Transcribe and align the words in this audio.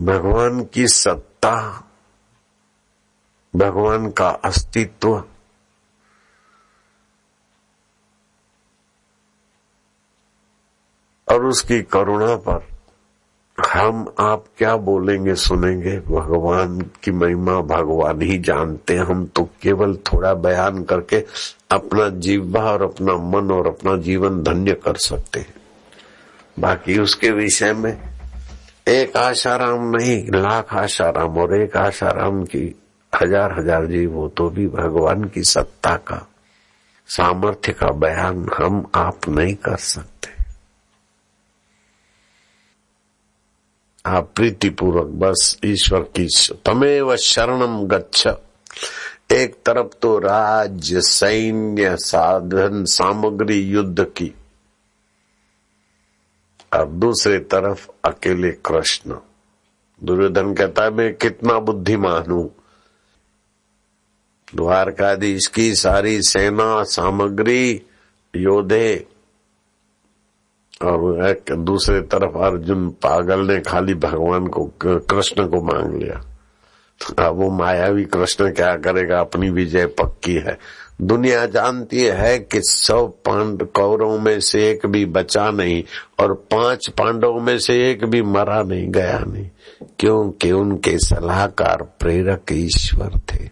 भगवान 0.00 0.64
की 0.64 0.88
सत्ता, 0.88 1.84
भगवान 3.56 4.10
का 4.10 4.28
अस्तित्व। 4.28 5.24
और 11.32 11.44
उसकी 11.44 11.82
करुणा 11.82 12.36
पर 12.36 12.66
हम 13.72 14.14
आप 14.20 14.44
क्या 14.58 14.76
बोलेंगे, 14.76 15.34
सुनेंगे? 15.34 16.00
भगवान 16.00 16.80
की 16.80 17.10
महिमा 17.10 17.60
भगवान 17.60 18.22
ही 18.22 18.38
जानते 18.38 18.94
हैं। 18.94 19.04
हम 19.04 19.26
तो 19.26 19.48
केवल 19.62 19.96
थोड़ा 19.96 20.34
बयान 20.34 20.84
करके 20.84 21.26
अपना 21.70 22.08
जीवा 22.08 22.60
और 22.60 22.82
अपना 22.82 23.12
मन 23.12 23.50
और 23.50 23.66
अपना 23.66 23.96
जीवन 23.96 24.42
धन्य 24.42 24.74
कर 24.74 24.96
सकते 24.96 25.40
हैं। 25.40 25.54
बाकी 26.58 26.98
उसके 26.98 27.30
विषय 27.30 27.72
में 27.72 28.15
एक 28.86 29.16
आशाराम 29.16 29.88
नहीं, 29.90 30.18
लाख 30.32 30.72
आशाराम 30.74 31.38
और 31.38 31.54
एक 31.54 31.76
आशाराम 31.76 32.44
की 32.44 32.64
हज़ार 33.12 33.58
हज़ार 33.58 33.86
जीव 33.86 34.14
हो 34.14 34.28
तो 34.28 34.48
भी 34.50 34.66
भगवान 34.68 35.24
की 35.24 35.42
सत्ता 35.44 35.94
का, 36.08 36.26
सामर्थ्य 37.08 37.72
का 37.72 37.90
बयान 37.96 38.46
हम 38.54 38.84
आप 38.94 39.28
नहीं 39.28 39.54
कर 39.56 39.76
सकते। 39.76 40.34
आप 44.04 44.30
प्रीतिपूर्वक, 44.36 45.06
बस 45.06 45.56
ईश्वर 45.64 46.00
की 46.16 46.28
तमेव 46.66 47.14
शरणम 47.18 47.82
गच्छ। 47.88 48.26
एक 49.32 49.54
तरफ़ 49.66 49.94
तो 50.02 50.18
राज्य 50.18 51.00
सैन्य, 51.02 51.96
साधन, 51.96 52.84
सामग्री, 52.86 53.60
युद्ध 53.62 54.04
की। 54.08 54.34
और 56.76 56.86
दूसरी 56.86 57.38
तरफ़ 57.38 57.88
अकेले 58.04 58.50
कृष्ण। 58.50 59.16
दुर्योधन 60.04 60.54
कहता 60.54 60.84
है, 60.84 60.90
मैं 60.90 61.14
कितना 61.14 61.58
बुद्धिमान 61.58 62.30
हूँ। 62.30 62.54
द्वारकाधीश 64.54 65.46
की 65.46 65.74
सारी 65.74 66.22
सेना, 66.22 66.84
सामग्री 66.84 67.82
योद्धे 68.36 69.06
और 70.84 71.26
एक 71.26 71.52
दूसरे 71.52 72.00
तरफ़ 72.00 72.38
अर्जुन 72.38 72.90
पागल 72.90 73.40
ने 73.40 73.60
खाली 73.60 73.94
भगवान 73.94 74.46
को, 74.46 74.72
कृष्ण 74.84 75.48
को 75.48 75.62
मांग 75.62 76.02
लिया। 76.02 76.32
अब 77.18 77.36
वो 77.36 77.50
मायावी 77.50 78.04
कृष्ण 78.04 78.52
क्या 78.52 78.76
करेगा? 78.76 79.20
अपनी 79.20 79.50
विजय 79.50 79.86
पक्की 79.86 80.34
है। 80.34 80.58
दुनिया 81.02 81.46
जानती 81.46 82.00
है 82.00 82.38
कि 82.38 82.60
सौ 82.60 83.06
पांड 83.06 83.66
कौरों 83.66 84.18
में 84.18 84.40
से 84.40 84.70
एक 84.70 84.86
भी 84.86 85.04
बचा 85.06 85.50
नहीं 85.50 85.84
और 86.18 86.34
पाँच 86.34 86.88
पांडवों 86.88 87.40
में 87.40 87.58
से 87.58 87.90
एक 87.90 88.04
भी 88.04 88.22
मरा 88.22 88.62
नहीं, 88.62 88.88
गया 88.88 89.18
नहीं। 89.18 89.50
क्योंकि 89.98 90.52
उनके 90.52 90.98
सलाहकार 90.98 91.82
प्रेरक 91.82 92.42
ईश्वर 92.52 93.18
थे। 93.18 93.50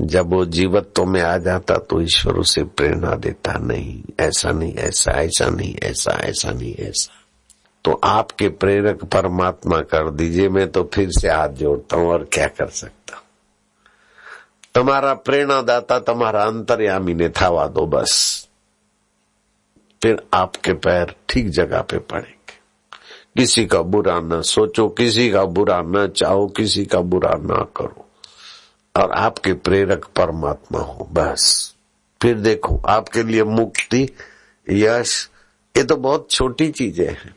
जब 0.00 0.30
वो 0.30 0.44
जीवत्व 0.44 1.04
में 1.04 1.22
आ 1.22 1.38
जाता 1.38 1.76
तो 1.76 2.00
ईश्वर 2.00 2.34
उसे 2.34 2.64
प्रेरणा 2.64 3.14
देता 3.14 3.52
नहीं। 3.52 4.02
ऐसा 4.20 4.50
नहीं, 4.50 4.74
ऐसा 4.74 5.12
ऐसा 5.12 5.46
नहीं, 5.46 5.76
ऐसा 5.82 6.12
ऐसा 6.12 6.50
नहीं, 6.50 6.74
ऐसा। 6.74 7.12
तो 7.84 8.00
आपके 8.04 8.48
प्रेरक 8.48 9.04
परमात्मा 9.04 9.80
कर 9.80 10.10
दीजिए, 10.10 10.48
मैं 10.48 10.70
तो 10.70 10.90
फिर 10.94 11.10
से 11.10 11.28
हाथ 11.28 11.48
जोड़ता 11.48 11.96
हूँ 11.96 12.08
और 12.08 12.28
क्या 12.32 12.46
कर 12.46 12.66
सकता 12.66 13.16
हूँ? 13.16 13.21
તમારા 14.75 15.13
પ્રેરણાદાતા 15.15 15.99
તમારા 15.99 16.41
अंतर्यामी 16.43 17.13
ने 17.13 17.29
थावा 17.29 17.65
दो 17.67 17.85
बस 17.85 18.13
फिर 20.01 20.21
आपके 20.33 20.73
पैर 20.75 21.13
ठीक 21.29 21.49
जगह 21.49 21.81
पे 21.81 21.99
पड़ेंगे 22.11 22.55
किसी 23.37 23.65
का 23.65 23.81
बुरा 23.83 24.19
न 24.19 24.41
सोचो 24.41 24.87
किसी 24.89 25.29
का 25.31 25.43
बुरा 25.45 25.81
न 25.85 26.07
चाहो 26.07 26.47
किसी 26.47 26.85
का 26.85 26.99
बुरा 27.05 27.33
न 27.41 27.65
करो 27.75 28.05
और 28.95 29.11
आपके 29.11 29.53
प्रेरक 29.65 30.05
परमात्मा 30.15 30.79
हो 30.81 31.07
बस 31.13 31.47
फिर 32.21 32.37
देखो 32.39 32.81
आपके 32.89 33.23
लिए 33.23 33.43
मुक्ति 33.43 34.07
यश 34.67 35.17
ये 35.75 35.83
तो 35.83 35.95
बहुत 35.97 36.31
छोटी 36.31 36.69
चीजें 36.71 37.07
हैं 37.07 37.35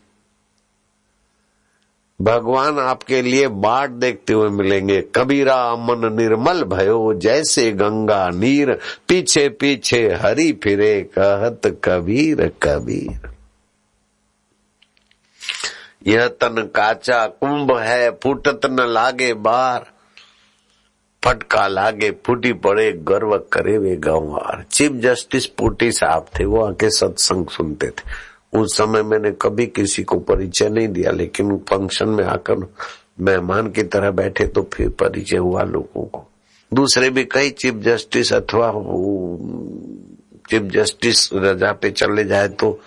भगवान 2.22 2.80
आपके 2.80 3.22
लिए 3.22 3.48
बाट 3.48 3.90
देखते 3.90 4.34
हुए 4.34 4.50
मिलेंगे। 4.50 5.04
कबीरा 5.16 5.76
मन 5.76 6.14
निर्मल 6.14 6.64
भयो, 6.64 7.14
जैसे 7.14 7.72
गंगा, 7.72 8.30
नीर, 8.30 8.80
पीछे 9.08 9.50
पीछे 9.50 10.14
हरी 10.14 10.54
फिरे, 10.54 11.02
कहत 11.02 11.82
कबीर 11.84 12.52
कबीर। 12.64 13.30
यह 16.08 16.28
तन 16.28 16.70
काचा 16.76 17.28
कुंभ 17.28 17.78
है, 17.78 18.12
फूटत 18.12 18.62
न 18.66 18.80
लागे 18.80 19.34
बार। 19.34 19.86
फटका 21.26 21.68
लागे, 21.68 22.12
फूटी 22.26 22.54
पड़े, 22.54 22.92
गर्व 22.92 23.38
करे 23.38 23.78
वे 23.78 23.96
गंवार। 23.96 24.66
चीफ 24.72 24.92
जस्टिस 24.92 25.46
पुटी 25.46 25.92
साहब 25.92 26.26
थे, 26.40 26.46
वो 26.46 26.66
आके 26.66 26.90
सत्संग 26.90 27.48
सुनते 27.48 27.88
थे। 27.88 28.35
उस 28.56 28.78
समय 28.78 29.04
मैंने 29.04 29.32
कभी 29.42 29.66
किसी 29.68 30.04
को 30.04 30.20
परिचय 30.20 30.70
नहीं 30.70 30.88
दिया, 30.88 31.12
लेकिन 31.12 31.58
फ़ंक्शन 31.70 32.10
में 32.10 32.24
आकर 32.26 32.68
मेहमान 33.20 33.70
की 33.72 33.84
तरह 33.84 34.12
बैठे 34.12 34.48
तो 34.48 34.62
फिर 34.74 34.90
परिचय 35.00 35.38
हुआ 35.38 35.64
लोगों 35.64 36.04
को। 36.06 36.28
दूसरे 36.72 37.10
भी 37.10 37.24
कई 37.32 37.50
चीफ 37.52 37.76
जस्टिस 37.84 38.34
अथवा 38.34 38.72
चीफ 40.50 40.64
जस्टिस 40.74 41.30
रजा 41.34 41.72
पे 41.74 41.90
चले 41.92 42.24
जाए 42.24 42.48
तो 42.50 42.80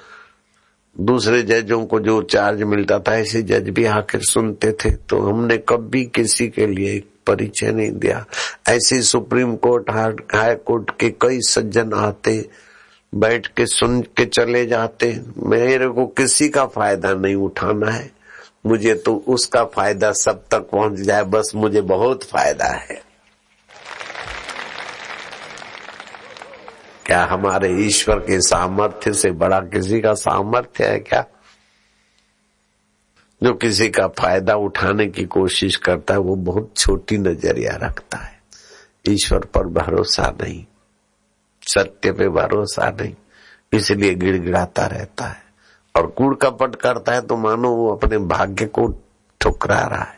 दूसरे 0.97 1.43
जजों 1.43 1.85
को 1.87 1.99
जो 2.01 2.21
चार्ज 2.25 2.63
मिलता 2.63 2.99
था, 2.99 3.17
ऐसे 3.17 3.43
जज 3.43 3.69
भी 3.71 3.85
आकर 3.87 4.21
सुनते 4.23 4.73
थे। 4.75 4.91
तो 4.91 5.21
हमने 5.21 5.57
कभी 5.69 6.05
किसी 6.07 6.49
के 6.49 6.67
लिए 6.67 6.99
परिचय 7.27 7.73
नहीं 7.73 7.91
दिया। 7.93 8.25
ऐसे 8.69 9.01
सुप्रीम 9.03 9.55
कोर्ट, 9.57 9.91
हाई 9.91 10.55
कोर्ट 10.57 10.91
के 11.01 11.11
कई 11.21 11.41
सज्जन 11.43 11.93
आते 11.95 12.39
बैठ 13.15 13.47
के 13.47 13.67
सुन 13.67 14.03
के 14.03 14.25
चले 14.27 14.67
जाते 14.67 15.23
मेरे 15.39 15.89
को 15.89 16.07
किसी 16.07 16.49
का 16.49 16.67
फ़ायदा 16.67 17.15
नहीं 17.15 17.35
उठाना 17.35 17.91
है। 17.91 18.11
मुझे 18.67 18.95
तो 18.95 19.25
उसका 19.29 19.65
फ़ायदा 19.65 20.13
सब 20.13 20.45
तक 20.51 20.59
पहुँच 20.59 20.99
जाए, 20.99 21.25
बस 21.25 21.53
मुझे 21.55 21.81
बहुत 21.81 22.25
फ़ायदा 22.25 22.65
है। 22.65 23.03
क्या 27.07 27.25
हमारे 27.25 27.73
ईश्वर 27.87 28.19
के 28.19 28.41
सामर्थ्य 28.41 29.13
से 29.13 29.31
बड़ा 29.31 29.61
किसी 29.61 30.01
का 30.01 30.15
सामर्थ्य 30.15 30.85
है 30.85 30.99
क्या? 30.99 31.25
जो 33.43 33.55
किसी 33.55 33.89
का 33.89 34.09
फ़ायदा 34.09 34.55
उठाने 34.55 35.07
की 35.07 35.25
कोशिश 35.25 35.77
करता 35.77 36.15
है, 36.15 36.21
वो 36.21 36.37
बहुत 36.37 36.73
छोटी 36.77 37.19
नज़रिया 37.19 37.77
रखता 37.77 38.19
है। 38.19 38.41
ईश्वर 39.09 39.39
पर 39.39 39.67
भरोसा 39.67 40.37
नहीं। 40.43 40.65
सत्य 41.69 42.13
पे 42.13 42.29
भरोसा 42.31 42.91
नहीं, 42.91 43.15
इसलिए 43.73 44.15
गिड़गिड़ाता 44.17 44.87
रहता 44.87 45.25
है। 45.25 45.43
और 45.95 46.07
कूड़ 46.09 46.35
कपट 46.37 46.75
करता 46.77 47.13
है 47.13 47.21
तो 47.23 47.37
मानो 47.37 47.71
वो 47.71 47.91
अपने 47.93 48.19
भाग्य 48.29 48.67
को 48.69 48.87
ठुकरा 49.41 49.81
रहा 49.83 50.03
है। 50.03 50.17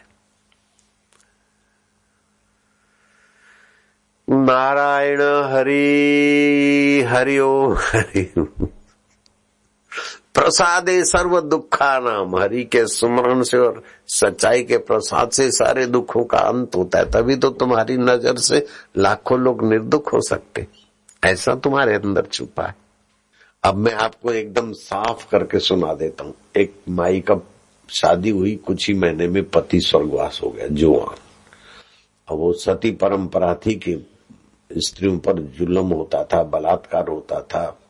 नारायण 4.29 5.21
हरि 5.53 7.05
हरिओ 7.09 7.73
हरि। 7.75 8.23
प्रसादे 10.35 11.03
सर्व 11.05 11.41
दुखा 11.41 11.99
नाम 12.01 12.37
हरि 12.37 12.63
के 12.65 12.87
सुमरण 12.89 13.43
से 13.43 13.59
और 13.59 13.83
सच्चाई 14.11 14.63
के 14.63 14.79
प्रसाद 14.81 15.31
से 15.31 15.51
सारे 15.53 15.87
दुखों 15.87 16.25
का 16.25 16.39
अंत 16.41 16.77
होता 16.77 16.99
है, 16.99 17.11
तभी 17.11 17.37
तो 17.37 17.51
तुम्हारी 17.53 17.97
नज़र 17.99 18.37
से 18.39 18.67
लाखों 18.97 19.39
लोग 19.41 19.65
निर्दुख 19.65 20.13
हो 20.13 20.21
सकते। 20.21 20.67
ऐसा 21.25 21.55
तुम्हारे 21.55 21.95
अंदर 21.95 22.27
छुपा 22.27 22.67
है। 22.67 22.75
अब 23.65 23.75
मैं 23.75 23.93
आपको 23.93 24.33
एकदम 24.33 24.73
साफ़ 24.73 25.31
करके 25.31 25.59
सुना 25.59 25.95
देता 25.95 26.25
हूँ। 26.25 26.35
एक 26.57 26.75
माई 26.89 27.21
का 27.21 27.37
शादी 27.89 28.31
हुई, 28.31 28.57
कुछ 28.57 28.89
ही 28.89 28.95
महीने 28.95 29.29
में 29.29 29.51
पति 29.51 29.81
स्वर्गवास 29.81 30.41
हो 30.43 30.51
गया, 30.51 30.67
जुआन। 30.67 31.17
अब 32.29 32.37
वो 32.37 32.53
सती 32.53 32.91
परंपरा 32.91 33.55
थी 33.55 33.75
कि 33.75 34.07
स्त्रियों 34.77 35.19
पर 35.19 35.39
जुलम 35.39 35.87
होता 35.87 36.25
था, 36.25 36.43
बलात्कार 36.43 37.09
होता 37.09 37.41
था, 37.41 37.81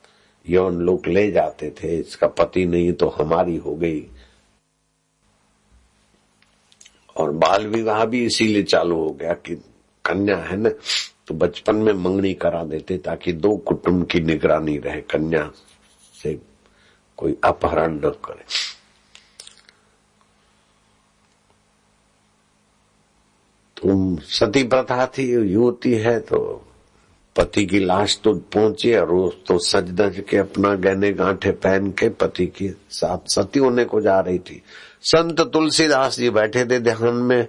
यौन 0.48 0.76
लोग 0.76 1.06
ले 1.06 1.30
जाते 1.30 1.70
थे, 1.70 1.98
इसका 1.98 2.26
पति 2.26 2.66
नहीं 2.66 2.92
तो 2.92 3.08
हमारी 3.08 3.56
हो 3.56 3.74
गई। 3.74 4.06
और 7.16 7.30
बाल 7.30 7.66
विवाह 7.66 8.04
भी 8.04 8.26
इसीलिए 8.26 8.62
चालू 8.62 8.96
हो 8.96 9.10
गया 9.10 9.32
कि 9.32 9.54
कन्या 10.04 10.36
है 10.36 10.56
ना 10.56 10.70
तो 11.30 11.34
बचपन 11.36 11.76
में 11.76 11.92
मंगनी 11.94 12.32
करा 12.34 12.62
देते 12.64 12.96
ताकि 12.98 13.32
दो 13.32 13.56
कुटुंब 13.58 14.04
की 14.06 14.20
निगरानी 14.20 14.76
रहे, 14.78 15.00
कन्या 15.00 15.50
से 16.14 16.34
कोई 17.18 17.36
अपहरण 17.44 17.94
न 17.96 18.10
करे। 18.24 18.44
तुम 23.76 24.16
सती 24.30 24.62
प्रथा 24.64 25.06
थी, 25.08 25.30
युवती 25.52 25.92
है 25.94 26.18
तो 26.20 26.40
पति 27.36 27.66
की 27.66 27.78
लाश 27.78 28.18
तो 28.24 28.34
पहुँची 28.34 28.94
और 28.94 29.08
रोज 29.08 29.32
तो 29.46 29.58
सज 29.60 29.90
दज 29.92 30.22
के 30.28 30.36
अपना 30.36 30.74
गहने 30.74 31.12
गांठे 31.12 31.50
पहन 31.52 31.90
के 31.92 32.08
पति 32.10 32.46
के 32.46 32.70
साथ 32.90 33.34
सती 33.34 33.58
होने 33.58 33.84
को 33.84 34.00
जा 34.00 34.20
रही 34.20 34.38
थी। 34.40 34.62
संत 35.04 35.40
तुलसीदास 35.52 36.16
जी 36.16 36.30
बैठे 36.30 36.64
थे 36.64 36.80
ध्यान 36.80 37.14
में 37.14 37.46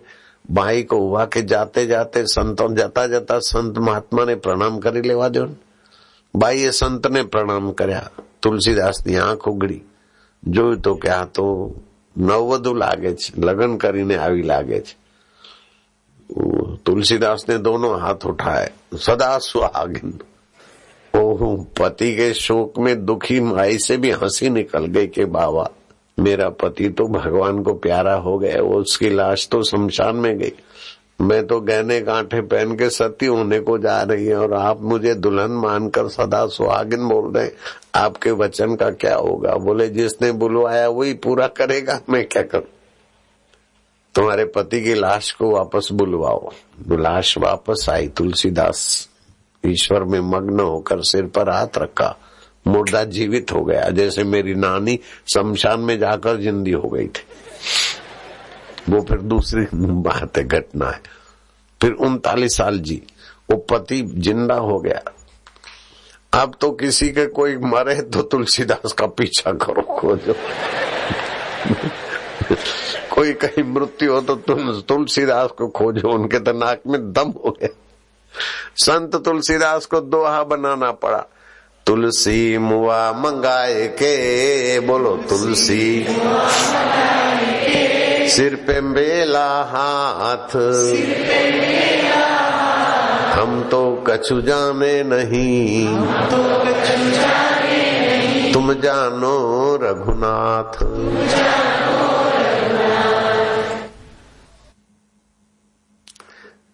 भाई 0.52 0.82
को 0.84 0.98
हुआ 1.00 1.24
के 1.26 1.42
जाते 1.44 1.86
जाते 1.86 2.24
संतों 2.28 2.74
जाता 2.74 3.06
जाता 3.06 3.38
संत 3.44 3.78
महात्मा 3.80 4.24
ने 4.24 4.34
प्रणाम 4.40 4.78
करी 4.78 5.02
लेवा 5.02 5.28
दो 5.30 5.46
भाई 6.34 6.58
ये 6.58 6.70
संत 6.74 7.06
ने 7.08 7.22
प्रणाम 7.28 7.72
કર્યા 7.72 8.10
તુલસીદાસની 8.42 9.16
આંખ 9.18 9.46
ઉગડી 9.46 9.80
જોયું 10.42 10.80
તો 10.80 10.94
કે 10.96 11.10
આ 11.10 11.24
તો 11.28 11.46
નવવધુ 12.16 12.74
લાગે 12.74 13.12
છે 13.14 13.32
લગ્ન 13.40 13.76
કરીને 13.78 14.16
આવી 14.18 14.42
લાગે 14.44 14.80
છે 14.80 14.94
तुलसीदास 16.84 17.44
ने 17.48 17.58
दोनों 17.60 17.92
हाथ 18.00 18.26
उठाए 18.26 18.70
सदा 18.98 19.36
सुहागिन 19.40 20.18
ओह 21.14 21.40
पति 21.78 22.14
के 22.16 22.32
शोक 22.36 22.78
में 22.78 22.94
दुखी 23.04 23.40
माई 23.42 23.78
से 23.78 23.96
भी 23.96 24.10
हंसी 24.12 24.48
निकल 24.50 24.86
गई 24.88 25.06
कि 25.08 25.24
बाबा 25.36 25.68
मेरा 26.19 26.49
पति 26.49 26.89
तो 26.89 27.07
भगवान 27.07 27.63
को 27.63 27.73
प्यारा 27.73 28.13
हो 28.13 28.37
गया, 28.37 28.61
वो 28.61 28.75
उसकी 28.75 29.09
लाश 29.09 29.47
तो 29.47 29.63
शमशान 29.63 30.15
में 30.15 30.37
गई। 30.39 30.51
मैं 31.21 31.47
तो 31.47 31.59
गहने 31.61 32.01
गांठे 32.01 32.41
पहन 32.41 32.75
के 32.75 32.89
सती 32.89 33.25
होने 33.25 33.59
को 33.59 33.77
जा 33.77 34.01
रही 34.01 34.25
है 34.25 34.35
और 34.35 34.53
आप 34.53 34.81
मुझे 34.81 35.13
दुल्हन 35.13 35.51
मानकर 35.51 36.07
सदा 36.07 36.47
सुहागिन 36.47 37.07
बोल 37.07 37.33
रहे 37.33 37.49
आपके 37.95 38.31
वचन 38.31 38.75
का 38.75 38.89
क्या 38.89 39.15
होगा? 39.15 39.55
बोले, 39.55 39.87
जिसने 39.87 40.31
बुलवाया 40.31 40.87
वही 40.89 41.13
पूरा 41.13 41.47
करेगा, 41.47 42.01
मैं 42.09 42.27
क्या 42.27 42.43
करूँ? 42.43 42.65
तुम्हारे 44.15 44.45
पति 44.45 44.81
की 44.81 44.93
लाश 44.93 45.31
को 45.31 45.51
वापस 45.51 45.89
बुलवाओ। 45.93 46.51
लाश 46.91 47.37
वापस 47.37 47.85
आई, 47.89 48.07
तुलसीदास। 48.07 49.09
ईश्वर 49.65 50.03
में 50.03 50.19
मग्न 50.19 50.59
होकर 50.59 51.01
सिर 51.01 51.25
पर 51.25 51.49
हाथ 51.49 51.77
रखा। 51.77 52.17
मुर्दा 52.65 53.03
जीवित 53.05 53.51
हो 53.51 53.63
गया। 53.63 53.89
जैसे 53.89 54.23
मेरी 54.23 54.53
नानी 54.55 54.99
शमशान 55.33 55.79
में 55.79 55.97
जाकर 55.99 56.37
जिंदी 56.37 56.71
हो 56.71 56.89
गई 56.89 57.07
थी। 57.07 57.23
वो 58.89 59.01
फिर 59.01 59.17
दूसरी 59.21 59.65
बात 59.73 60.37
है 60.37 60.43
घटना 60.43 60.89
है। 60.89 61.01
फिर 61.81 61.91
उनतालीस 62.01 62.57
साल 62.57 62.79
जी। 62.79 63.01
वो 63.51 63.57
पति 63.69 64.01
ज़िंदा 64.17 64.55
हो 64.55 64.79
गया। 64.79 65.01
अब 66.33 66.53
तो 66.61 66.71
किसी 66.71 67.09
के 67.09 67.25
कोई 67.27 67.57
मरे 67.57 68.01
तो 68.03 68.21
तुलसीदास 68.21 68.93
का 68.93 69.05
पीछा 69.07 69.51
करो। 69.53 69.81
खोजो 69.91 70.33
कोई 73.11 73.33
कहीं 73.33 73.63
मृत्यु 73.63 74.13
हो 74.13 74.21
तो 74.21 74.35
तुम 74.35 74.71
तुलसीदास 74.81 75.49
को 75.57 75.67
खोजो। 75.69 76.09
उनके 76.09 76.39
तो 76.39 76.51
नाक 76.53 76.81
में 76.87 77.01
दम 77.13 77.33
हो 77.45 77.51
गया। 77.51 77.69
संत 78.75 79.15
तुलसीदास 79.15 79.85
को 79.85 80.01
दोहा 80.01 80.43
बनाना 80.43 80.91
पड़ा। 80.91 81.25
तुलसी 81.91 82.57
मुआ 82.57 83.11
मंगाए 83.11 83.87
के, 83.87 84.79
बोलो 84.79 85.09
तुलसी। 85.29 86.05
सिर 88.29 88.55
पे 88.55 88.81
बेला 88.81 89.47
हाथ। 89.63 90.55
हम 93.39 93.63
तो 93.71 94.03
कछु 94.07 94.41
जाने 94.41 95.03
नहीं। 95.03 95.87
तुम 98.53 98.73
जानो 98.73 99.79
रघुनाथ। 99.83 100.83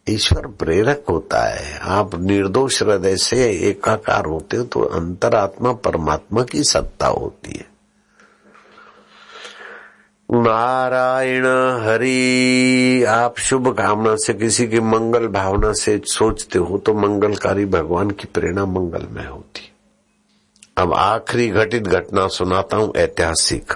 ईश्वर 0.09 0.47
प्रेरक 0.59 1.03
होता 1.09 1.43
है। 1.45 1.77
आप 1.91 2.15
निर्दोष 2.15 2.81
हृदय 2.83 3.15
से 3.17 3.49
एकाकार 3.69 4.25
होते 4.25 4.57
हो 4.57 4.63
तो 4.63 4.79
अंतरात्मा 4.79 5.71
परमात्मा 5.79 6.43
की 6.43 6.63
सत्ता 6.63 7.07
होती 7.07 7.57
है। 7.57 7.65
नारायण 10.29 11.45
हरि, 11.81 13.03
आप 13.07 13.37
शुभ 13.39 13.67
कामना 13.77 14.15
से 14.15 14.33
किसी 14.33 14.67
की 14.67 14.79
मंगल 14.79 15.27
भावना 15.27 15.71
से 15.73 16.01
सोचते 16.05 16.59
हो 16.59 16.77
तो 16.77 16.93
मंगलकारी 16.93 17.65
भगवान 17.65 18.11
की 18.11 18.27
प्रेरणा 18.33 18.65
मंगल 18.65 19.07
में 19.11 19.25
होती 19.27 19.71
अब 20.77 20.93
आखिरी 20.93 21.47
घटित 21.49 21.83
घटना 21.83 22.27
सुनाता 22.27 22.77
हूँ 22.77 22.93
ऐतिहासिक। 22.95 23.73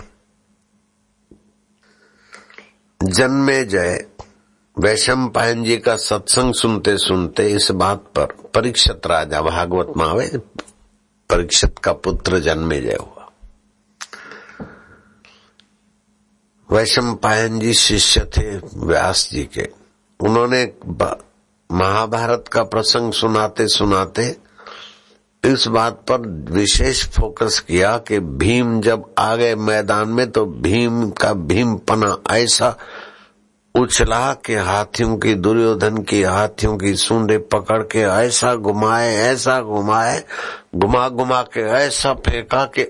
जन्मे 3.02 3.64
जय। 3.64 4.06
वैशम 4.78 5.28
पायन 5.28 5.64
जी 5.64 5.78
का 5.78 5.96
सत्संग 5.96 6.54
सुनते 6.54 6.98
सुनते 6.98 7.48
इस 7.50 7.72
बात 7.72 8.00
पर 8.16 8.26
परीक्षित 8.26 9.08
राजा 9.08 9.42
भागवत 9.42 9.94
में 9.98 10.06
आवे 10.06 10.28
परीक्षित 11.30 11.80
का 11.80 11.94
पुत्र 11.94 12.40
जन्मे 12.40 12.80
जय 12.82 12.98
हुआ। 13.02 13.30
वैशम 16.72 17.14
पायन 17.16 17.60
जी 17.60 17.74
शिष्य 17.74 18.22
थे 18.38 18.58
व्यास 18.86 19.30
जी 19.32 19.44
के। 19.44 19.68
उन्होंने 20.20 20.64
महाभारत 21.72 22.46
का 22.52 22.64
प्रसंग 22.64 23.14
सुनाते 23.14 23.68
सुनाते 23.68 24.38
इस 25.44 25.68
बात 25.68 26.04
पर 26.12 26.28
विशेष 26.52 27.06
फोकस 27.08 27.60
किया 27.60 27.98
कि 27.98 28.20
भीम 28.20 28.82
जब 28.82 29.14
आ 29.18 29.36
गए 29.36 29.56
मैदान 29.56 30.10
में 30.10 30.32
तो 30.32 30.46
भीम 30.46 31.10
का 31.12 31.34
भीमपना 31.34 32.18
ऐसा 32.30 32.78
उछला 33.76 34.34
के 34.46 34.56
हाथियों 34.56 35.18
की, 35.18 35.34
दुर्योधन 35.34 35.98
की 35.98 36.24
हाथियों 36.24 36.78
की 36.78 36.96
सूंदे 36.96 37.38
पकड़ 37.38 37.82
के 37.84 38.00
ऐसा 38.00 38.56
घुमाए 38.56 39.14
ऐसा 39.14 39.62
घुमाए, 39.62 40.24
घुमा 40.76 41.08
घुमा 41.10 41.42
के, 41.42 41.62
ऐसा 41.62 42.14
फेंका 42.14 42.66
के 42.76 42.88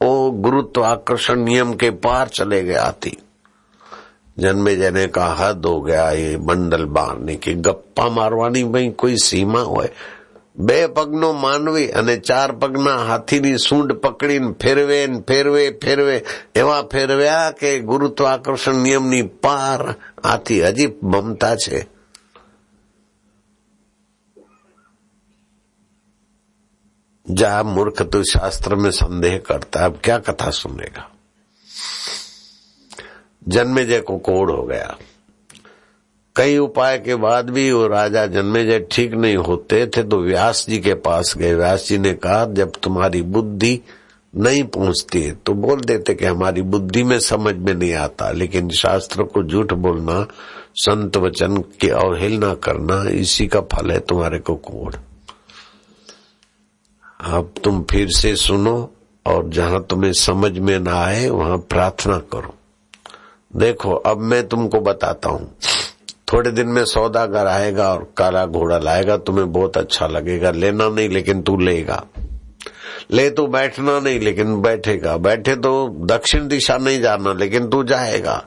ओ 0.00 0.30
गुरुत्व 0.30 0.84
आकर्षण 0.84 1.40
नियम 1.40 1.74
के 1.74 1.90
पार 1.90 2.28
चले 2.28 2.62
गया 2.62 2.90
थी 2.92 3.16
जन्मे 4.38 4.76
जने 4.76 5.06
का 5.06 5.26
हद 5.26 5.66
हो 5.66 5.80
गया 5.80 6.10
ये 6.10 6.36
बंडल 6.36 6.84
बारने 6.84 7.36
की, 7.36 7.54
गप्पा 7.54 8.08
मारवानी 8.08 8.64
भाई 8.64 8.88
कोई 8.90 9.16
सीमा 9.16 9.60
हो। 9.60 9.84
બે 10.57 10.77
પગનો 10.89 11.29
માનવી 11.35 11.89
અને 11.93 12.15
ચાર 12.19 12.51
પગના 12.59 13.01
હાથીની 13.09 13.57
સૂંઢ 13.59 13.93
પકડીને 13.97 14.53
ફેરવે 14.61 15.01
ફેરવે 15.27 15.63
ફેરવે 15.81 16.15
એવા 16.55 16.83
ફેરવ્યા 16.93 17.51
કે 17.51 17.69
ગુરુત્વાકર્ષણ 17.81 18.81
નિયમની 18.83 19.25
પાર 19.43 19.81
આથી 20.25 20.61
હજી 20.67 20.89
મમતા 21.03 21.55
છે 21.57 21.79
जा 27.25 27.63
मूर्ख 27.65 28.01
तो 28.03 28.23
शास्त्र 28.23 28.75
में 28.75 28.91
संदेह 28.93 29.37
करता 29.47 29.79
है 29.79 29.85
अब 29.85 29.99
क्या 30.03 30.17
कथा 30.19 30.49
सुनेगा 30.51 31.09
जन्मेजय 33.47 33.99
को 34.01 34.17
कोड़ 34.19 34.51
हो 34.51 34.63
गया 34.63 34.97
कई 36.36 36.56
उपाय 36.58 36.98
के 36.98 37.14
बाद 37.14 37.50
भी 37.50 37.70
वो 37.72 37.86
राजा 37.86 38.26
जन्मे 38.26 38.64
जन्मेजय 38.64 38.86
ठीक 38.92 39.12
नहीं 39.12 39.36
होते 39.36 39.86
थे 39.86 40.02
तो 40.02 40.18
व्यास 40.18 40.64
जी 40.68 40.78
के 40.78 40.94
पास 40.94 41.34
गए। 41.38 41.54
व्यास 41.54 41.86
जी 41.88 41.98
ने 41.98 42.12
कहा, 42.14 42.44
जब 42.44 42.72
तुम्हारी 42.82 43.22
बुद्धि 43.22 43.80
नहीं 44.34 44.62
पहुँचती 44.64 45.22
है 45.22 45.34
तो 45.46 45.54
बोल 45.54 45.80
देते 45.80 46.14
कि 46.14 46.24
हमारी 46.24 46.62
बुद्धि 46.62 47.02
में 47.02 47.18
समझ 47.20 47.54
में 47.54 47.74
नहीं 47.74 47.92
आता, 47.94 48.30
लेकिन 48.30 48.70
शास्त्र 48.70 49.22
को 49.22 49.42
झूठ 49.42 49.72
बोलना, 49.72 50.26
संत 50.76 51.16
वचन 51.16 51.56
की 51.80 51.88
अवहेलना 51.88 52.54
करना, 52.54 53.02
इसी 53.10 53.46
का 53.46 53.60
फल 53.60 53.90
है 53.90 53.98
तुम्हारे 54.00 54.38
को 54.38 54.54
कोड़ 54.54 54.94
अब 57.20 57.52
तुम 57.64 57.82
फिर 57.82 58.08
से 58.10 58.34
सुनो, 58.36 58.90
और 59.26 59.48
जहाँ 59.48 59.82
तुम्हें 59.90 60.12
समझ 60.12 60.58
में 60.58 60.78
ना 60.78 60.94
आए, 60.94 61.28
वहाँ 61.28 61.58
प्रार्थना 61.58 62.18
करो। 62.32 62.54
देखो, 63.56 63.94
अब 63.94 64.18
मैं 64.18 64.48
तुमको 64.48 64.80
बताता 64.80 65.28
हूँ। 65.28 65.54
थोड़े 66.32 66.50
दिन 66.50 66.68
में 66.68 66.84
सौदागर 66.84 67.46
आएगा 67.46 67.92
और 67.92 68.12
काला 68.16 68.46
घोड़ा 68.46 68.78
लाएगा, 68.78 69.16
तुम्हें 69.16 69.52
बहुत 69.52 69.76
अच्छा 69.76 70.06
लगेगा। 70.06 70.50
लेना 70.50 70.88
नहीं, 70.88 71.08
लेकिन 71.08 71.42
तू 71.42 71.56
लेगा। 71.56 72.04
ले 73.10 73.30
तो 73.30 73.46
बैठना 73.46 74.00
नहीं, 74.00 74.20
लेकिन 74.20 74.62
बैठेगा। 74.62 75.16
बैठे 75.16 75.56
तो 75.56 75.88
दक्षिण 75.88 76.48
दिशा 76.48 76.76
नहीं 76.76 77.00
जाना, 77.00 77.32
लेकिन 77.32 77.68
तू 77.68 77.84
जाएगा। 77.84 78.44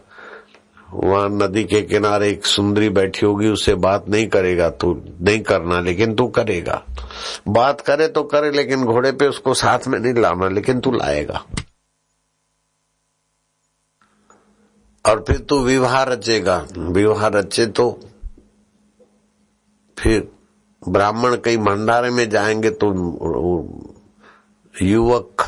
वहाँ 0.94 1.30
नदी 1.30 1.64
के 1.64 1.82
किनारे 1.82 2.30
एक 2.30 2.46
सुंदरी 2.46 2.90
बैठी 2.90 3.26
होगी 3.26 3.48
उससे 3.48 3.76
बात 3.76 4.10
नहीं 4.10 4.28
करेगा 4.28 4.70
तू, 4.70 5.02
नहीं 5.22 5.40
करना, 5.40 5.80
लेकिन 5.80 6.16
तू 6.16 6.28
करेगा। 6.28 6.82
बात 7.48 7.82
करे 7.82 8.08
तो 8.08 8.24
करे, 8.24 8.52
लेकिन 8.52 8.84
घोड़े 8.84 9.12
पे 9.12 9.28
उसको 9.28 9.54
साथ 9.54 9.88
में 9.88 10.00
नहीं 10.00 10.14
लाना, 10.14 10.48
लेकिन 10.48 10.80
तू 10.80 10.92
लाएगा। 10.92 11.44
और 15.06 15.24
फिर 15.28 15.38
तू 15.40 15.60
विवाह 15.60 16.02
रचेगा। 16.04 16.66
विवाह 16.78 17.28
रचे 17.28 17.66
तो 17.66 17.90
फिर 19.98 20.28
ब्राह्मण 20.90 21.36
कई 21.36 21.58
भंडारे 21.58 22.10
में 22.10 22.30
जाएँगे 22.30 22.70
तो 22.70 22.88
युवक 24.76 25.48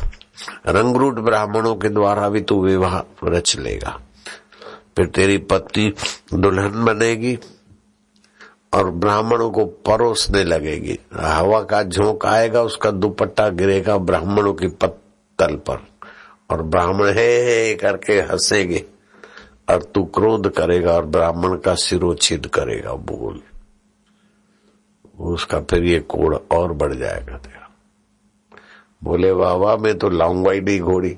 रंगरूट 0.66 1.18
ब्राह्मणों 1.18 1.74
के 1.74 1.88
द्वारा 1.88 2.28
भी 2.28 2.40
तू 2.40 2.62
विवाह 2.64 2.98
रच 3.24 3.56
लेगा। 3.56 4.00
फिर 4.96 5.06
तेरी 5.06 5.38
पत्नी 5.38 5.92
दुल्हन 6.34 6.84
बनेगी 6.84 7.38
और 8.74 8.90
ब्राह्मणों 8.90 9.50
को 9.50 9.64
परोसने 9.86 10.44
लगेगी। 10.44 10.98
हवा 11.14 11.60
का 11.62 11.82
झोंक 11.82 12.26
आएगा, 12.26 12.62
उसका 12.62 12.90
दुपट्टा 12.90 13.48
गिरेगा 13.48 13.96
ब्राह्मणों 13.98 14.52
की 14.54 14.68
पत्तल 14.68 15.54
पर 15.68 15.86
और 16.50 16.62
ब्राह्मण 16.62 17.08
हे 17.08 17.74
करके 17.74 18.20
हंसेंगे। 18.22 18.84
और 19.70 19.82
तू 19.84 20.04
क्रोध 20.04 20.50
करेगा 20.54 20.92
और 20.92 21.04
ब्राह्मण 21.06 21.56
का 21.56 21.74
सिरोच्छेद 21.74 22.46
करेगा, 22.46 22.92
बोल। 22.92 23.40
उसका 25.20 25.60
फिर 25.60 25.84
ये 25.84 25.98
कोड़ 26.00 26.34
और 26.34 26.72
बढ़ 26.72 26.94
जाएगा 26.94 27.36
तेरा। 27.36 27.68
बोले 29.04 29.30
वाह 29.32 29.76
मैं 29.76 29.96
तो 29.98 30.08
लाऊँगा 30.08 30.52
ही 30.52 30.60
नहीं 30.60 30.80
घोड़ी, 30.80 31.16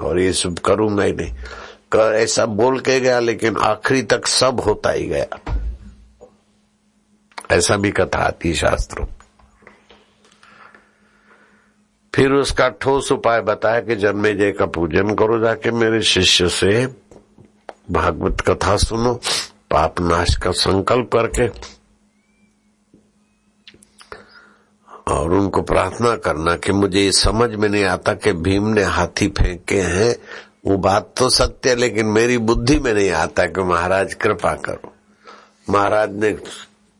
और 0.00 0.20
ये 0.20 0.32
सब 0.32 0.58
करूँगा 0.58 1.04
ही 1.04 1.12
नहीं। 1.12 1.34
कर 1.92 2.14
ऐसा 2.14 2.46
बोल 2.46 2.78
के 2.80 3.00
गया, 3.00 3.18
लेकिन 3.20 3.56
आखिरी 3.56 4.02
तक 4.02 4.26
सब 4.26 4.60
होता 4.60 4.90
ही 4.90 5.06
गया। 5.06 5.38
ऐसा 7.50 7.76
भी 7.76 7.90
कथा 7.90 8.18
आती 8.18 8.54
शास्त्रों। 8.54 9.06
फिर 12.14 12.32
उसका 12.32 12.68
ठोस 12.68 13.12
उपाय 13.12 13.40
बताया 13.40 13.80
कि 13.80 13.96
जन्मे 13.96 14.34
जय 14.34 14.52
का 14.52 14.66
पूजन 14.66 15.14
करो, 15.14 15.38
जाके 15.38 15.70
मेरे 15.70 16.02
शिष्य 16.02 16.48
से 16.48 16.86
भागवत 17.88 18.40
कथा 18.40 18.76
सुनो, 18.76 19.14
पाप 19.70 20.00
नाश 20.00 20.34
का 20.36 20.50
संकल्प 20.52 21.10
करके, 21.12 21.48
और 25.08 25.32
उनको 25.32 25.62
प्रार्थना 25.62 26.14
करना 26.16 26.54
कि 26.56 26.72
मुझे 26.72 27.00
ये 27.00 27.12
समझ 27.12 27.50
में 27.50 27.68
नहीं 27.68 27.84
आता 27.84 28.14
कि 28.14 28.32
भीम 28.32 28.68
ने 28.68 28.82
हाथी 28.84 29.28
फेंके 29.30 29.80
हैं, 29.80 30.14
वो 30.66 30.76
बात 30.78 31.12
तो 31.16 31.28
सत्य 31.30 31.70
है, 31.70 31.76
लेकिन 31.76 32.06
मेरी 32.08 32.38
बुद्धि 32.40 32.78
में 32.78 32.92
नहीं 32.94 33.10
आता 33.12 33.46
कि 33.46 33.62
महाराज 33.62 34.14
कृपा 34.14 34.54
करो। 34.64 34.92
महाराज 35.68 36.14
ने 36.14 36.36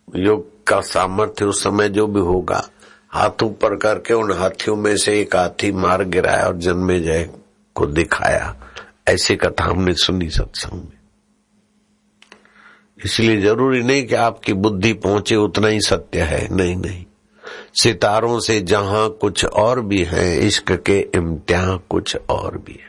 योग 0.09 0.47
का 0.67 0.81
सामर्थ्य 0.83 1.45
उस 1.45 1.63
समय 1.63 1.89
जो 1.89 2.07
भी 2.07 2.21
होगा, 2.21 2.63
हाथ 3.11 3.43
ऊपर 3.43 3.77
करके 3.77 4.15
उन 4.15 4.33
हाथियों 4.33 4.77
में 4.77 4.97
से 4.97 5.21
एक 5.21 5.37
हाथी 5.37 5.73
मार 5.75 6.05
गिराया 6.07 6.47
और 6.47 6.57
जन्मे 6.59 6.99
जय 7.01 7.29
को 7.77 7.87
दिखाया। 7.87 8.55
ऐसी 9.09 9.37
कथा 9.37 9.65
हमने 9.65 9.95
सुनी 9.95 10.31
सत्संग 10.31 10.81
में। 10.81 10.99
इसलिए 13.05 13.41
ज़रूरी 13.41 13.83
नहीं 13.83 14.07
कि 14.07 14.15
आपकी 14.15 14.53
बुद्धि 14.53 14.93
पहुँचे, 14.93 15.37
उतना 15.37 15.69
ही 15.69 15.81
सत्य 15.81 16.21
है। 16.21 16.55
नहीं 16.55 16.77
नहीं। 16.77 17.05
सितारों 17.75 18.41
से 18.41 18.61
जहाँ 18.61 19.09
कुछ 19.09 19.45
और 19.45 19.81
भी 19.81 20.05
है, 20.05 20.47
इश्क 20.47 20.73
के 20.73 21.09
इम्तिहा 21.15 21.77
कुछ 21.77 22.17
और 22.17 22.59
भी 22.59 22.73
है। 22.73 22.89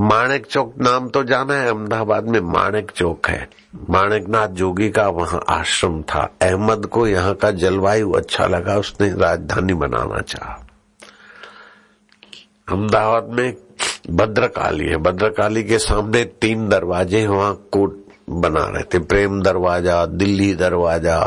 माणिक 0.00 0.46
चौक 0.46 0.74
नाम 0.80 1.08
तो 1.08 1.24
जाना 1.24 1.54
है, 1.54 1.66
अहमदाबाद 1.66 2.24
में 2.24 2.40
माणिक 2.40 2.90
चौक 2.90 3.28
है। 3.28 3.50
माणिकनाथ 3.90 4.48
जोगी 4.48 4.90
का 4.90 5.08
वहाँ 5.08 5.44
आश्रम 5.48 6.02
था। 6.02 6.34
अहमद 6.42 6.86
को 6.86 7.06
यहाँ 7.06 7.34
का 7.34 7.50
जलवायु 7.50 8.12
अच्छा 8.12 8.46
लगा, 8.46 8.76
उसने 8.76 9.12
राजधानी 9.12 9.74
बनाना 9.74 10.20
चाहा। 10.20 10.66
अहमदाबाद 12.70 13.28
में 13.30 13.54
भद्रकाली 14.10 14.86
है। 14.86 14.96
भद्रकाली 14.96 15.62
के 15.64 15.78
सामने 15.78 16.24
तीन 16.40 16.68
दरवाजे 16.68 17.26
वहाँ 17.26 17.54
कोट 17.72 18.04
बना 18.30 18.64
रहे 18.64 18.82
थे। 18.84 18.98
प्रेम 18.98 19.40
दरवाज़ा, 19.42 20.04
दिल्ली 20.06 20.54
दरवाज़ा, 20.54 21.18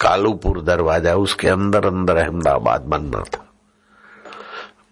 कालूपुर 0.00 0.60
दरवाज़ा, 0.62 1.14
उसके 1.14 1.48
अंदर 1.48 1.86
अंदर 1.86 2.16
अहमदाबाद 2.16 2.80
बनना 2.80 3.20
था। 3.20 3.44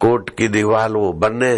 कोट 0.01 0.31
की 0.31 0.49
दीवार 0.49 0.91
वो 0.91 1.13
बने 1.13 1.55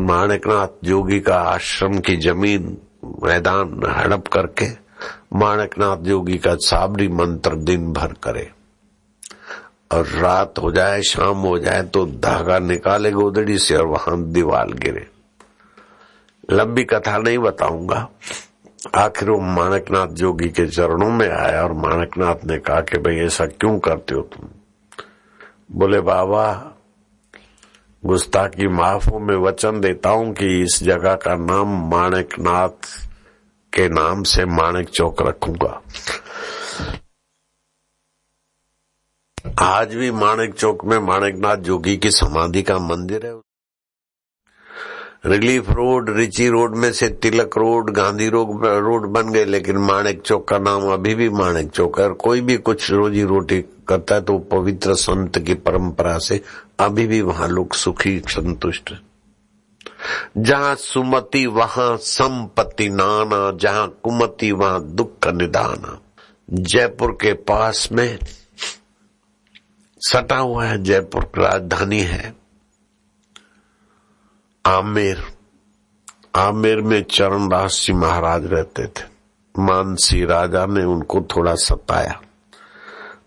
माणिकनाथ 0.00 0.84
जोगी 0.84 1.20
का 1.20 1.36
आश्रम 1.36 1.98
की 1.98 2.16
ज़मीन, 2.16 2.76
मैदान 3.24 3.80
हड़प 3.88 4.28
करके 4.28 4.66
माणिकनाथ 5.34 5.96
जोगी 5.96 6.38
का 6.38 6.54
साबरी 6.54 7.08
मंत्र 7.08 7.56
दिन 7.56 7.92
भर 7.92 8.14
करे। 8.22 8.50
और 9.92 10.06
रात 10.06 10.58
हो 10.58 10.72
जाए, 10.72 11.02
शाम 11.02 11.36
हो 11.36 11.58
जाए 11.58 11.82
तो 11.82 12.06
धागा 12.06 12.58
निकाले 12.58 13.10
गोदड़ी 13.10 13.58
से 13.58 13.76
और 13.76 13.86
वहाँ 13.86 14.22
दीवार 14.22 14.66
गिरे। 14.66 15.06
लंबी 16.50 16.84
कथा 16.84 17.18
नहीं 17.18 17.38
बताऊँगा। 17.38 18.08
आखिर 18.94 19.30
वो 19.30 19.38
माणकनाथ 19.40 20.06
जोगी 20.06 20.48
के 20.48 20.66
चरणों 20.66 21.10
में 21.10 21.30
आया 21.30 21.62
और 21.62 21.72
माणकनाथ 21.72 22.44
ने 22.46 22.58
कहा 22.58 22.80
कि 22.80 22.98
भाई 22.98 23.16
ऐसा 23.16 23.46
क्यों 23.46 23.78
करते 23.78 24.14
हो 24.14 24.20
तुम? 24.20 24.48
बोले, 25.72 26.00
बाबा, 26.00 26.72
गुस्ताखी 28.04 28.68
माफ़ 28.68 29.10
हो 29.10 29.18
मैं 29.18 29.36
वचन 29.36 29.80
देता 29.80 30.10
हूँ 30.10 30.32
कि 30.32 30.62
इस 30.62 30.82
जगह 30.82 31.14
का 31.14 31.34
नाम 31.34 31.90
माणकनाथ 31.90 33.08
के 33.72 33.88
नाम 33.88 34.22
से 34.22 34.44
माणक 34.44 34.88
चौक 34.88 35.22
रखूँगा। 35.22 35.82
आज 39.44 39.94
भी 39.94 40.10
माणिक 40.10 40.54
चौक 40.54 40.84
में 40.84 40.98
माणकनाथ 40.98 41.56
जोगी 41.56 41.96
की 41.96 42.10
समाधि 42.10 42.62
का 42.62 42.78
मंदिर 42.78 43.26
है। 43.26 43.32
रिलीफ 45.26 45.70
रोड, 45.70 46.10
रिची 46.16 46.48
रोड 46.48 46.76
में 46.76 46.92
से 46.92 47.08
Tilak 47.08 47.58
road, 47.58 47.90
Gandhi 47.90 48.28
road 48.28 48.66
road 48.66 49.06
बन 49.06 49.30
गए, 49.32 49.44
लेकिन 49.44 49.76
माणिक 49.76 50.20
चौक 50.22 50.48
का 50.48 50.58
नाम 50.58 50.82
अभी 50.92 51.14
भी 51.14 51.28
माणिक 51.28 51.70
चौक 51.70 51.98
है। 52.00 52.06
और 52.06 52.12
कोई 52.12 52.40
भी 52.40 52.56
कुछ 52.56 52.90
रोजी 52.90 53.22
रोटी 53.22 53.60
करता 53.88 54.14
है 54.14 54.20
तो 54.20 54.38
पवित्र 54.38 54.94
संत 54.94 55.38
की 55.38 55.54
परंपरा 55.54 56.18
से 56.18 56.40
अभी 56.80 57.06
भी 57.06 57.20
वहाँ 57.20 57.48
लोग 57.48 57.74
सुखी, 57.74 58.18
संतुष्ट। 58.28 58.94
जहाँ 60.38 60.74
सुमति, 60.74 61.46
वहाँ 61.46 61.96
संपत्ति 61.96 62.88
नाना, 62.88 63.50
जहाँ 63.56 63.88
कुमति, 64.02 64.52
वहाँ 64.52 64.82
दुख 64.84 65.28
निदाना। 65.28 65.98
जयपुर 66.52 67.12
के 67.12 67.32
पास 67.32 67.88
में 67.92 68.18
सटा 70.08 70.36
हुआ 70.36 70.64
है 70.64 70.82
जयपुर 70.82 71.24
की 71.24 71.42
राजधानी 71.42 72.00
है। 72.00 72.34
आमेर 74.66 75.22
आमेर 76.36 76.80
में 76.80 77.02
चरणदास 77.02 77.84
जी 77.86 77.92
महाराज 77.92 78.46
रहते 78.46 78.86
थे। 78.86 79.04
मानसी 79.58 80.24
राजा 80.24 80.66
ने 80.66 80.84
उनको 80.84 81.20
थोड़ा 81.20 81.54
सताया। 81.54 82.20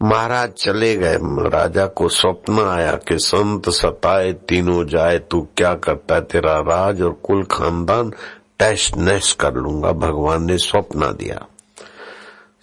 महाराज 0.01 0.51
चले 0.51 0.95
गए, 0.95 1.17
राजा 1.49 1.85
को 1.85 2.09
स्वप्न 2.09 2.59
आया 2.59 2.91
कि 2.91 3.19
संत 3.19 3.69
सताए, 3.69 4.33
तीनों 4.33 4.85
जाए, 4.85 5.19
तू 5.19 5.47
क्या 5.57 5.75
करता 5.75 6.15
है 6.15 6.21
तेरा 6.21 6.59
राज 6.59 7.01
और 7.01 7.11
कुल 7.11 7.43
खानदान? 7.43 8.11
टैश 8.59 8.95
नैश 8.95 9.33
कर 9.33 9.53
लूँगा, 9.53 9.91
भगवान 9.91 10.43
ने 10.43 10.57
स्वप्न 10.57 11.01
दिया। 11.01 11.45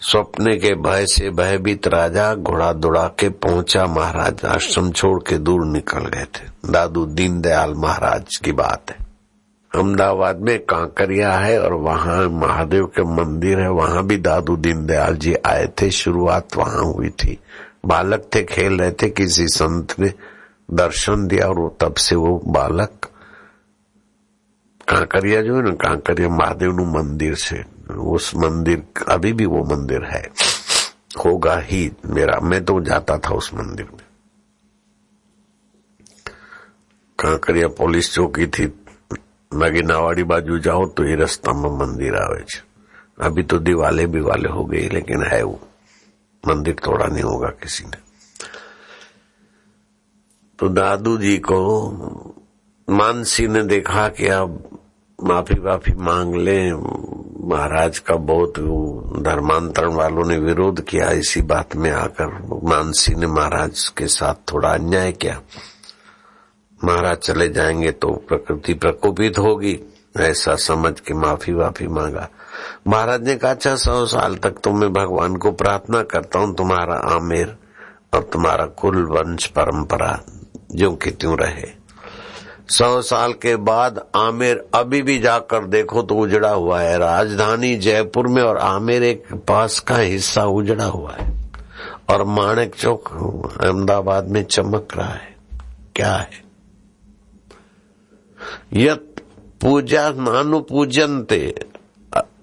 स्वप्ने 0.05 0.57
के 0.57 0.75
भय 0.75 1.05
से 1.05 1.29
भयभीत 1.29 1.87
राजा 1.87 2.35
घोड़ा 2.35 2.73
दौड़ा 2.73 3.07
के 3.07 3.29
पहुँचा 3.29 3.85
महाराज। 3.85 4.45
आश्रम 4.45 4.91
छोड़ 4.91 5.19
के 5.29 5.37
दूर 5.37 5.65
निकल 5.65 5.99
गए 5.99 6.23
थे। 6.23 6.71
दादू 6.71 7.05
दीनदयाल 7.05 7.73
महाराज 7.73 8.35
की 8.37 8.51
बात 8.51 8.83
है। 8.89 8.97
अहमदाबाद 9.75 10.39
में 10.39 10.59
कांकरिया 10.59 11.31
है 11.31 11.61
और 11.61 11.73
वहाँ 11.73 12.29
महादेव 12.29 12.85
के 12.85 13.03
मंदिर 13.03 13.59
है। 13.59 13.69
वहाँ 13.69 14.03
भी 14.03 14.17
दादू 14.17 14.55
दीनदयाल 14.55 15.15
जी 15.15 15.35
आए 15.45 15.67
थे। 15.81 15.91
शुरुआत 15.91 16.47
वहाँ 16.57 16.83
हुई 16.83 17.09
थी। 17.09 17.39
बालक 17.85 18.29
थे, 18.35 18.43
खेल 18.43 18.79
रहे 18.79 18.91
थे। 18.91 19.09
किसी 19.09 19.47
संत 19.47 19.99
ने 19.99 20.13
दर्शन 20.71 21.27
दिया 21.27 21.47
और 21.47 21.77
तब 21.79 21.93
से 21.93 22.15
वो 22.15 22.41
बालक 22.47 23.09
कांकरिया 24.87 25.41
जो 25.41 25.55
है 25.55 25.63
ना, 25.63 25.71
कांकरिया 25.71 26.29
महादेव 26.29 26.71
नु 26.71 26.85
मंदिर 26.85 27.35
से 27.35 27.72
उस 28.14 28.34
मंदिर 28.36 28.82
अभी 29.08 29.32
भी 29.32 29.46
वो 29.46 29.64
मंदिर 29.66 30.04
है 30.06 30.22
होगा 31.18 31.56
ही 31.70 31.90
मेरा 32.06 32.38
मैं 32.40 32.64
तो 32.64 32.80
जाता 32.84 33.18
था 33.18 33.34
उस 33.34 33.54
मंदिर 33.54 33.88
में 33.92 34.06
કાંકરિયા 37.18 37.68
પોલીસ 37.78 38.06
ચોકી 38.14 38.46
थी 38.54 38.64
नगीनावाड़ी 39.52 40.24
बाजू 40.30 40.58
जाओ 40.66 40.82
तो 40.94 41.04
ये 41.04 41.14
रास्ता 41.16 41.52
में 41.52 41.70
मंदिर 41.78 42.16
आवे 42.16 42.42
अभी 43.26 43.42
तो 43.50 43.58
दिवाले 43.58 44.06
बिवाले 44.06 44.48
हो 44.48 44.64
गई 44.64 44.88
लेकिन 44.88 45.22
है 45.30 45.42
वो 45.42 45.58
मंदिर 46.44 46.74
तोड़ा 46.84 47.06
नहीं 47.06 47.22
होगा 47.22 47.48
किसी 47.62 47.84
ने 47.84 47.98
तो 50.58 50.68
दादू 50.68 51.16
जी 51.18 51.36
को 51.48 51.60
मानसी 52.88 53.46
ने 53.48 53.62
देखा 53.66 54.08
कि 54.14 54.26
अब 54.38 54.50
माफी 55.18 55.58
वाफी 55.60 55.94
मांग 56.00 56.34
ले 56.36 56.58
महाराज 57.43 57.99
का 57.99 58.15
बहुत 58.23 58.59
धर्मांतरण 59.23 59.93
वालों 59.93 60.23
ने 60.25 60.37
विरोध 60.37 60.81
किया 60.81 61.09
इसी 61.11 61.41
बात 61.41 61.75
में 61.75 61.89
आकर। 61.91 62.27
मानसी 62.63 63.13
ने 63.15 63.27
महाराज 63.27 63.87
के 63.97 64.07
साथ 64.07 64.51
थोड़ा 64.51 64.69
अन्याय 64.69 65.11
किया। 65.11 65.39
महाराज 66.81 67.17
चले 67.17 67.49
जाएँगे 67.49 67.91
तो 67.91 68.11
प्रकृति 68.27 68.73
प्रकोपित 68.73 69.37
होगी, 69.37 69.79
ऐसा 70.17 70.55
समझ 70.55 70.99
के 70.99 71.13
माफ़ी 71.13 71.53
वाफी 71.53 71.87
मांगा। 71.87 72.27
महाराज 72.87 73.27
ने 73.27 73.35
कहा 73.35 73.51
अच्छा 73.51 73.75
सौ 73.75 74.05
साल 74.05 74.35
तक 74.35 74.59
तो 74.63 74.71
मैं 74.71 74.91
भगवान 74.93 75.35
को 75.35 75.51
प्रार्थना 75.51 76.01
करता 76.03 76.39
हूँ, 76.39 76.55
तुम्हारा 76.55 76.95
आमेर 77.15 77.55
और 78.13 78.23
तुम्हारा 78.23 78.65
कुल 78.65 79.05
वंश 79.07 79.45
परंपरा 79.47 80.19
जो 80.71 80.91
कि 80.93 81.11
त्यों 81.11 81.37
रहे। 81.37 81.82
सौ 82.69 83.01
साल 83.01 83.33
के 83.33 83.55
बाद 83.55 84.05
आमेर 84.15 84.65
अभी 84.73 85.01
भी 85.01 85.19
जाकर 85.19 85.65
देखो 85.65 86.01
तो 86.01 86.15
उजड़ा 86.15 86.51
हुआ 86.51 86.81
है। 86.81 86.97
राजधानी 86.97 87.75
जयपुर 87.75 88.27
में 88.27 88.41
और 88.43 88.57
आमेर 88.57 89.03
एक 89.03 89.33
पास 89.33 89.79
का 89.79 89.97
हिस्सा 89.97 90.45
उजड़ा 90.45 90.85
हुआ 90.85 91.15
है। 91.19 91.33
और 92.09 92.23
माणक 92.23 92.75
चौक 92.75 93.09
अहमदाबाद 93.61 94.27
में 94.27 94.43
चमक 94.43 94.87
रहा 94.97 95.13
है। 95.13 95.35
क्या 95.95 96.13
है? 96.13 96.43
यत 98.73 99.15
पूजा 99.61 100.09
नानु 100.09 100.59
पूजनते 100.59 101.55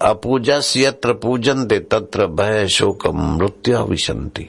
अपूजस 0.02 0.74
यत्र 0.76 1.12
पूजनते, 1.12 1.78
तत्र 1.78 2.26
भय 2.26 2.68
शोक 2.68 3.06
मृत्यु 3.06 3.78
विशंति 3.78 4.48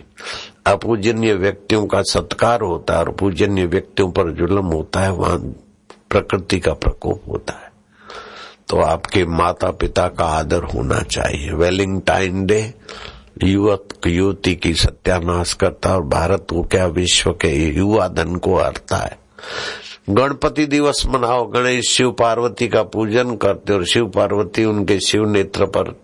अपूजनीय 0.65 1.33
व्यक्तियों 1.33 1.85
का 1.85 2.01
सत्कार 2.01 2.61
होता 2.61 2.93
है 2.93 2.99
और 2.99 3.11
पूजनीय 3.11 3.65
व्यक्तियों 3.65 4.11
पर 4.11 4.31
जुलम 4.31 4.65
होता 4.65 4.99
है, 4.99 5.11
वहाँ 5.11 5.37
प्रकृति 6.09 6.59
का 6.59 6.73
प्रकोप 6.73 7.21
होता 7.27 7.53
है। 7.53 7.71
तो 8.69 8.77
आपके 8.77 9.25
माता 9.25 9.71
पिता 9.71 10.07
का 10.07 10.25
आदर 10.25 10.63
होना 10.63 10.99
चाहिए। 10.99 11.51
वेलिंगटाइन 11.51 12.45
डे, 12.45 12.73
युवक, 13.43 14.07
युवती 14.07 14.55
की 14.55 14.73
सत्यानाश 14.73 15.53
करता 15.53 15.95
और 15.95 16.03
भारत 16.03 16.47
को 16.49 16.63
क्या 16.63 16.85
विश्व 16.85 17.31
के 17.31 17.49
युवा 17.77 18.07
धन 18.07 18.35
को 18.35 18.55
हरता 18.55 18.97
है। 18.97 19.19
गणपति 20.09 20.65
दिवस 20.65 21.03
मनाओ, 21.05 21.45
गणेश 21.45 21.89
शिव 21.89 22.11
पार्वती 22.11 22.67
का 22.67 22.83
पूजन 22.83 23.35
करते 23.35 23.73
और 23.73 23.85
शिव 23.85 24.05
पार्वती 24.05 24.65
उनके 24.65 24.99
शिव 24.99 25.29
नेत्र 25.29 25.65
पर 25.65 26.01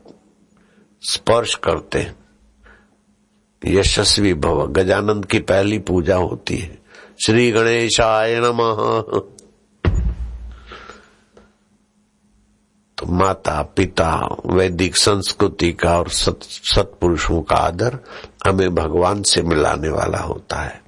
स्पर्श 1.01 1.55
करते 1.55 2.26
यशस्वी 3.65 4.33
भव। 4.33 4.67
गजानंद 4.67 5.25
की 5.25 5.39
पहली 5.39 5.79
पूजा 5.79 6.15
होती 6.15 6.57
है। 6.57 6.77
श्री 7.25 7.51
गणेशाय 7.51 8.35
नमः। 8.39 9.01
तो 12.97 13.05
माता 13.05 13.61
पिता 13.61 14.35
वैदिक 14.45 14.97
संस्कृति 14.97 15.73
का 15.73 15.97
और 15.97 16.09
सत, 16.09 16.39
सत्पुरुषों 16.43 17.41
का 17.41 17.55
आदर 17.55 17.99
हमें 18.47 18.75
भगवान 18.75 19.23
से 19.23 19.41
मिलाने 19.41 19.89
वाला 19.89 20.17
होता 20.17 20.55
है। 20.55 20.81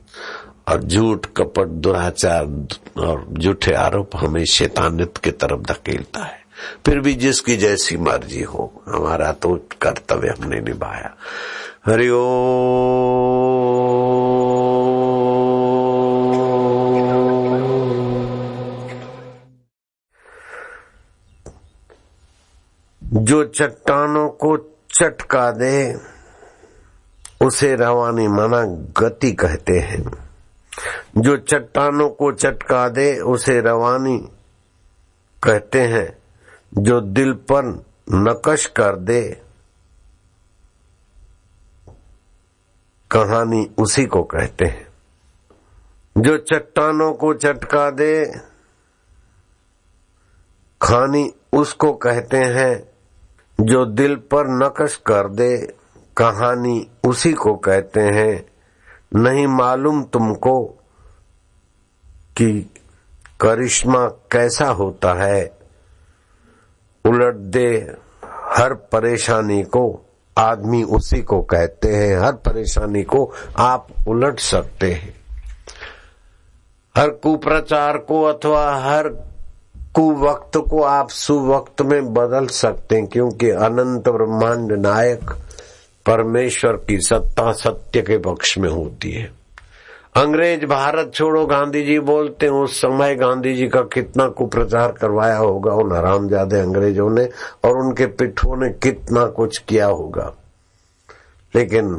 और 0.68 0.84
झूठ 0.84 1.26
कपट 1.26 1.68
दुराचार 1.68 2.68
और 3.02 3.26
झूठे 3.32 3.74
आरोप 3.74 4.10
हमें 4.16 4.46
शैतानित 4.46 5.18
की 5.18 5.32
तरफ़ 5.32 5.62
धकेलता 5.62 6.24
है। 6.24 6.40
फिर 6.86 7.00
भी 7.00 7.14
जिसकी 7.14 7.58
जैसी 7.58 7.98
मर्ज़ी 7.98 8.44
हो 8.44 8.84
हमारा 8.88 9.32
तो 9.32 9.68
कर्तव्य 9.82 10.28
हमने 10.28 10.62
निभाया। 10.62 11.16
हरिओ 11.90 12.20
जो 23.14 23.44
चट्टानों 23.44 24.30
को 24.30 24.58
चटका 24.94 25.52
दे, 25.52 25.98
उसे 27.42 27.76
रवानी 27.76 28.28
माना 28.28 28.66
गति 29.02 29.32
कहते 29.32 29.80
हैं। 29.80 30.30
जो 31.18 31.38
चट्टानों 31.38 32.10
को 32.10 32.32
चटका 32.32 32.90
दे, 32.90 33.20
उसे 33.20 33.62
रवानी 33.62 34.30
कहते 35.44 35.82
हैं। 35.82 36.18
जो 36.78 37.02
दिल 37.02 37.34
पर 37.34 37.86
नकश 38.12 38.66
कर 38.66 38.96
दे 38.96 39.42
कहानी 43.12 43.72
उसी 43.78 44.06
को 44.06 44.24
कहते 44.24 44.66
हैं। 44.66 44.88
जो 46.18 46.38
चट्टानों 46.38 47.14
को 47.14 47.34
चटका 47.34 47.92
दे, 47.92 48.26
खानी 50.82 51.34
उसको 51.54 51.94
कहते 51.94 52.38
हैं, 52.38 52.90
जो 53.62 53.86
दिल 53.86 54.16
पर 54.16 54.48
नकश 54.48 54.96
कर 54.96 55.30
दे, 55.30 55.76
कहानी 56.18 56.92
उसी 57.04 57.34
को 57.34 57.56
कहते 57.56 58.02
हैं। 58.02 58.46
नहीं 59.16 59.48
मालूम 59.48 60.04
तुमको 60.04 60.66
कि 62.38 62.74
करिश्मा 63.42 64.08
कैसा 64.08 64.68
होता 64.68 65.14
है। 65.14 65.60
उलट 67.06 67.36
दे 67.36 67.96
हर 68.26 68.74
परेशानी 68.74 69.64
को। 69.64 70.09
आदमी 70.40 70.84
उसी 70.84 71.22
को 71.22 71.42
कहते 71.42 71.96
हैं, 71.96 72.20
हर 72.20 72.32
परेशानी 72.32 73.04
को 73.04 73.34
आप 73.58 73.88
उलट 74.08 74.40
सकते 74.40 74.94
हैं। 74.94 75.14
हर 76.98 77.10
कुप्रचार 77.10 77.98
को 77.98 78.24
अथवा 78.24 78.76
हर 78.76 79.08
कुवक्त 79.96 80.58
को 80.58 80.84
आप 80.84 81.10
सुवक्त 81.10 81.82
में 81.82 82.14
बदल 82.14 82.48
सकते 82.48 82.96
हैं, 82.96 83.08
क्योंकि 83.08 83.50
अनंत 83.50 84.10
ब्रह्मांड 84.10 84.72
नायक 84.72 85.32
परमेश्वर 86.06 86.72
की 86.72 87.00
सत्ता 87.00 87.52
सत्य 87.52 88.02
के 88.02 88.18
पक्ष 88.18 88.58
में 88.58 88.70
होती 88.70 89.12
है। 89.12 89.39
अंग्रेज़ 90.20 90.66
भारत 90.66 91.12
छोड़ो 91.14 91.46
गांधी 91.46 91.84
जी 91.86 92.00
बोलते 92.00 92.46
हैं, 92.46 92.54
उस 92.54 92.82
समय 92.82 93.16
गांधी 93.16 93.54
जी 93.56 93.68
का 93.68 93.82
कितना 93.84 94.28
कुप्रचार 94.28 94.92
करवाया 94.92 95.38
होगा 95.38 95.74
उन 95.74 95.92
हरामजादे 95.92 96.60
अंग्रेज़ों 96.60 97.10
ने 97.10 97.24
और 97.64 97.78
उनके 97.78 98.06
पिठों 98.06 98.58
ने 98.58 98.70
कितना 98.84 99.26
कुछ 99.26 99.58
किया 99.58 99.86
होगा। 99.86 100.34
लेकिन 101.54 101.94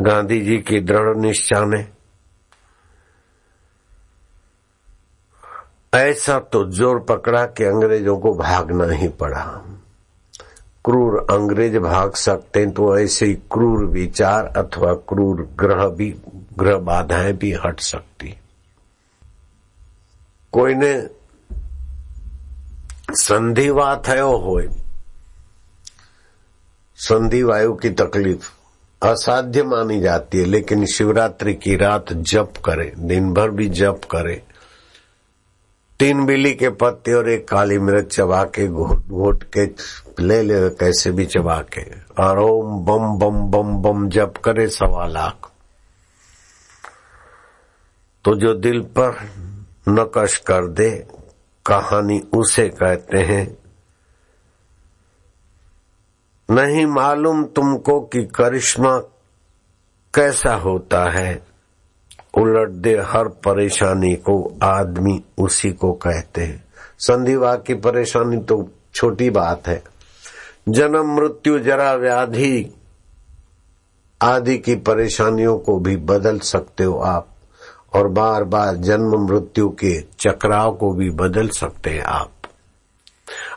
गांधी 0.00 0.40
जी 0.40 0.56
की 0.58 0.80
दृढ़ 0.80 1.16
निश्चा 1.16 1.64
ने 1.64 1.84
ऐसा 5.94 6.38
तो 6.38 6.64
ज़ोर 6.70 6.98
पकड़ा 7.00 7.44
कि 7.46 7.64
अंग्रेज़ों 7.64 8.18
को 8.18 8.34
भागना 8.34 8.92
ही 8.92 9.08
पड़ा। 9.08 9.44
क्रूर 10.88 11.26
अंग्रेज़ 11.30 11.78
भाग 11.78 12.12
सकते 12.14 12.60
हैं 12.60 12.70
तो 12.70 12.98
ऐसे 12.98 13.26
ही 13.26 13.34
क्रूर 13.34 13.84
विचार 13.84 14.46
अथवा 14.46 14.94
क्रूर 14.94 15.50
ग्रह 15.58 15.88
भी, 15.88 16.10
ग्रह 16.58 16.78
बाधाएँ 16.78 17.32
भी 17.32 17.52
हट 17.52 17.80
सकती 17.80 18.38
कोई 20.52 20.74
ने 20.74 21.08
संधिवा 23.10 23.96
थो 23.96 24.36
हो 24.36 24.62
संधि 26.96 27.42
वायु 27.42 27.74
की 27.74 27.90
तकलीफ़ 27.90 28.50
असाध्य 29.02 29.62
मानी 29.62 30.00
जाती 30.00 30.38
है, 30.38 30.44
लेकिन 30.44 30.86
शिवरात्रि 30.86 31.54
की 31.54 31.76
रात 31.76 32.12
जप 32.12 32.52
करे, 32.64 32.92
दिन 32.98 33.34
भर 33.34 33.50
भी 33.50 33.68
जप 33.68 34.00
करे 34.10 34.42
तीन 35.98 36.26
बिल्ली 36.26 36.54
के 36.54 36.68
पत्ते 36.68 37.12
और 37.12 37.28
एक 37.28 37.48
काली 37.48 37.78
मिर्च 37.78 38.16
चबा 38.16 38.44
के 38.44 38.68
घोट 38.68 39.06
घोट 39.06 39.44
के 39.56 39.70
ले 40.22 40.42
ले, 40.42 40.70
कैसे 40.70 41.10
भी 41.10 41.26
चबा 41.26 41.60
के। 41.60 41.82
और 42.22 42.38
ओम 42.38 42.84
बम 42.84 43.18
बम 43.18 43.50
बम 43.50 43.76
बम 43.76 44.08
जप 44.08 44.34
करे 44.44 44.68
सवा 44.68 45.06
लाख। 45.06 45.50
तो 48.24 48.34
जो 48.34 48.54
दिल 48.54 48.80
पर 48.80 49.30
नकश 49.88 50.36
कर 50.36 50.66
दे, 50.66 51.08
कहानी 51.66 52.20
उसे 52.32 52.68
कहते 52.68 53.18
हैं। 53.18 53.58
नहीं 56.50 56.86
मालूम 56.86 57.44
तुमको 57.44 58.00
कि 58.00 58.24
करिश्मा 58.24 58.98
कैसा 60.14 60.54
होता 60.54 61.10
है। 61.10 61.47
उलट 62.38 62.68
दे 62.68 62.98
हर 62.98 63.28
परेशानी 63.28 64.14
को 64.14 64.58
आदमी 64.62 65.24
उसी 65.38 65.72
को 65.72 65.92
कहते 65.92 66.42
हैं। 66.42 66.64
संधिवा 66.98 67.56
की 67.56 67.74
परेशानी 67.74 68.36
तो 68.36 68.68
छोटी 68.94 69.30
बात 69.30 69.68
है। 69.68 69.82
जन्म, 70.68 71.14
मृत्यु, 71.14 71.58
जरा 71.58 71.94
व्याधि 71.94 72.74
आदि 74.22 74.58
की 74.58 74.74
परेशानियों 74.74 75.58
को 75.58 75.78
भी 75.78 75.96
बदल 75.96 76.38
सकते 76.38 76.84
हो 76.84 76.98
आप, 76.98 77.28
और 77.94 78.08
बार 78.08 78.44
बार 78.44 78.74
जन्म, 78.74 79.26
मृत्यु 79.26 79.68
के 79.68 80.00
चक्राव 80.00 80.74
को 80.74 80.92
भी 80.92 81.10
बदल 81.10 81.48
सकते 81.48 81.90
हैं 81.90 82.02
आप। 82.02 82.30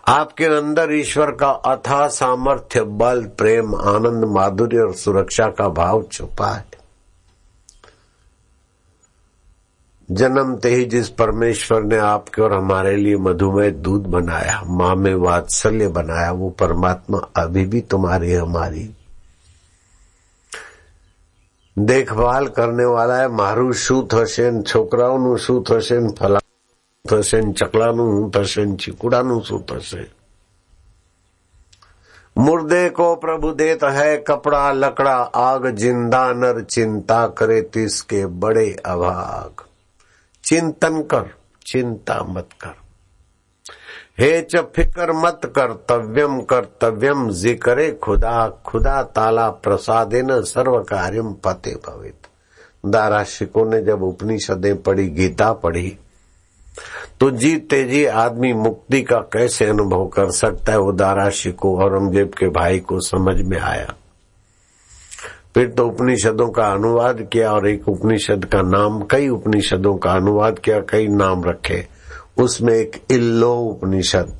आपके 0.07 0.45
अंदर 0.45 0.87
ईश्वर 0.91 1.31
का 1.31 1.49
अथा 1.49 2.07
सामर्थ्य, 2.07 2.81
बल, 2.81 3.23
प्रेम, 3.23 3.75
आनंद, 3.75 4.25
माधुर्य 4.25 4.77
और 4.77 4.93
सुरक्षा 4.93 5.47
का 5.47 5.69
भाव 5.69 6.03
छुपा 6.03 6.47
है। 6.47 6.70
जन्मते 10.10 10.68
ही 10.68 10.84
जिस 10.86 11.08
परमेश्वर 11.18 11.82
ने 11.82 11.96
आपके 11.98 12.42
और 12.42 12.52
हमारे 12.52 12.96
लिए 12.96 13.16
मधुमेह 13.18 13.70
दूध 13.82 14.06
बनाया 14.06 14.60
माँ 14.72 14.94
में 14.96 15.14
वात्सल्य 15.14 15.88
बनाया 15.96 16.30
वो 16.32 16.50
परमात्मा 16.60 17.18
अभी 17.36 17.64
भी 17.66 17.80
तुम्हारी 17.90 18.32
हमारी 18.32 18.88
देखभाल 21.76 22.46
करने 22.48 22.84
वाला 22.86 23.16
है 23.16 23.28
મારું 23.38 23.72
શું 23.76 23.96
થશે 24.08 24.44
છોકરાઓનું 24.64 25.32
શું 25.38 25.56
થશે 25.64 25.98
ફલા 26.18 26.40
થશે 27.04 27.40
ચકલાનું 27.54 28.06
શું 28.12 28.30
થશે 28.30 28.62
ચીકુડાનું 28.76 29.42
શું 29.42 29.64
થશે 29.64 30.04
मुर्दे 32.36 32.88
को 32.90 33.04
प्रभु 33.16 33.50
देत 33.52 33.84
है 33.90 34.16
कपड़ा 34.26 34.64
लकड़ा 34.74 35.14
आग 35.42 35.66
जिंदा 35.74 36.20
नर 36.32 36.60
चिंता 36.64 37.26
करे 37.28 37.60
तिसके 37.72 38.24
बड़े 38.42 38.66
अभाग 38.86 39.62
चिंतन 40.51 41.01
कर, 41.01 41.31
चिंता 41.67 42.23
मत 42.23 42.49
कर। 42.61 42.73
हे 44.19 44.41
च 44.41 44.55
फिकर 44.55 45.11
मत 45.11 45.41
कर्तव्यम 45.45 46.41
कर्तव्यम 46.41 47.29
जिक्रे 47.29 47.91
खुदा 47.91 48.49
खुदा 48.65 49.03
ताला 49.03 49.49
प्रसादे 49.49 50.21
न 50.21 50.41
सर्व 50.41 50.79
कार्यम 50.79 51.33
पते 51.33 51.71
भवित। 51.71 52.27
दारा 52.85 53.09
दाराशिकों 53.09 53.65
ने 53.65 53.81
जब 53.81 54.03
उपनिषदें 54.03 54.81
पढ़ी, 54.81 55.07
गीता 55.07 55.53
पढ़ी 55.53 55.97
तो 57.19 57.31
जी 57.31 58.05
आदमी 58.05 58.53
मुक्ति 58.53 59.01
का 59.01 59.17
कैसे 59.17 59.65
अनुभव 59.65 60.07
कर 60.07 60.31
सकता 60.31 60.71
है 60.71 60.79
वो 60.79 60.91
दाराशिको 60.91 61.77
औरंगज़ेब 61.77 62.27
के 62.27 62.49
भाई 62.49 62.79
को 62.79 62.99
समझ 62.99 63.41
में 63.41 63.59
आया। 63.59 63.93
फिर 65.55 65.67
तो 65.67 65.87
उपनिषदों 65.87 66.49
का 66.49 66.65
अनुवाद 66.67 67.21
किया 67.33 67.51
और 67.51 67.67
एक 67.67 67.89
उपनिषद 67.89 68.45
का 68.45 68.61
नाम, 68.61 69.01
कई 69.01 69.27
उपनिषदों 69.27 69.97
का 69.97 70.11
अनुवाद 70.11 70.59
किया, 70.59 70.79
कई 70.79 71.07
नाम 71.07 71.43
रखे। 71.43 71.87
उसमें 72.37 72.73
एक 72.73 73.01
इल्लो 73.11 73.55
उपनिषद, 73.55 74.33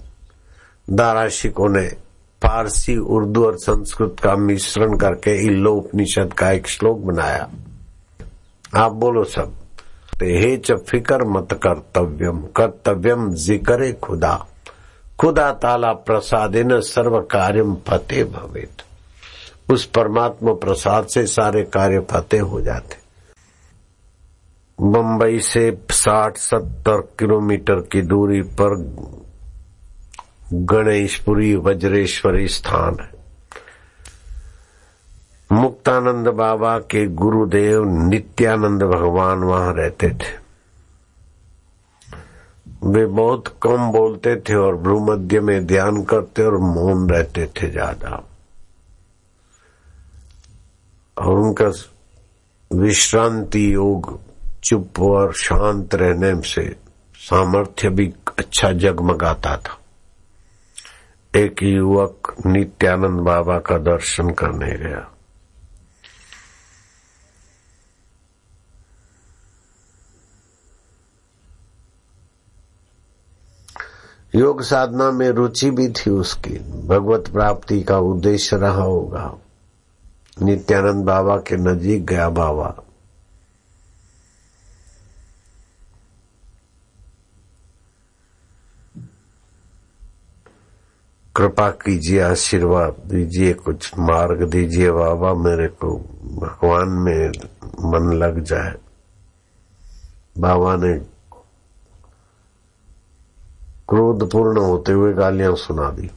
दाराशिकों 0.89 1.69
ने 1.69 1.87
फारसी, 2.43 2.97
उर्दू 2.97 3.45
और 3.45 3.57
संस्कृत 3.57 4.15
का 4.23 4.35
मिश्रण 4.35 4.97
करके 4.97 5.45
इल्लो 5.45 5.73
उपनिषद 5.73 6.33
का 6.33 6.51
एक 6.51 6.67
श्लोक 6.67 6.99
बनाया। 6.99 7.49
आप 8.75 8.91
बोलो 8.91 9.23
सब। 9.23 9.51
हे 10.23 10.57
च 10.57 10.71
फिकर 10.71 11.23
मत 11.23 11.47
कर्तव्यम 11.53 12.39
कर्तव्यम 12.39 13.33
जिक्रे 13.33 13.93
खुदा। 13.93 14.47
खुदा 15.19 15.51
ताला 15.51 15.93
प्रसादेन 15.93 16.79
सर्व 16.81 17.19
कार्यम 17.19 17.75
फतेह 17.75 18.23
भवेत। 18.25 18.81
उस 19.71 19.85
परमात्मा 19.85 20.53
प्रसाद 20.53 21.05
से 21.07 21.25
सारे 21.27 21.63
कार्य 21.63 21.99
फतेह 22.11 22.41
हो 22.43 22.61
जाते। 22.61 22.99
बम्बई 24.79 25.39
से 25.39 25.69
साठ 25.91 26.37
सत्तर 26.37 27.01
किलोमीटर 27.19 27.79
की 27.91 28.01
दूरी 28.01 28.41
पर 28.61 28.75
गणेशपुरी 30.53 31.55
वज्रेश्वरी 31.57 32.47
स्थान 32.47 32.97
है। 33.01 33.09
मुक्तानंद 35.49 36.27
बाबा 36.27 36.77
के 36.91 37.05
गुरुदेव 37.15 37.83
नित्यानंद 38.09 38.83
भगवान 38.83 39.43
वहाँ 39.43 39.73
रहते 39.73 40.09
थे। 40.09 40.39
वे 42.85 43.05
बहुत 43.05 43.47
कम 43.63 43.91
बोलते 43.91 44.35
थे 44.39 44.55
और 44.55 44.75
भ्रूमध्य 44.75 45.39
में 45.39 45.65
ध्यान 45.67 46.03
करते 46.03 46.43
और 46.43 46.57
मौन 46.57 47.09
रहते 47.09 47.45
थे 47.57 47.69
ज़्यादा। 47.69 48.23
और 51.21 51.39
उनका 51.39 51.71
विश्रांति 52.73 53.73
योग 53.73 54.19
चुप 54.63 54.99
और 54.99 55.33
शांत 55.33 55.95
रहने 55.95 56.41
से 56.41 56.75
सामर्थ्य 57.15 57.89
भी 57.89 58.13
अच्छा 58.39 58.71
जगमगाता 58.71 59.57
था। 59.57 59.77
एक 61.39 61.63
युवक 61.63 62.35
नित्यानंद 62.45 63.19
बाबा 63.19 63.59
का 63.59 63.77
दर्शन 63.77 64.29
करने 64.29 64.77
गया। 64.77 65.11
योग 74.35 74.61
साधना 74.61 75.11
में 75.11 75.29
रुचि 75.29 75.71
भी 75.71 75.89
थी 75.89 76.09
उसकी। 76.09 76.53
भगवत 76.87 77.27
प्राप्ति 77.27 77.81
का 77.81 77.99
उद्देश्य 77.99 78.57
रहा 78.57 78.83
होगा। 78.83 79.40
नित्यानंद 80.39 81.05
बाबा 81.05 81.37
के 81.37 81.57
नजीक 81.57 82.05
गया 82.05 82.29
बाबा। 82.29 82.83
कृपा 91.35 91.69
कीजिए, 91.69 92.19
आशीर्वाद 92.19 92.95
दीजिए, 93.05 93.53
कुछ 93.53 93.91
मार्ग 93.99 94.49
दीजिए 94.49 94.91
बाबा, 94.91 95.33
मेरे 95.33 95.67
को 95.67 95.97
भगवान 96.35 96.89
में 96.89 97.29
मन 97.63 98.13
लग 98.13 98.43
जाए। 98.43 98.75
बाबा 100.37 100.75
ने 100.75 100.99
क्रोधपूर्ण 103.89 104.59
होते 104.59 104.91
हुए 104.91 105.13
गालियाँ 105.13 105.55
सुना 105.55 105.89
दी। 105.89 106.11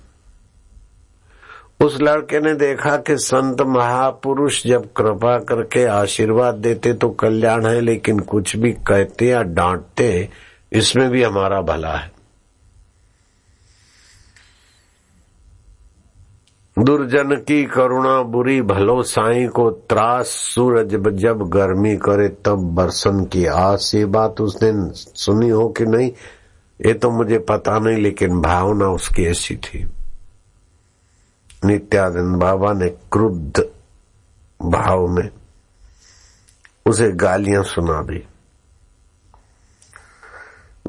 उस 1.80 1.96
लड़के 2.00 2.40
ने 2.40 2.54
देखा 2.54 2.96
कि 2.96 3.16
संत 3.18 3.60
महापुरुष 3.60 4.62
जब 4.66 4.86
कृपा 4.92 5.38
करके 5.38 5.84
आशीर्वाद 5.84 6.54
देते 6.54 6.92
तो 6.92 7.08
कल्याण 7.10 7.66
है, 7.66 7.80
लेकिन 7.80 8.18
कुछ 8.18 8.56
भी 8.56 8.72
कहते 8.86 9.26
या 9.26 9.42
डांटते, 9.42 10.28
इसमें 10.72 11.08
भी 11.10 11.22
हमारा 11.22 11.60
भला 11.62 11.94
है। 11.96 12.12
दुर्जन 16.76 17.34
की 17.38 17.64
करुणा 17.64 18.20
बुरी, 18.22 18.60
भलो 18.62 19.02
साई 19.02 19.46
को 19.46 19.70
त्रास, 19.70 20.26
सूरज 20.26 20.94
जब 21.16 21.48
गर्मी 21.50 21.96
करे, 21.96 22.28
तब 22.44 22.64
बरसन 22.74 23.24
की 23.24 23.44
आस। 23.46 23.90
ये 23.94 24.04
बात 24.06 24.40
उसने 24.40 24.72
सुनी 25.16 25.48
हो 25.48 25.68
कि 25.68 25.84
नहीं, 25.86 26.10
ये 26.80 26.94
तो 26.94 27.10
मुझे 27.10 27.38
पता 27.38 27.78
नहीं, 27.78 27.98
लेकिन 27.98 28.40
भावना 28.40 28.88
उसकी 28.88 29.24
ऐसी 29.24 29.56
थी। 29.56 29.86
नित्यानंद 31.64 32.36
बाबा 32.36 32.72
ने 32.72 32.88
क्रुद्ध 32.88 33.60
भाव 34.62 35.06
में 35.06 35.30
उसे 36.86 37.12
गालियाँ 37.12 37.62
सुना 37.62 38.02
दी। 38.02 38.28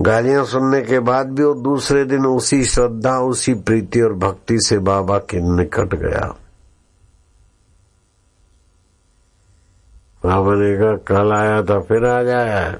गालियाँ 0.01 0.45
सुनने 0.45 0.81
के 0.81 0.99
बाद 0.99 1.27
भी 1.27 1.43
वो 1.43 1.53
दूसरे 1.53 2.05
दिन 2.05 2.25
उसी 2.25 2.65
श्रद्धा, 2.65 3.19
उसी 3.19 3.53
प्रीति 3.53 4.01
और 4.01 4.13
भक्ति 4.13 4.59
से 4.59 4.77
बाबा 4.77 5.17
के 5.17 5.57
निकट 5.57 5.95
गया। 5.95 6.35
बाबा 10.25 10.53
ने 10.53 10.77
कहा, 10.77 10.95
कल 10.95 11.33
आया 11.33 11.61
था, 11.61 11.79
फिर 11.79 12.05
आ 12.05 12.23
जाया 12.23 12.59
है। 12.59 12.75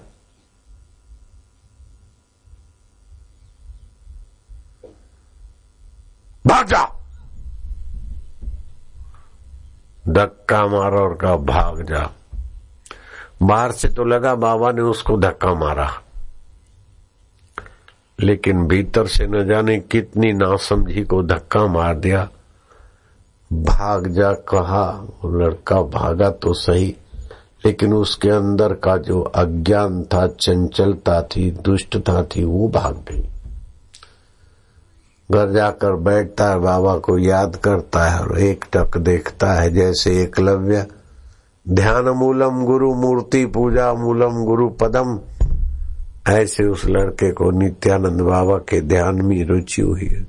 भाग 6.47 6.65
जा। 6.65 6.84
धक्का 10.15 10.67
मारा 10.67 10.99
और 10.99 11.15
कहा, 11.15 11.35
भाग 11.35 11.81
जा। 11.81 12.09
बाहर 13.43 13.71
से 13.71 13.87
तो 13.87 14.05
लगा 14.05 14.35
बाबा 14.35 14.71
ने 14.71 14.81
उसको 14.81 15.17
धक्का 15.17 15.53
मारा। 15.53 16.01
लेकिन 18.19 18.67
भीतर 18.67 19.07
से 19.07 19.27
न 19.27 19.47
जाने 19.47 19.79
कितनी 19.79 20.33
नासमझी 20.33 21.03
को 21.03 21.23
धक्का 21.23 21.67
मार 21.67 21.95
दिया। 21.95 22.29
भाग 23.53 24.07
जा 24.07 24.33
कहा 24.33 25.07
लड़का 25.25 25.81
भागा 25.81 26.29
तो 26.29 26.53
सही, 26.53 26.95
लेकिन 27.65 27.93
उसके 27.93 28.29
अंदर 28.29 28.73
का 28.73 28.97
जो 28.97 29.21
अज्ञान 29.21 30.03
था, 30.03 30.27
चंचलता 30.27 31.21
थी 31.21 31.51
दुष्टता 31.51 32.23
थी, 32.23 32.43
वो 32.43 32.69
भाग 32.69 32.95
गई। 32.95 33.29
घर 35.31 35.51
जाकर 35.51 35.95
बैठता 35.95 36.49
है, 36.49 36.59
बाबा 36.59 36.97
को 36.97 37.17
याद 37.17 37.55
करता 37.55 38.09
है 38.09 38.19
और 38.19 38.39
एक 38.39 38.65
टक 38.73 38.97
देखता 38.97 39.53
है 39.53 39.73
जैसे 39.73 40.23
एकलव्य 40.23 40.87
ध्यान 41.69 42.05
मूलम 42.05 42.65
गुरु 42.65 42.95
मूर्ति 42.95 43.45
पूजा 43.45 43.93
मूलम 43.93 44.45
गुरु 44.45 44.69
पदम। 44.69 45.19
ऐसे 46.27 46.63
उस 46.63 46.85
लड़के 46.85 47.31
को 47.31 47.51
नित्यानंद 47.51 48.21
बाबा 48.21 48.57
के 48.57 48.81
ध्यान 48.81 49.21
में 49.21 49.45
रुचि 49.45 49.81
हुई 49.81 50.05
है। 50.05 50.27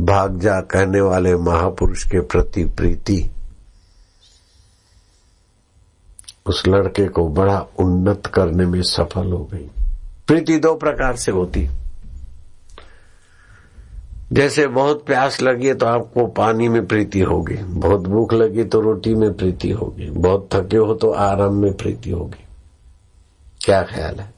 भाग 0.00 0.38
जा 0.38 0.60
कहने 0.60 1.00
वाले 1.00 1.36
महापुरुष 1.36 2.04
के 2.04 2.20
प्रति 2.20 2.64
प्रीति। 2.64 3.30
उस 6.46 6.62
लड़के 6.68 7.08
को 7.08 7.28
बड़ा 7.28 7.66
उन्नत 7.78 8.26
करने 8.26 8.66
में 8.66 8.82
सफल 8.82 9.32
हो 9.32 9.48
गई। 9.52 9.70
प्रीति 10.26 10.58
दो 10.58 10.74
प्रकार 10.74 11.16
से 11.16 11.32
होती 11.32 11.62
है। 11.62 11.85
जैसे 14.33 14.65
बहुत 14.67 15.05
प्यास 15.05 15.41
लगी 15.41 15.73
तो 15.73 15.85
आपको 15.85 16.25
पानी 16.33 16.67
में 16.69 16.85
प्रीति 16.87 17.19
होगी 17.21 17.55
बहुत 17.79 18.07
भूख 18.07 18.33
लगी 18.33 18.63
तो 18.63 18.81
रोटी 18.81 19.13
में 19.15 19.31
प्रीति 19.33 19.71
होगी 19.71 20.09
बहुत 20.09 20.47
थके 20.53 20.77
हो 20.77 20.93
तो 20.93 21.11
आराम 21.19 21.55
में 21.55 21.73
प्रीति 21.77 22.11
होगी 22.11 22.45
क्या 23.61 23.81
ख्याल 23.83 24.19
है 24.19 24.33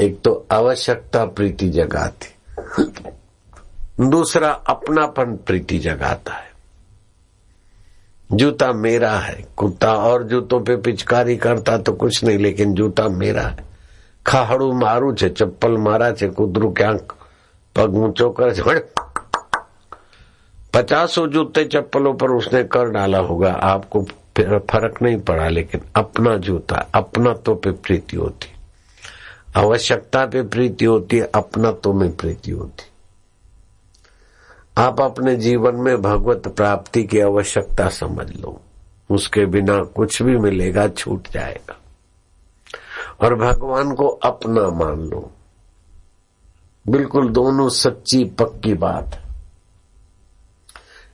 एक 0.00 0.20
तो 0.20 0.32
आवश्यकता 0.52 1.24
प्रीति 1.30 1.68
जगाती 1.70 2.34
दूसरा 4.00 4.50
अपनापन 4.68 5.36
प्रीति 5.46 5.78
जगाता 5.78 6.34
है 6.34 6.48
जूता 8.30 8.72
मेरा 8.72 9.12
है 9.18 9.44
कुत्ता 9.56 9.92
और 10.02 10.22
जूतों 10.24 10.60
पे 10.60 10.76
पिचकारी 10.76 11.36
करता 11.36 11.76
तो 11.78 11.92
कुछ 11.94 12.24
नहीं 12.24 12.38
लेकिन 12.38 12.74
जूता 12.74 13.08
मेरा 13.08 13.42
है 13.42 13.68
खाड़ू 14.26 14.72
मारू 14.74 15.12
છે 15.14 15.28
ચપ્પલ 15.30 15.78
મારા 15.78 16.08
છે 16.12 16.28
કૂતરું 16.30 16.72
ક્યાંક 16.74 17.13
पग 17.75 17.95
ऊंचो 17.97 18.29
कर 18.31 18.53
झड़ 18.53 18.79
पचासों 20.73 21.27
जूते 21.31 21.63
चप्पलों 21.65 22.13
पर 22.13 22.31
उसने 22.31 22.63
कर 22.63 22.89
डाला 22.91 23.19
होगा 23.27 23.51
आपको 23.63 24.01
फ़र्क 24.37 25.01
नहीं 25.01 25.17
पड़ा 25.27 25.47
लेकिन 25.49 25.81
अपना 25.95 26.35
जूता 26.47 26.77
अपना 26.95 27.33
तो 27.45 27.55
पे 27.55 27.71
प्रीति 27.85 28.17
होती 28.17 28.53
आवश्यकता 29.57 30.25
पे 30.25 30.41
प्रीति 30.47 30.85
होती 30.85 31.17
है 31.17 31.29
अपना 31.35 31.71
तो 31.83 31.93
में 31.93 32.11
प्रीति 32.17 32.51
होती 32.51 32.89
आप 34.77 35.01
अपने 35.01 35.35
जीवन 35.35 35.75
में 35.75 36.01
भगवत 36.01 36.47
प्राप्ति 36.47 37.03
की 37.03 37.19
आवश्यकता 37.19 37.87
समझ 37.89 38.29
लो 38.31 38.59
उसके 39.09 39.45
बिना 39.45 39.83
कुछ 39.95 40.21
भी 40.23 40.37
मिलेगा 40.37 40.87
छूट 40.87 41.27
जाएगा 41.33 41.77
और 43.21 43.35
भगवान 43.35 43.93
को 43.95 44.07
अपना 44.07 44.69
मान 44.79 45.07
लो 45.09 45.31
बिल्कुल 46.85 47.29
दोनों 47.29 47.69
सच्ची 47.69 48.23
पक्की 48.39 48.73
बात 48.73 49.21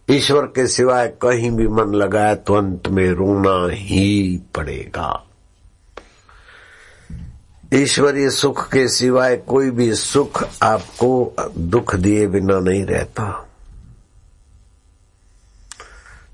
ईश्वर 0.10 0.46
के 0.46 0.68
सिवाय 0.68 1.08
कहीं 1.22 1.52
भी 1.52 1.68
मन 1.68 1.94
लगाए 1.94 2.36
तो 2.36 2.54
अंत 2.54 2.88
में 2.88 3.08
रोना 3.12 3.74
ही 3.74 4.38
पड़ेगा। 4.56 5.26
ईश्वरीय 7.74 8.30
सुख 8.30 8.68
के 8.68 8.88
सिवाय 8.88 9.38
कोई 9.38 9.70
भी 9.72 9.94
सुख 9.94 10.44
आपको 10.64 11.36
दुख 11.58 11.96
दिए 11.96 12.28
बिना 12.28 12.60
नहीं 12.60 12.86
रहता। 12.86 13.48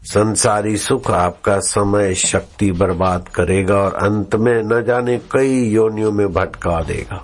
संसारी 0.04 0.78
सुख 0.78 1.12
आपका 1.12 1.60
समय 1.60 2.14
शक्ति 2.16 2.72
बर्बाद 2.72 3.30
करेगा 3.30 3.76
और 3.76 3.94
अंत 3.94 4.36
में 4.36 4.64
न 4.64 4.84
जाने 4.84 5.18
कई 5.32 5.64
योनियों 5.70 6.12
में 6.12 6.28
भटका 6.34 6.82
देगा। 6.84 7.24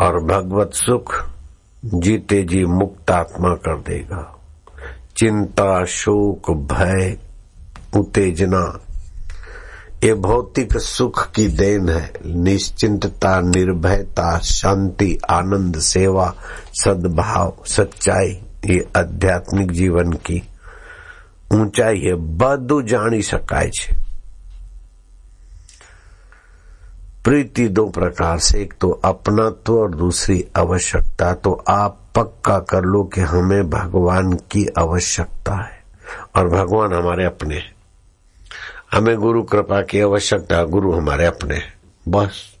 और 0.00 0.18
भगवत 0.24 0.74
सुख 0.74 1.14
जीते 1.84 2.42
जी 2.44 2.64
मुक्त 2.72 3.10
आत्मा 3.10 3.54
कर 3.64 3.78
देगा 3.82 4.22
चिंता 5.16 5.84
शोक 5.90 6.50
भय 6.72 7.16
उत्तेजना 7.96 8.64
ये 10.04 10.14
भौतिक 10.22 10.76
सुख 10.80 11.26
की 11.34 11.46
देन 11.58 11.88
है 11.88 12.10
निश्चिंतता 12.44 13.38
निर्भयता 13.42 14.38
शांति 14.46 15.16
आनंद 15.30 15.78
सेवा 15.84 16.32
सद्भाव 16.82 17.54
सच्चाई 17.68 18.38
ये 18.66 18.84
आध्यात्मिक 18.96 19.72
जीवन 19.72 20.12
की 20.26 20.42
ઊંચાઈ 21.50 21.98
એ 22.04 22.14
બધું 22.38 22.78
જાણી 22.82 23.22
શકાય 23.22 23.70
છે 23.70 23.92
प्रीति 27.25 27.67
दो 27.67 27.89
प्रकार 27.89 28.39
से, 28.39 28.61
एक 28.61 28.73
तो 28.81 28.89
अपनात्व 28.89 29.73
और 29.73 29.95
दूसरी 29.95 30.45
आवश्यकता। 30.55 31.33
तो 31.33 31.63
आप 31.67 31.97
पक्का 32.15 32.59
कर 32.59 32.81
लो 32.81 33.03
कि 33.03 33.21
हमें 33.21 33.69
भगवान 33.69 34.33
की 34.33 34.67
आवश्यकता 34.77 35.55
है 35.55 35.83
और 36.35 36.49
भगवान 36.49 36.93
हमारे 36.93 37.25
अपने 37.25 37.55
हैं। 37.55 37.75
हमें 38.91 39.17
गुरु 39.17 39.43
कृपा 39.43 39.81
की 39.81 40.01
आवश्यकता, 40.01 40.63
गुरु 40.63 40.91
हमारे 40.91 41.25
अपने 41.25 41.55
हैं। 41.55 41.73
बस। 42.07 42.57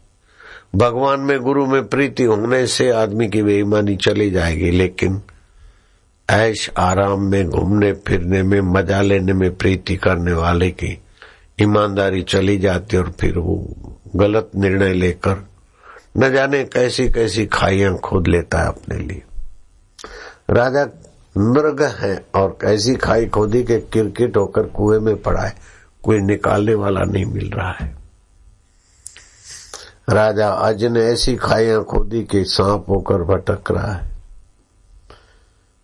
भगवान 0.75 1.19
में 1.19 1.39
गुरु 1.39 1.65
में 1.65 1.87
प्रीति 1.87 2.23
होने 2.23 2.67
से 2.67 2.91
आदमी 2.91 3.27
की 3.27 3.43
बेईमानी 3.43 3.95
चली 3.95 4.31
जाएगी, 4.31 4.71
लेकिन 4.71 5.21
ऐश 6.29 6.69
आराम 6.77 7.21
में, 7.21 7.49
घूमने, 7.49 7.93
फिरने 7.93 8.43
में, 8.43 8.61
मज़ा 8.61 9.01
लेने 9.01 9.33
में 9.33 9.55
प्रीति 9.55 9.95
करने 9.95 10.33
वाले 10.33 10.71
की 10.71 11.01
ईमानदारी 11.61 12.21
चली 12.21 12.57
जाती 12.57 12.97
और 12.97 13.13
फिर 13.19 13.37
वो 13.37 13.75
गलत 14.15 14.51
निर्णय 14.55 14.93
लेकर 14.93 15.47
न 16.17 16.33
जाने 16.33 16.63
कैसी 16.63 17.09
कैसी 17.09 17.45
खाइयाँ 17.45 17.97
खोद 17.97 18.27
लेता 18.27 18.59
है 18.59 18.67
अपने 18.67 18.97
लिए। 18.97 19.23
राजा 20.49 20.85
मृग 21.37 21.83
है 21.83 22.25
और 22.35 22.57
कैसी 22.61 22.95
खाई 22.95 23.25
खोदी 23.25 23.63
के 23.63 23.79
क्रिकेट 23.79 24.37
होकर 24.37 24.63
कुएँ 24.63 24.99
में 24.99 25.21
पड़ा 25.21 25.41
है। 25.41 25.55
कोई 26.03 26.19
निकालने 26.19 26.75
वाला 26.75 27.03
नहीं 27.03 27.25
मिल 27.25 27.51
रहा 27.51 27.71
है। 27.71 27.95
राजा 30.09 30.49
अज 30.49 30.83
ने 30.83 31.03
ऐसी 31.03 31.35
खाइयाँ 31.35 31.83
खोदी 31.83 32.23
कि 32.23 32.45
सांप 32.45 32.85
होकर 32.89 33.17
भटक 33.17 33.71
रहा 33.71 33.91
है। 33.91 34.11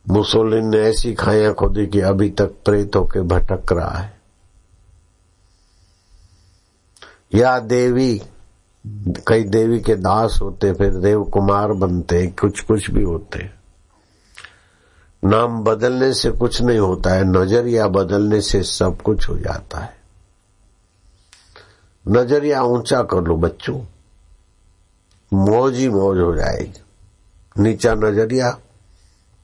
मुसोलिन 0.10 0.68
ने 0.68 0.78
ऐसी 0.78 1.14
खाया 1.14 1.54
खोदी 1.54 1.88
कि 1.88 2.00
अभी 2.00 2.30
तक 2.30 2.46
प्रेत 2.46 2.96
होकर 2.96 3.22
भटक 3.22 3.74
रहा 3.74 3.98
है। 3.98 4.17
या 7.34 7.60
देवी, 7.60 8.22
कई 9.28 9.44
देवी 9.44 9.80
के 9.80 9.96
दास 9.96 10.40
होते, 10.42 10.74
फिर 10.74 10.94
देव 10.94 11.24
कुमार 11.24 11.72
बनते 11.72 12.28
कुछ 12.28 12.62
कुछ 12.62 12.92
भी 12.92 13.04
होते। 13.04 13.50
नाम 15.24 15.64
बदलने 15.64 16.14
से 16.14 16.32
कुछ 16.32 16.62
नहीं 16.62 16.80
होता 16.80 17.14
है, 17.14 17.24
नज़रिया 17.24 17.88
बदलने 17.88 18.42
से 18.42 18.64
सब 18.64 19.02
कुछ 19.02 19.30
हो 19.30 19.38
जाता 19.38 19.80
है। 19.80 19.96
नज़रिया 22.08 22.64
ऊँचा 22.64 23.02
कर 23.04 23.22
लो 23.22 23.36
बच्चों, 23.38 23.80
मौज 25.34 25.76
ही 25.76 25.90
मौज 25.90 26.20
हो 26.20 26.36
जाएगी। 26.36 27.62
नीचा 27.62 27.94
नज़रिया 27.94 28.50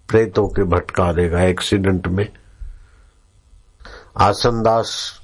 प्रेतों 0.10 0.48
के 0.48 0.63
भटका 0.63 1.12
देगा 1.13 1.41
एक्सीडेंट 1.41 2.08
में। 2.08 2.28
आसनदास 4.17 5.19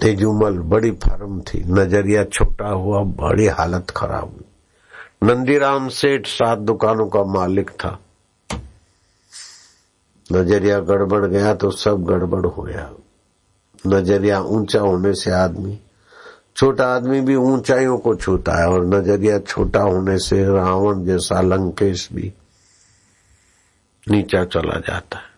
तेजुमल, 0.00 0.58
बड़ी 0.58 0.90
फर्म 0.90 1.40
थी। 1.40 1.64
नज़रिया 1.64 2.24
छोटा 2.24 2.68
हुआ, 2.68 3.00
बड़ी 3.00 3.46
हालत 3.46 3.90
खराब 3.90 4.24
हुई। 4.24 5.28
नंदीराम 5.28 5.88
सेठ 5.88 6.26
सात 6.26 6.58
दुकानों 6.58 7.06
का 7.06 7.24
मालिक 7.24 7.70
था। 7.70 7.98
नज़रिया 10.32 10.80
गड़बड़ 10.80 11.26
गया 11.26 11.54
तो 11.54 11.70
सब 11.70 12.04
गड़बड़ 12.04 12.46
हो 12.46 12.62
गया। 12.62 12.90
नज़रिया 13.86 14.40
ऊँचा 14.40 14.80
होने 14.80 15.14
से 15.14 15.30
आदमी, 15.30 15.78
छोटा 16.56 16.86
आदमी 16.86 17.20
भी 17.20 17.34
ऊंचाइयों 17.34 17.98
को 17.98 18.14
छूता 18.14 18.60
है 18.60 18.68
और 18.68 18.86
नज़रिया 18.86 19.38
छोटा 19.38 19.80
होने 19.80 20.18
से 20.18 20.44
रावण 20.44 21.04
जैसा 21.04 21.40
लंकेश 21.40 22.08
भी 22.12 22.32
नीचा 24.10 24.44
चला 24.44 24.78
जाता 24.78 25.18
है। 25.18 25.34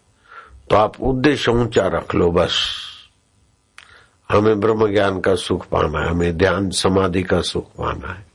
तो 0.71 0.77
आप 0.77 1.01
उद्देश्य 1.01 1.53
ऊँचा 1.53 1.87
रख 1.87 2.14
लो 2.14 2.31
बस। 2.31 2.88
हमें 4.29 4.61
ब्रह्म 4.61 4.91
ज्ञान 4.93 5.21
का 5.21 5.35
सुख 5.37 5.67
पाना 5.67 6.01
है, 6.01 6.09
हमें 6.09 6.37
ध्यान 6.38 6.69
समाधि 6.71 7.23
का 7.23 7.41
सुख 7.43 7.71
पाना 7.79 8.12
है, 8.12 8.27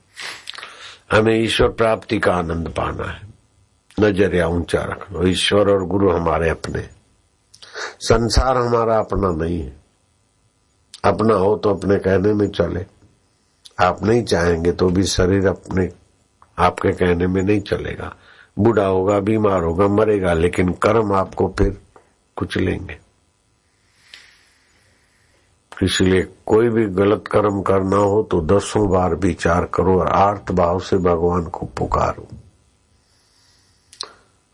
हमें 1.12 1.36
ईश्वर 1.36 1.70
प्राप्ति 1.70 2.20
का 2.20 2.34
आनंद 2.34 2.70
पाना 2.70 3.12
है। 3.12 3.22
नज़रिया 4.00 4.48
ऊँचा 4.48 4.82
रखना, 4.82 5.28
ईश्वर 5.30 5.70
और 5.70 5.86
गुरु 5.86 6.12
हमारे 6.12 6.50
अपने 6.50 6.88
संसार 8.00 8.58
हमारा 8.58 8.98
अपना 8.98 9.32
नहीं 9.36 9.60
है। 9.60 9.76
अपना 11.04 11.36
हो 11.36 11.56
तो 11.56 11.74
अपने 11.74 11.98
कहने 12.00 12.34
में 12.34 12.48
चले। 12.48 12.86
आप 13.80 14.04
नहीं 14.04 14.24
चाहेंगे 14.24 14.72
तो 14.72 14.90
भी 14.90 15.04
शरीर 15.04 15.48
अपने, 15.48 15.90
आपके 16.58 16.92
कहने 16.92 17.28
में 17.28 17.42
नहीं 17.44 17.62
चलेगा। 17.62 18.14
बूढ़ा 18.58 18.86
होगा, 18.86 19.20
बीमार 19.20 19.64
होगा, 19.64 19.88
मरेगा, 19.88 20.34
लेकिन 20.34 20.72
कर्म 20.84 21.14
आपको 21.14 21.54
फिर 21.58 21.78
कुछ 22.36 22.58
लेंगे। 22.58 22.98
इसलिए 25.84 26.22
कोई 26.46 26.70
भी 26.70 26.86
गलत 26.86 27.24
कर्म 27.32 27.62
करना 27.62 27.98
हो 27.98 28.22
तो 28.24 28.42
दसों 28.42 28.90
बार 28.90 29.16
विचार 29.16 29.66
करो 29.66 30.00
और 30.00 30.08
आर्थ 30.08 30.52
भाव 30.52 30.80
से 30.80 30.98
भगवान 30.98 31.44
को 31.44 31.66
पुकारो। 31.66 32.28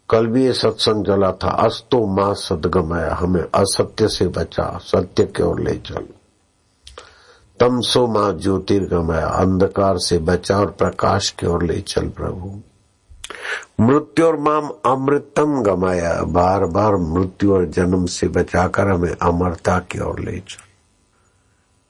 कल 0.09 0.27
भी 0.27 0.45
ये 0.45 0.53
सत्संग 0.53 1.05
चला 1.05 1.31
था, 1.31 1.49
अस्तो 1.49 2.05
माँ 2.07 2.33
सदगमया, 2.33 3.15
हमें 3.15 3.41
असत्य 3.41 4.07
से 4.07 4.27
बचा, 4.27 4.77
सत्य 4.81 5.23
की 5.23 5.43
ओर 5.43 5.59
ले 5.59 5.75
चलो। 5.77 6.07
तमसो 7.59 8.07
माँ 8.07 8.31
ज्योतिर्गमय, 8.33 9.21
अंधकार 9.21 9.97
से 9.97 10.17
बचा 10.19 10.57
और 10.57 10.71
प्रकाश 10.71 11.29
की 11.29 11.47
ओर 11.47 11.63
ले 11.63 11.81
चल 11.81 12.09
प्रभु। 12.09 12.59
मृत्यु 13.79 14.25
और 14.25 14.39
माम 14.39 14.69
अमृतम 14.85 15.61
गमाया, 15.61 16.23
बार 16.23 16.65
बार 16.65 16.95
मृत्यु 16.95 17.53
और 17.53 17.65
जन्म 17.65 18.05
से 18.05 18.27
बचाकर 18.27 18.87
हमें 18.87 19.15
अमरता 19.21 19.79
की 19.79 19.99
ओर 19.99 20.19
ले 20.19 20.39
चल। 20.39 20.68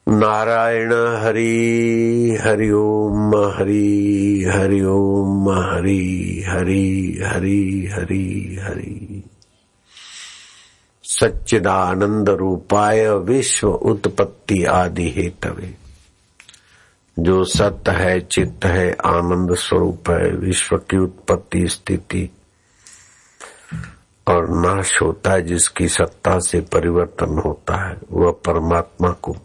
नारायण 0.10 0.93
हरि 0.93 2.38
हरि 2.41 2.72
ओम 2.72 3.36
हरि 3.36 4.45
हरि 4.56 4.82
ओम 4.82 5.50
हरि 5.52 6.43
हरि 6.48 7.19
हरि 7.26 7.89
हरि 7.93 8.60
हरि। 8.62 9.24
सच्चिदानंद 11.04 12.30
रूपाय 12.30 13.10
विश्व 13.10 13.69
उत्पत्ति 13.69 14.63
आदि 14.63 15.10
हेतवे। 15.10 15.76
जो 17.19 17.43
सत्य 17.43 17.91
है, 17.91 18.19
चित्त 18.19 18.65
है, 18.65 18.91
आनंद 18.91 19.56
स्वरूप 19.56 20.10
है, 20.10 20.32
विश्व 20.32 20.78
की 20.78 20.98
उत्पत्ति 20.98 21.67
स्थिति 21.67 22.30
और 24.28 24.50
नाश 24.50 25.02
होता 25.02 25.32
है, 25.32 25.41
जिसकी 25.41 25.88
सत्ता 25.88 26.39
से 26.39 26.62
परिवर्तन 26.62 27.41
होता 27.45 27.89
है, 27.89 27.98
वह 28.12 28.32
परमात्मा 28.32 29.10
को 29.10 29.36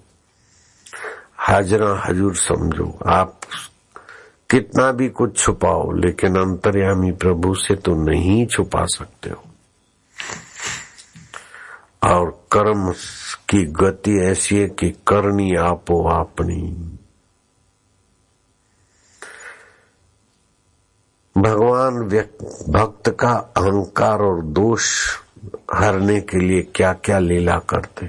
हाजरा 1.49 2.03
हजूर 2.07 2.35
समझो। 2.37 2.99
आप 3.07 3.41
कितना 4.51 4.91
भी 4.93 5.09
कुछ 5.09 5.37
छुपाओ, 5.39 5.91
लेकिन 5.93 6.37
अंतर्यामी 6.37 7.11
प्रभु 7.13 7.55
से 7.55 7.75
तो 7.75 7.95
नहीं 8.05 8.47
छुपा 8.47 8.85
सकते 8.87 9.31
हो। 9.31 9.45
और 12.05 12.31
कर्म 12.53 12.91
की 13.49 13.65
गति 13.65 14.19
ऐसी 14.21 14.59
है 14.59 14.69
कि 14.69 14.91
करनी 14.91 15.55
आपो 15.57 16.03
अपनी 16.11 16.61
भगवान 21.37 22.03
भक्त 22.73 23.11
का 23.11 23.33
अहंकार 23.57 24.23
और 24.23 24.43
दोष 24.43 24.91
हरने 25.75 26.21
के 26.21 26.39
लिए 26.39 26.63
क्या 26.75 26.93
क्या 26.93 27.19
लीला 27.19 27.59
करते 27.59 28.07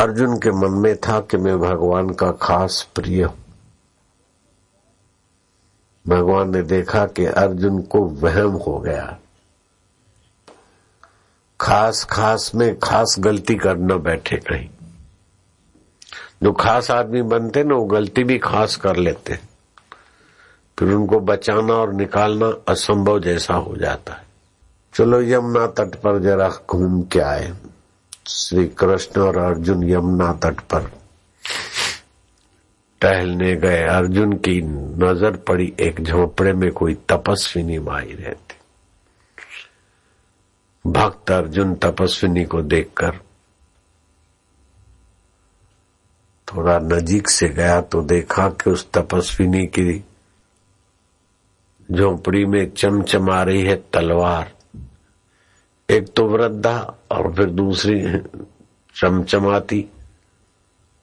अर्जुन 0.00 0.38
के 0.38 0.50
मन 0.50 0.70
में 0.70 0.96
था 0.96 1.20
कि 1.20 1.36
मैं 1.36 1.58
भगवान 1.58 2.10
का 2.10 2.30
खास 2.32 2.88
प्रिय 2.94 3.22
हूँ। 3.24 3.38
भगवान 6.08 6.52
ने 6.52 6.62
देखा 6.62 7.06
कि 7.06 7.24
अर्जुन 7.24 7.82
को 7.82 8.00
वहम 8.00 8.50
हो 8.50 8.78
गया। 8.78 9.18
खास 11.60 12.04
खास 12.04 12.52
में 12.54 12.78
खास 12.78 13.16
गलती 13.18 13.54
करना 13.54 13.96
बैठे 13.96 14.36
कहीं। 14.36 14.68
जो 16.42 16.52
खास 16.52 16.90
आदमी 16.90 17.22
बनते 17.22 17.64
ना, 17.64 17.74
वो 17.74 17.84
गलती 17.84 18.24
भी 18.24 18.38
खास 18.38 18.76
कर 18.76 18.96
लेते। 18.96 19.38
फिर 20.78 20.94
उनको 20.94 21.20
बचाना 21.20 21.74
और 21.74 21.92
निकालना 21.92 22.52
असंभव 22.68 23.20
जैसा 23.20 23.54
हो 23.54 23.76
जाता 23.76 24.12
है। 24.12 24.24
चलो 24.94 25.22
यमुना 25.22 25.66
तट 25.66 25.94
पर 25.94 26.18
जरा 26.22 26.48
घूम 26.48 27.02
के 27.02 27.20
आए। 27.20 27.54
श्री 28.30 28.66
कृष्ण 28.78 29.20
और 29.20 29.36
अर्जुन 29.38 29.82
यमुना 29.84 30.32
तट 30.42 30.60
पर 30.70 30.90
टहलने 33.00 33.54
गए। 33.56 33.82
अर्जुन 33.86 34.32
की 34.38 34.60
नज़र 34.62 35.36
पड़ी 35.48 35.72
एक 35.80 36.00
झोपड़े 36.00 36.52
में, 36.52 36.70
कोई 36.72 36.94
तपस्विनी 37.08 37.78
माई 37.78 38.12
रहती। 38.12 38.54
भक्त 40.84 41.30
अर्जुन 41.30 41.74
तपस्विनी 41.74 42.44
को 42.44 42.62
देखकर 42.62 43.18
थोड़ा 46.48 46.78
नजीक 46.78 47.28
से 47.30 47.48
गया 47.48 47.80
तो 47.82 48.02
देखा 48.02 48.48
कि 48.50 48.70
उस 48.70 48.86
तपस्विनी 48.92 49.66
की 49.68 50.04
झोपड़ी 51.88 52.44
में 52.44 52.70
चमचमा 52.70 53.42
रही 53.42 53.62
है 53.62 53.76
तलवार। 53.92 54.52
एक 55.90 56.12
तो 56.14 56.26
वृद्धा 56.26 56.94
और 57.10 57.34
फिर 57.34 57.46
दूसरी 57.46 58.18
चमचमाती। 58.96 59.88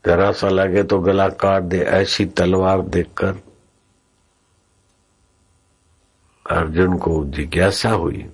जरा 0.06 0.32
सा 0.32 0.50
लगे 0.50 0.84
तो 0.84 1.00
गला 1.00 1.28
काट 1.30 1.64
दे, 1.64 1.80
ऐसी 1.80 2.26
तलवार 2.26 2.82
देखकर 2.82 3.36
अर्जुन 6.50 6.98
को 6.98 7.26
जिज्ञासा 7.26 7.90
हुई। 7.90 8.30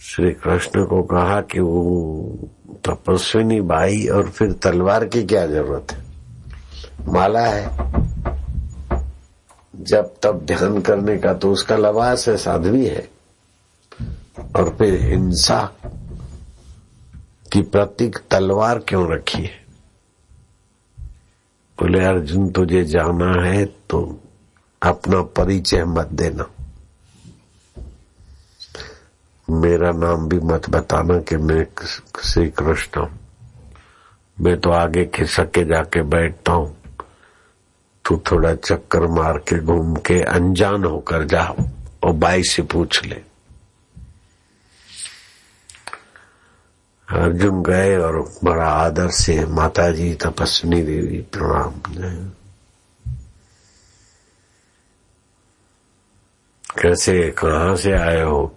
श्री 0.00 0.30
कृष्ण 0.32 0.84
को 0.84 1.02
कहा 1.02 1.40
कि 1.40 1.60
वो 1.60 2.50
तपस्विनी 2.86 3.60
बाई 3.60 4.06
और 4.06 4.30
फिर 4.30 4.52
तलवार 4.52 5.04
की 5.04 5.24
क्या 5.24 5.46
ज़रूरत 5.46 5.92
है? 5.92 6.04
माला 7.12 7.46
है। 7.46 7.92
जब 9.76 10.14
तब 10.22 10.44
ध्यान 10.44 10.80
करने 10.80 11.18
का 11.18 11.34
तो 11.34 11.52
उसका 11.52 11.76
लवास 11.76 12.28
है, 12.28 12.36
साध्वी 12.36 12.86
है। 12.86 13.11
और 14.56 14.76
फिर 14.78 15.00
हिंसा 15.00 15.76
की 17.52 17.62
प्रतीक 17.62 18.18
तलवार 18.30 18.78
क्यों 18.78 19.12
रखी 19.12 19.42
है? 19.42 19.62
बोले, 21.80 22.04
अर्जुन, 22.04 22.50
तुझे 22.50 22.84
जाना 22.84 23.42
है 23.42 23.64
तो 23.64 24.20
अपना 24.82 25.22
परिचय 25.22 25.84
मत 25.84 26.06
देना। 26.06 26.50
मेरा 29.50 29.90
नाम 29.90 30.28
भी 30.28 30.38
मत 30.38 30.70
बताना 30.70 31.18
कि 31.18 31.36
मैं 31.36 31.66
श्री 32.24 32.48
कृष्ण 32.50 33.00
हूँ। 33.00 33.18
मैं 34.40 34.60
तो 34.60 34.70
आगे 34.70 35.04
खिसक 35.04 35.50
के 35.50 35.64
जाके 35.64 36.02
बैठता 36.02 36.52
हूँ। 36.52 36.76
तू 38.04 38.22
थोड़ा 38.32 38.54
चक्कर 38.54 39.06
मार 39.06 39.38
के 39.38 39.58
घूम 39.58 39.96
के 39.96 40.22
अनजान 40.22 40.84
होकर 40.84 41.24
जाओ 41.24 41.56
और 42.04 42.12
बाई 42.12 42.42
से 42.42 42.62
पूछ 42.62 43.04
ले। 43.04 43.31
अर्जुन 47.12 47.62
गए 47.62 47.96
और 47.96 48.32
बड़ा 48.44 48.66
आदर 48.66 49.08
से 49.10 49.46
माता 49.46 49.90
जी 49.90 50.14
तपस्विनी 50.14 50.82
देवी 50.82 51.20
प्रणाम। 51.32 51.72
कैसे, 56.80 57.30
कहा 57.30 57.74
से 57.76 57.92
आए 57.92 58.22
हो? 58.22 58.54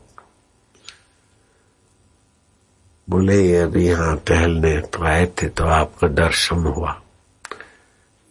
बोले, 3.10 3.58
अभी 3.58 3.88
यहाँ 3.88 4.16
टहलने 4.28 4.80
तो 4.82 5.04
आए 5.04 5.26
थे 5.26 5.50
तो 5.50 5.64
आपका 5.64 6.08
दर्शन 6.08 6.56
हुआ। 6.56 7.02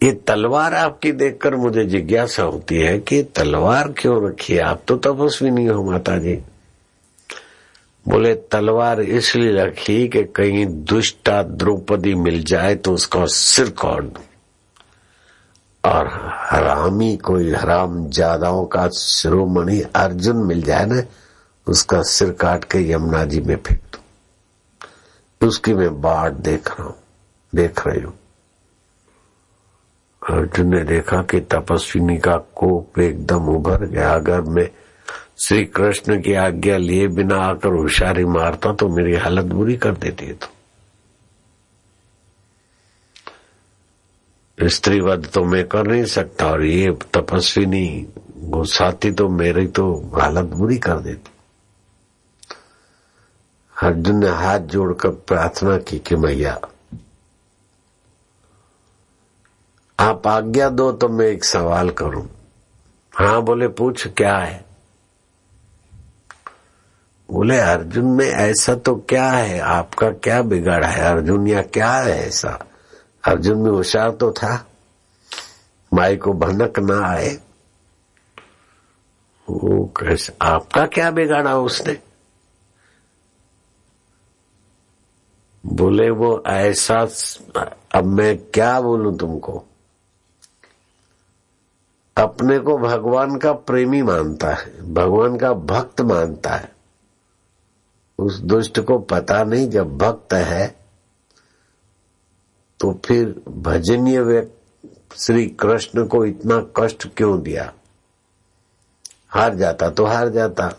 ये 0.03 0.11
तलवार 0.11 0.73
आपकी 0.73 1.11
देखकर 1.11 1.55
मुझे 1.55 1.85
जिज्ञासा 1.85 2.43
होती 2.43 2.77
है 2.77 2.99
कि 2.99 3.23
तलवार 3.23 3.93
क्यों 3.97 4.27
रखी 4.27 4.53
है? 4.53 4.61
आप 4.61 4.83
तो 4.87 4.97
तपस्वी 4.97 5.49
नहीं 5.49 5.69
हो 5.69 5.83
माता 5.83 6.17
जी 6.17 6.35
बोले, 8.05 8.33
तलवार 8.51 9.01
इसलिए 9.01 9.51
रखी 9.55 10.07
कि 10.07 10.23
कहीं 10.35 10.65
दुष्टा 10.85 11.41
द्रौपदी 11.43 12.13
मिल 12.15 12.43
जाए 12.43 12.75
तो 12.75 12.93
उसका 12.93 13.25
सिर 13.25 13.69
काट 13.79 14.03
दू। 14.03 14.21
और 15.83 16.07
हरामी 16.51 17.15
कोई 17.17 17.51
हराम 17.53 18.09
जादाओं 18.09 18.65
का 18.65 18.87
शिरोमणि 18.89 19.81
अर्जुन 19.95 20.37
मिल 20.45 20.61
जाए 20.61 20.85
ना, 20.85 21.01
उसका 21.67 22.01
सिर 22.03 22.31
काट 22.31 22.63
के 22.63 22.79
यमुना 22.91 23.23
जी 23.25 23.41
में 23.41 23.55
फेंक 23.55 23.81
दू। 23.93 25.47
उसकी 25.47 25.73
मैं 25.73 25.89
बाट 26.01 26.33
देख 26.33 26.69
रहा 26.69 26.87
हूँ, 26.87 26.95
देख 27.53 27.85
रही 27.87 28.01
हूँ। 28.01 28.13
अर्जुन 30.21 30.67
ने 30.67 30.83
देखा 30.83 31.21
कि 31.21 31.39
तपस्विनी 31.51 32.17
का 32.17 32.37
कोप 32.55 32.99
एकदम 32.99 33.49
उभर 33.49 33.85
गया। 33.85 34.13
अगर 34.15 34.41
मैं 34.41 34.69
श्री 35.39 35.65
कृष्ण 35.65 36.21
की 36.21 36.33
आज्ञा 36.33 36.77
लिए 36.77 37.07
बिना 37.07 37.37
आकर 37.37 37.69
होशियारी 37.69 38.25
मारता 38.25 38.71
तो 38.73 38.87
मेरी 38.89 39.15
हालत 39.15 39.45
बुरी 39.45 39.75
कर 39.77 39.91
देती 39.93 40.33
तो। 40.33 40.47
स्त्रीवध 44.57 45.27
तो 45.33 45.43
मैं 45.43 45.67
कर 45.67 45.87
नहीं 45.87 46.05
सकता 46.05 46.45
और 46.51 46.63
ये 46.63 46.91
तपस्विनी 47.13 48.07
गुस्साती 48.49 49.11
तो 49.11 49.27
मेरी 49.29 49.67
तो 49.67 49.85
हालत 50.15 50.45
बुरी 50.45 50.77
कर 50.77 50.99
देती। 50.99 51.31
अर्जुन 53.73 54.15
ने 54.15 54.29
हाथ 54.29 54.59
जोड़कर 54.71 55.09
प्रार्थना 55.09 55.77
की 55.77 55.99
कि 55.99 56.15
मैया, 56.15 56.59
आप 59.99 60.27
आज्ञा 60.27 60.69
दो 60.69 60.91
तो 60.91 61.09
मैं 61.09 61.27
एक 61.27 61.43
सवाल 61.45 61.89
करूँ। 61.91 62.27
हाँ 63.13 63.41
बोले, 63.41 63.67
पूछ 63.67 64.07
क्या 64.07 64.37
है? 64.37 64.64
बोले, 67.31 67.57
अर्जुन 67.57 68.05
में 68.05 68.25
ऐसा 68.25 68.75
तो 68.75 68.95
क्या 68.95 69.31
है? 69.31 69.59
आपका 69.59 70.09
क्या 70.09 70.41
बिगाड़ा 70.41 70.87
है? 70.87 71.01
अर्जुन, 71.01 71.47
या 71.47 71.61
क्या 71.61 71.91
है 71.91 72.27
ऐसा? 72.27 72.59
अर्जुन 73.27 73.57
में 73.57 73.71
होशियार 73.71 74.11
तो 74.11 74.31
था। 74.31 74.67
माई 75.93 76.17
को 76.17 76.33
भनक 76.33 76.79
ना 76.79 77.07
आए। 77.07 77.35
वो 79.49 79.85
कैसे, 79.85 80.33
आपका 80.41 80.85
क्या 80.85 81.11
बिगाड़ा 81.11 81.57
उसने? 81.57 81.97
बोले, 85.65 86.09
वो 86.09 86.43
ऐसा 86.47 87.07
अब 87.95 88.03
मैं 88.03 88.37
क्या 88.37 88.81
बोलूँ 88.81 89.17
तुमको? 89.17 89.65
अपने 92.17 92.59
को 92.59 92.77
भगवान 92.77 93.37
का 93.37 93.53
प्रेमी 93.53 94.01
मानता 94.01 94.53
है, 94.53 94.93
भगवान 94.93 95.37
का 95.37 95.53
भक्त 95.53 96.01
मानता 96.01 96.55
है। 96.55 96.74
उस 98.17 98.39
दुष्ट 98.39 98.79
को 98.79 98.99
पता 98.99 99.43
नहीं 99.43 99.69
जब 99.69 99.97
भक्त 99.97 100.33
है 100.33 100.75
तो 102.79 103.01
फिर 103.05 103.41
भजनीय 103.47 104.21
व्यक्ति 104.21 104.51
श्री 105.17 105.47
कृष्ण 105.47 106.07
को 106.07 106.25
इतना 106.25 106.65
कष्ट 106.77 107.07
क्यों 107.17 107.41
दिया? 107.41 107.73
हार 109.29 109.55
जाता 109.55 109.89
तो 109.89 110.05
हार 110.05 110.29
जाता। 110.29 110.71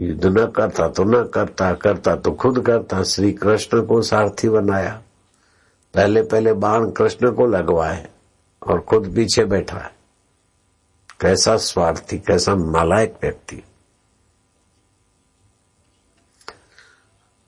युद्ध 0.00 0.26
न 0.26 0.46
करता 0.46 0.88
तो 0.88 1.04
न 1.04 1.28
करता 1.28 1.72
करता 1.74 2.16
तो 2.16 2.32
खुद 2.32 2.66
करता। 2.66 3.02
श्री 3.02 3.32
कृष्ण 3.32 3.86
को 3.86 4.02
सारथी 4.02 4.48
बनाया। 4.48 5.02
पहले 5.94 6.22
पहले 6.22 6.52
बाण 6.52 6.90
कृष्ण 6.90 7.32
को 7.32 7.46
लगवाए 7.46 8.08
और 8.62 8.80
खुद 8.80 9.12
पीछे 9.14 9.44
बैठा। 9.44 9.78
है 9.78 9.90
कैसा 11.20 11.56
स्वार्थी, 11.56 12.18
कैसा 12.18 12.54
नालायक 12.54 13.18
व्यक्ति। 13.22 13.62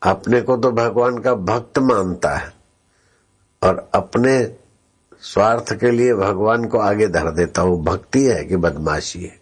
अपने 0.02 0.40
को 0.40 0.56
तो 0.56 0.70
भगवान 0.72 1.18
का 1.18 1.34
भक्त 1.34 1.78
मानता 1.78 2.36
है 2.36 2.52
और 3.62 3.90
अपने 3.94 4.56
स्वार्थ 5.20 5.74
के 5.80 5.90
लिए 5.90 6.14
भगवान 6.14 6.64
को 6.64 6.78
आगे 6.78 7.06
धर 7.06 7.30
देता 7.30 7.62
वो 7.62 7.78
भक्ति 7.78 8.24
है 8.24 8.44
कि 8.44 8.56
बदमाशी 8.56 9.24
है? 9.24 9.40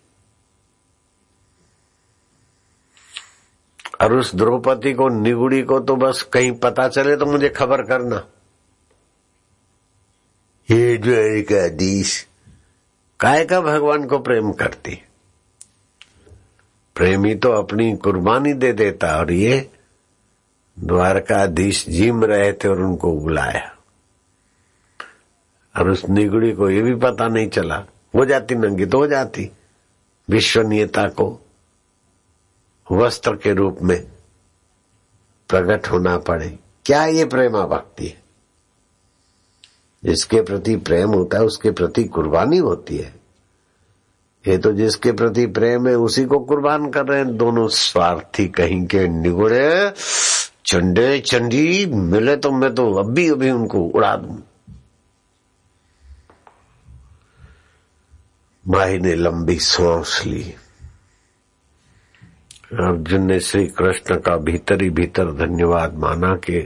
और 4.01 4.17
उस 4.17 4.35
द्रौपदी 4.35 4.93
को, 4.93 5.09
निगुड़ी 5.09 5.63
को 5.63 5.81
तो 5.81 5.97
बस 5.97 6.23
कहीं 6.23 6.53
पता 6.53 6.89
चले 6.89 7.17
तो 7.17 7.27
मुझे 7.27 7.49
खबर 7.49 7.83
करना। 7.83 8.27
ये 10.71 10.97
जो 10.97 11.13
द्वारिकाधीश 11.13 12.27
काय 13.21 13.45
का 13.45 13.61
भगवान 13.61 14.07
को 14.07 14.19
प्रेम 14.19 14.53
करती? 14.53 15.03
प्रेमी 16.95 17.35
तो 17.35 17.53
अपनी 17.53 17.97
कुर्बानी 17.97 18.53
दे 18.53 18.73
देता 18.73 19.17
और 19.17 19.33
ये 19.33 19.71
द्वारकाधीश 20.79 21.89
जिम 21.89 22.25
रहे 22.25 22.53
थे 22.53 22.69
और 22.69 22.81
उनको 22.81 23.13
बुलाया। 23.13 23.77
और 25.77 25.91
उस 25.91 26.09
निगुड़ी 26.09 26.53
को 26.53 26.71
ये 26.71 26.83
भी 26.83 26.95
पता 26.95 27.29
नहीं 27.29 27.49
चला। 27.49 27.77
हो 28.15 28.25
जाती 28.25 28.55
नंगी 28.55 28.87
तो 28.87 28.99
हो 28.99 29.07
जाती। 29.07 29.51
विश्वनीयता 30.31 31.09
को 31.09 31.47
वस्त्र 32.93 33.37
के 33.37 33.55
रूप 33.55 33.79
में 33.83 34.09
प्रकट 35.49 35.87
होना 35.87 36.19
पड़े। 36.19 36.59
क्या 36.85 37.07
ये 37.07 37.25
प्रेमा 37.25 37.67
भक्ति 37.67 38.07
है? 38.07 38.23
जिसके 40.05 40.43
प्रति 40.43 40.77
प्रेम 40.77 41.09
होता 41.11 41.39
है, 41.39 41.45
उसके 41.45 41.71
प्रति 41.71 42.05
कुर्बानी 42.05 42.59
होती 42.59 42.97
है। 42.97 43.15
ये 44.49 44.59
तो 44.59 44.73
जिसके 44.73 45.13
प्रति 45.13 45.47
प्रेम 45.47 45.89
है, 45.89 45.95
उसी 45.95 46.25
को 46.25 46.39
कुर्बान 46.39 46.91
कर 46.91 47.07
रहे 47.07 47.19
हैं। 47.19 47.37
दोनों 47.37 47.69
स्वार्थी 47.69 48.49
कहीं 48.49 48.87
के 48.87 49.09
निगुड़े 49.09 49.95
चंडे 50.69 51.19
चंडी, 51.19 51.87
मिले 51.87 52.37
तो 52.37 52.51
मैं 52.51 52.75
तो 52.75 52.93
अभी 52.95 53.29
अभी 53.31 53.51
उनको 53.51 53.79
उड़ा 53.79 54.17
दू। 54.17 54.39
माही 58.67 58.99
ने 58.99 59.15
लंबी 59.15 59.59
सांस 59.59 60.23
ली। 60.27 60.43
अर्जुन 62.75 63.27
ने 63.27 63.39
श्री 63.41 63.67
कृष्ण 63.67 64.19
का 64.21 64.37
भीतर 64.37 64.83
ही 64.83 64.91
भीतर 64.91 65.33
धन्यवाद 65.33 65.95
माना 65.95 66.35
कि 66.37 66.59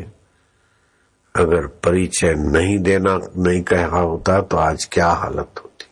अगर 1.34 1.66
परिचय 1.66 2.34
नहीं 2.34 2.78
देना, 2.78 3.14
नहीं 3.38 3.62
कहा 3.62 4.00
होता 4.00 4.40
तो 4.40 4.56
आज 4.56 4.84
क्या 4.84 5.08
हालत 5.08 5.60
होती। 5.60 5.86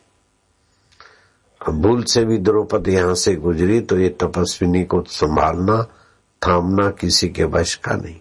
अब 1.67 1.81
भूल 1.81 2.03
से 2.03 2.25
भी 2.25 2.37
द्रौपदी 2.37 2.93
यहाँ 2.93 3.15
से 3.15 3.35
गुजरी 3.35 3.79
तो 3.81 3.99
ये 3.99 4.09
तपस्विनी 4.09 4.83
को 4.83 5.03
संभालना 5.03 5.81
थामना 6.47 6.91
किसी 6.91 7.29
के 7.29 7.43
वश 7.43 7.75
का 7.75 7.95
नहीं। 7.95 8.19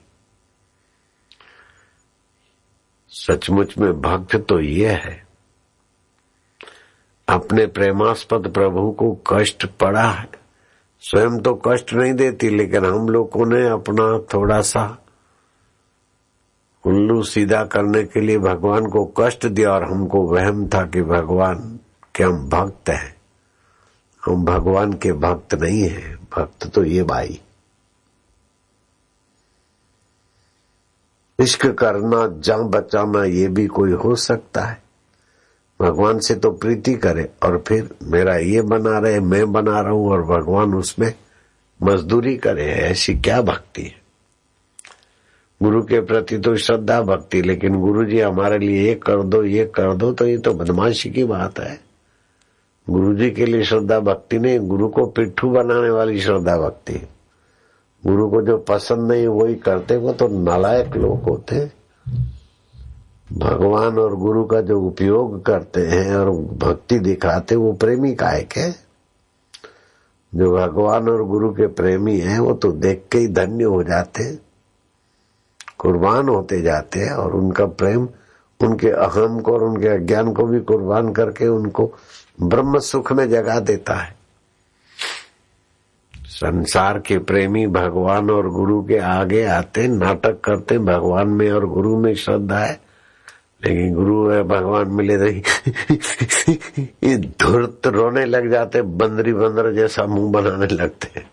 सचमुच 3.08 3.78
में 3.78 4.00
भक्त 4.00 4.36
तो 4.36 4.60
ये 4.60 4.88
है। 4.88 5.26
अपने 7.28 7.66
प्रेमास्पद 7.66 8.54
प्रभु 8.54 8.90
को 8.90 9.22
कष्ट 9.26 9.66
पड़ा 9.66 10.10
है। 10.10 10.28
स्वयं 11.00 11.38
तो 11.38 11.54
कष्ट 11.54 11.92
नहीं 11.92 12.14
देती, 12.14 12.48
लेकिन 12.48 12.84
हम 12.84 13.08
लोगों 13.08 13.46
ने 13.46 13.68
अपना 13.68 14.26
थोड़ा 14.34 14.60
सा 14.60 15.04
उल्लू 16.86 17.22
सीधा 17.22 17.64
करने 17.64 18.04
के 18.04 18.20
लिए 18.20 18.38
भगवान 18.38 18.86
को 18.86 19.14
कष्ट 19.18 19.46
दिया 19.46 19.72
और 19.72 19.84
हमको 19.84 20.22
वहम 20.22 20.68
था 20.68 20.86
कि 20.86 21.02
भगवान 21.02 21.80
के 22.14 22.24
हम 22.24 22.48
भक्त 22.48 22.88
हैं। 22.88 23.16
हम 24.26 24.44
भगवान 24.44 24.92
के 24.92 25.12
भक्त 25.12 25.54
नहीं 25.54 25.82
है। 25.82 26.16
भक्त 26.16 26.66
तो 26.66 26.84
ये 26.84 27.02
भाई। 27.02 27.40
इश्क 31.40 31.66
करना, 31.66 32.26
जान 32.40 32.62
बचाना, 32.62 33.24
ये 33.24 33.48
भी 33.48 33.66
कोई 33.66 33.92
हो 33.92 34.14
सकता 34.14 34.64
है। 34.64 34.82
भगवान 35.80 36.18
से 36.18 36.34
तो 36.34 36.50
प्रीति 36.50 36.94
करे 36.94 37.28
और 37.42 37.62
फिर 37.68 37.88
मेरा 38.02 38.36
ये 38.36 38.62
बना 38.62 38.98
रहे, 38.98 39.20
मैं 39.20 39.52
बना 39.52 39.80
रहा 39.80 39.92
हूँ 39.92 40.10
और 40.10 40.22
भगवान 40.22 40.74
उसमें 40.74 41.12
मजदूरी 41.80 42.36
करे, 42.36 42.64
ऐसी 42.64 43.14
क्या 43.14 43.40
भक्ति 43.42 43.82
है? 43.82 43.98
गुरु 45.60 45.82
के 45.82 46.00
प्रति 46.00 46.38
तो 46.38 46.54
श्रद्धा 46.56 47.00
भक्ति, 47.02 47.42
लेकिन 47.42 47.80
गुरु 47.80 48.04
जी 48.04 48.20
हमारे 48.20 48.58
लिए 48.58 48.86
ये 48.88 48.94
कर 48.94 49.22
दो, 49.22 49.42
ये 49.44 49.64
कर 49.64 49.94
दो 49.94 50.12
तो 50.12 50.26
ये 50.26 50.38
तो 50.38 50.52
बदमाशी 50.54 51.10
की 51.10 51.24
बात 51.24 51.58
है। 51.60 51.80
गुरु 52.86 53.14
जी 53.14 53.30
के 53.30 53.46
लिए 53.46 53.62
श्रद्धा 53.62 53.98
भक्ति 54.00 54.38
नहीं, 54.38 54.58
गुरु 54.58 54.88
को 54.88 55.06
पिट्ठू 55.06 55.50
बनाने 55.50 55.90
वाली 55.90 56.20
श्रद्धा 56.20 56.56
भक्ति 56.56 57.00
गुरु 58.06 58.30
को 58.30 58.42
जो 58.42 58.58
पसंद 58.58 59.12
नहीं, 59.12 59.26
वही 59.26 59.54
करते 59.54 59.96
वो 59.96 60.12
तो 60.12 60.28
नालायक 60.28 60.96
लोग 60.96 61.22
होते 61.22 61.70
भगवान 63.32 63.98
और 63.98 64.16
गुरु 64.16 64.44
का 64.44 64.60
जो 64.60 64.80
उपयोग 64.80 65.44
करते 65.44 65.80
हैं 65.80 66.16
और 66.16 66.30
भक्ति 66.30 66.98
दिखाते 66.98 67.56
वो 67.56 67.72
प्रेमी 67.72 68.14
कायक 68.14 68.52
है। 68.56 68.74
जो 70.34 70.56
भगवान 70.56 71.08
और 71.08 71.24
गुरु 71.24 71.50
के 71.50 71.66
प्रेमी 71.66 72.18
हैं, 72.18 72.38
वो 72.38 72.52
तो 72.52 72.72
देख 72.72 73.04
के 73.12 73.18
ही 73.18 73.28
धन्य 73.28 73.64
हो 73.64 73.82
जाते 73.82 74.38
कुर्बान 75.78 76.28
होते 76.28 76.60
जाते 76.62 77.00
हैं 77.00 77.12
और 77.12 77.34
उनका 77.34 77.66
प्रेम, 77.66 78.08
उनके 78.60 78.88
अहम 78.88 79.40
को 79.40 79.52
और 79.52 79.64
उनके 79.64 79.88
अज्ञान 79.88 80.32
को 80.32 80.44
भी 80.44 80.60
कुर्बान 80.60 81.12
करके 81.12 81.48
उनको 81.48 81.92
ब्रह्म 82.42 82.78
सुख 82.78 83.12
में 83.12 83.30
जगा 83.30 83.60
देता 83.60 83.94
है। 83.94 84.19
संसार 86.40 86.98
के 86.98 87.18
प्रेमी 87.18 87.66
भगवान 87.66 88.30
और 88.30 88.48
गुरु 88.48 88.84
के 88.84 88.98
आगे 88.98 89.44
आते, 89.44 89.88
नाटक 89.88 90.40
करते, 90.40 90.78
भगवान 90.78 91.28
में 91.28 91.52
और 91.52 91.66
गुरु 91.66 91.98
में 91.98 92.14
श्रद्धा 92.14 92.58
है। 92.58 92.80
लेकिन 93.66 93.94
गुरु 93.94 94.28
है 94.28 94.42
भगवान 94.42 94.88
मिले 94.88 95.16
नहीं। 95.16 95.42
ये 97.04 97.16
धुरत 97.16 97.86
रोने 97.86 98.24
लग 98.24 98.50
जाते, 98.50 98.82
बंदरी 98.82 99.32
बंदर 99.32 99.72
जैसा 99.72 100.06
मुँह 100.06 100.32
बनाने 100.32 100.66
लगते 100.66 101.24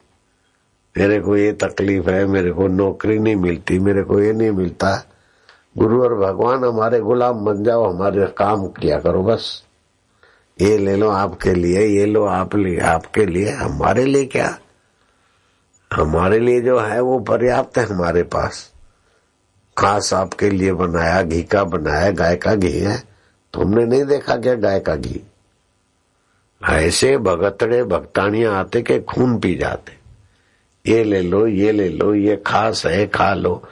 मेरे 0.98 1.20
को 1.20 1.38
ये 1.38 1.52
तकलीफ़ 1.52 2.10
है, 2.10 2.26
मेरे 2.26 2.52
को 2.52 2.68
नौकरी 2.68 3.20
नहीं 3.20 3.36
मिलती, 3.36 3.80
मेरे 3.80 4.04
को 4.04 4.20
ये 4.20 4.34
नहीं 4.34 4.52
मिलता। 4.52 5.06
गुरु 5.78 6.04
और 6.04 6.16
भगवान 6.16 6.64
हमारे 6.64 7.00
गुलाम 7.00 7.34
बन 7.34 7.64
जाओ, 7.64 7.94
हमारे 7.94 8.26
काम 8.26 8.68
किया 8.68 9.00
करो 9.00 9.24
बस। 9.24 9.64
ये 10.62 10.78
ले 10.78 10.96
लो 10.96 11.10
आपके 11.10 11.54
लिए, 11.54 11.88
ये 11.88 12.06
लो 12.06 12.26
आप 12.26 12.56
लिए, 12.56 12.80
आपके 12.80 13.26
लिए, 13.26 13.50
हमारे 13.50 14.06
लिए 14.06 14.26
क्या? 14.26 14.58
हमारे 15.94 16.40
लिए 16.40 16.62
जो 16.62 16.80
है 16.80 17.02
वो 17.02 17.20
पर्याप्त 17.20 17.78
है 17.78 17.86
हमारे 17.86 18.24
पास। 18.24 18.74
खास 19.78 20.14
आपके 20.14 20.50
लिए 20.50 20.74
बनाया 20.74 21.22
घी 21.22 21.44
का, 21.44 21.64
बनाया 21.64 22.12
गाय 22.12 22.36
का 22.36 22.56
घी 22.56 22.80
है। 22.80 23.04
तुमने 23.54 23.86
नहीं 23.86 24.06
देखा 24.06 24.36
क्या 24.36 24.56
गाय 24.56 24.80
का 24.80 24.96
घी? 24.96 25.22
ऐसे 26.70 27.18
भगतड़े 27.18 27.84
भक्तानिया 27.84 28.52
आते 28.52 28.82
के 28.82 29.00
खून 29.00 29.40
पी 29.40 29.56
जाते। 29.56 29.98
ये 30.92 31.04
ले 31.04 31.22
लो, 31.22 31.48
ये 31.48 31.72
ले 31.72 31.90
लो, 31.90 32.16
ये 32.16 32.44
खास 32.48 32.86
है 32.86 33.08
खा 33.08 33.34
लो। 33.34 33.64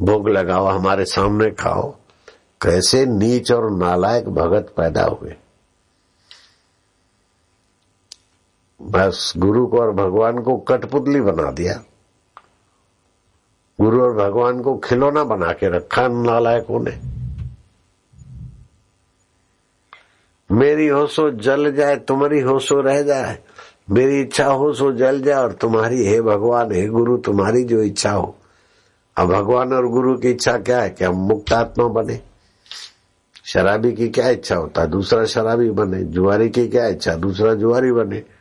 भोग 0.00 0.28
लगाओ, 0.28 0.66
हमारे 0.66 1.04
सामने 1.04 1.50
खाओ। 1.50 1.96
कैसे 2.62 3.06
नीच 3.06 3.52
और 3.52 3.70
नालायक 3.70 4.28
भगत 4.28 4.74
पैदा 4.76 5.02
हुए। 5.02 5.34
बस 8.82 9.34
गुरु 9.36 9.66
को 9.66 9.78
और 9.78 9.92
भगवान 9.92 10.38
को 10.38 10.56
कठपुतली 10.56 11.20
बना 11.20 11.50
दिया। 11.50 11.82
गुरु 13.80 14.02
और 14.02 14.14
भगवान 14.14 14.62
को 14.62 14.76
खिलौना 14.76 15.24
बना 15.24 15.52
के 15.52 15.68
रखा 15.68 16.08
नालायकों 16.08 16.80
ने 16.80 17.20
मेरी 20.52 20.86
हो 20.86 21.06
सो 21.06 21.30
जल 21.30 21.72
जाए, 21.72 21.96
तुम्हारी 21.96 22.40
हो 22.40 22.58
सो 22.58 22.80
रह 22.80 23.02
जाए। 23.02 23.38
मेरी 23.90 24.20
इच्छा 24.20 24.46
हो 24.46 24.72
सो 24.72 24.92
जल 24.92 25.22
जाए 25.22 25.42
और 25.42 25.52
तुम्हारी, 25.52 26.06
हे 26.06 26.22
भगवान, 26.22 26.72
हे 26.72 26.86
गुरु, 26.86 27.16
तुम्हारी 27.16 27.64
जो 27.64 27.82
इच्छा 27.82 28.10
हो। 28.10 28.36
अब 29.16 29.28
भगवान 29.28 29.72
और 29.72 29.88
गुरु 29.88 30.18
की 30.18 30.30
इच्छा 30.30 30.58
क्या 30.58 30.80
है 30.80 30.90
कि 30.90 31.04
हम 31.04 31.14
मुक्त 31.14 31.52
आत्मा 31.52 31.88
बने? 31.88 32.20
शराबी 33.44 33.92
की 33.92 34.08
क्या 34.08 34.28
इच्छा 34.28 34.56
होता? 34.56 34.80
है 34.80 34.86
दूसरा 34.86 35.24
शराबी 35.24 35.70
बने, 35.70 36.02
जुआरी 36.02 36.48
की 36.48 36.68
क्या 36.68 36.86
इच्छा? 36.86 37.14
दूसरा 37.14 37.54
जुआरी 37.54 37.92
बने। 37.92 38.39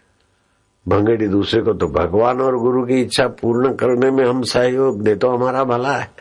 भंगेड़ी 0.89 1.27
दूसरे 1.27 1.61
को 1.61 1.73
तो 1.73 1.87
भगवान 1.87 2.41
और 2.41 2.57
गुरु 2.57 2.85
की 2.85 3.01
इच्छा 3.01 3.27
पूर्ण 3.27 3.73
करने 3.73 4.11
में 4.11 4.25
हम 4.25 4.41
सहयोग 4.41 5.01
दे 5.01 5.15
तो 5.15 5.29
हमारा 5.29 5.63
भला 5.63 5.91
है। 5.91 6.11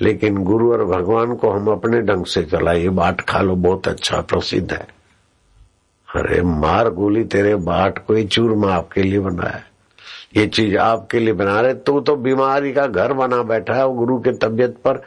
लेकिन 0.00 0.44
गुरु 0.44 0.72
और 0.72 0.84
भगवान 0.84 1.34
को 1.34 1.50
हम 1.50 1.68
अपने 1.68 2.00
ढंग 2.00 2.24
से 2.26 2.42
चलाइए, 2.42 2.88
बाट 2.88 3.20
खा 3.20 3.40
लो, 3.40 3.56
बहुत 3.56 3.88
अच्छा 3.88 4.20
प्रसिद्ध 4.20 4.72
है। 4.72 4.86
अरे 6.14 6.42
मार 6.42 6.90
गोली, 6.90 7.24
तेरे 7.24 7.54
बाट 7.54 8.06
को 8.06 8.14
ही 8.14 8.24
चूरमा 8.24 8.72
आपके 8.72 9.02
लिए 9.02 9.18
बनाया 9.18 9.62
ये 10.36 10.46
चीज़ 10.46 10.76
आपके 10.76 11.18
लिए 11.18 11.32
बना 11.32 11.60
रहे, 11.60 11.74
तू 11.74 12.00
तो 12.00 12.16
बीमारी 12.16 12.72
का 12.72 12.86
घर 12.86 13.12
बना 13.12 13.42
बैठा 13.42 13.74
है 13.74 13.94
गुरु 13.94 14.18
के 14.18 14.32
तबियत 14.32 14.76
पर 14.84 15.02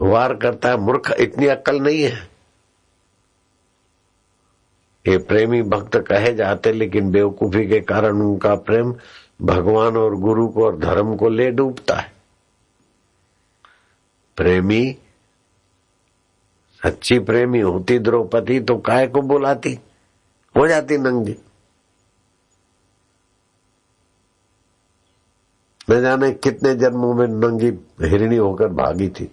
वार 0.00 0.34
करता 0.34 0.68
है, 0.68 0.76
मूर्ख, 0.76 1.12
इतनी 1.20 1.46
अक्ल 1.46 1.80
नहीं 1.80 2.02
है। 2.02 2.31
ये 5.06 5.16
प्रेमी 5.18 5.62
भक्त 5.62 5.96
कहे 5.98 6.32
जाते, 6.34 6.72
लेकिन 6.72 7.10
बेवकूफ़ी 7.10 7.66
के 7.68 7.80
कारण 7.82 8.20
उनका 8.22 8.54
प्रेम 8.56 8.94
भगवान 9.42 9.96
और 9.96 10.14
गुरु 10.16 10.46
को 10.48 10.64
और 10.64 10.78
धर्म 10.78 11.14
को 11.16 11.28
ले 11.28 11.50
डूबता 11.50 11.94
है। 11.94 12.10
प्रेमी, 14.38 14.96
सच्ची 16.82 17.18
प्रेमी 17.20 17.60
होती 17.60 17.98
द्रौपदी 17.98 18.58
तो 18.60 18.76
काय 18.78 19.06
को 19.06 19.22
बुलाती? 19.22 19.78
हो 20.54 20.66
जाती 20.68 20.98
नंगी। 20.98 21.36
न 25.90 26.00
जाने 26.02 26.30
कितने 26.32 26.74
जन्मों 26.74 27.12
में 27.14 27.26
नंगी 27.28 27.68
हिरणी 28.02 28.36
होकर 28.36 28.68
भागी 28.70 29.08
थी, 29.10 29.30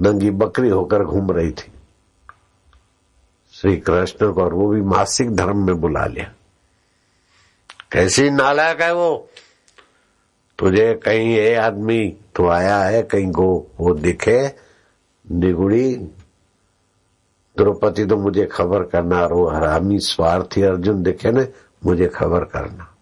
नंगी 0.00 0.30
बकरी 0.32 0.68
होकर 0.68 1.04
घूम 1.04 1.30
रही 1.32 1.50
थी। 1.52 1.72
श्री 3.62 3.76
कृष्ण 3.76 4.32
को 4.32 4.42
और 4.42 4.54
वो 4.54 4.68
भी 4.68 4.80
मासिक 4.80 5.36
धर्म 5.36 5.66
में 5.66 5.80
बुला 5.80 6.06
लिया। 6.06 6.32
कैसी 7.92 8.30
नालायक 8.30 8.80
है 8.80 8.94
वो? 8.94 9.28
तुझे 10.58 10.94
कहीं 10.94 11.34
ये 11.34 11.54
आदमी 11.54 12.16
तो 12.36 12.48
आया 12.48 12.82
है, 12.82 13.02
कहीं 13.02 13.32
को 13.32 13.70
वो 13.80 13.94
दिखे। 13.94 14.56
निगुड़ी, 15.32 15.96
द्रौपदी 17.56 18.04
तो 18.04 18.16
मुझे 18.16 18.46
खबर 18.46 18.82
करना 18.82 19.22
और 19.22 19.32
वो 19.32 19.48
हरामी 19.48 19.98
स्वार्थी 19.98 20.62
अर्जुन 20.62 21.02
दिखे 21.02 21.30
न, 21.30 21.46
मुझे 21.84 22.08
खबर 22.08 22.44
करना। 22.44 22.94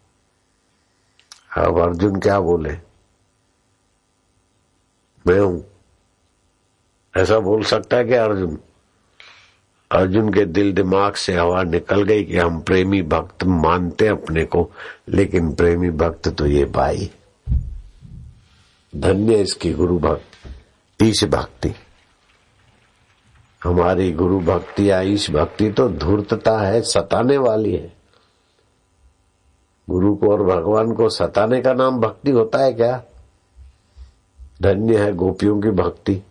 अब 1.57 1.81
अर्जुन 1.81 2.21
क्या 2.21 2.41
बोले? 2.41 2.79
मैं 5.27 5.41
हूँ। 5.41 5.65
ऐसा 7.17 7.39
बोल 7.39 7.63
सकता 7.63 7.97
है 7.97 8.05
क्या 8.05 8.25
अर्जुन? 8.25 8.59
अर्जुन 9.91 10.33
के 10.33 10.45
दिल 10.45 10.73
दिमाग 10.73 11.15
से 11.15 11.35
हवा 11.35 11.63
निकल 11.63 12.03
गई 12.03 12.25
कि 12.25 12.37
हम 12.39 12.61
प्रेमी 12.61 13.03
भक्त 13.03 13.45
मानते 13.45 14.07
अपने 14.07 14.45
को, 14.45 14.71
लेकिन 15.09 15.55
प्रेमी 15.55 15.91
भक्त 15.91 16.29
तो 16.29 16.47
ये 16.47 16.65
भाई। 16.65 17.11
धन्य 18.97 19.35
इसकी 19.35 19.73
गुरु 19.73 19.99
भक्त, 19.99 20.49
ईश 21.03 21.25
भक्ति। 21.25 21.75
हमारी 23.65 24.13
गुरु 24.13 24.41
भक्ति 24.41 24.91
या 24.91 25.01
ईश 25.01 25.31
भक्ति 25.31 25.71
तो 25.71 25.89
धूर्तता 25.89 26.59
है, 26.59 26.83
सताने 26.83 27.37
वाली 27.37 27.75
है। 27.75 27.93
गुरु 29.91 30.17
को 30.17 30.31
और 30.31 30.43
भगवान 30.43 30.93
को 30.93 31.09
सताने 31.09 31.61
का 31.61 31.75
नाम 31.75 32.01
भक्ति 32.01 32.31
होता 32.31 32.59
है 32.59 32.73
क्या? 32.73 33.03
धन्य 34.63 35.05
है 35.05 35.13
गोपियों 35.13 35.61
की 35.61 35.71
भक्ति। 35.71 36.23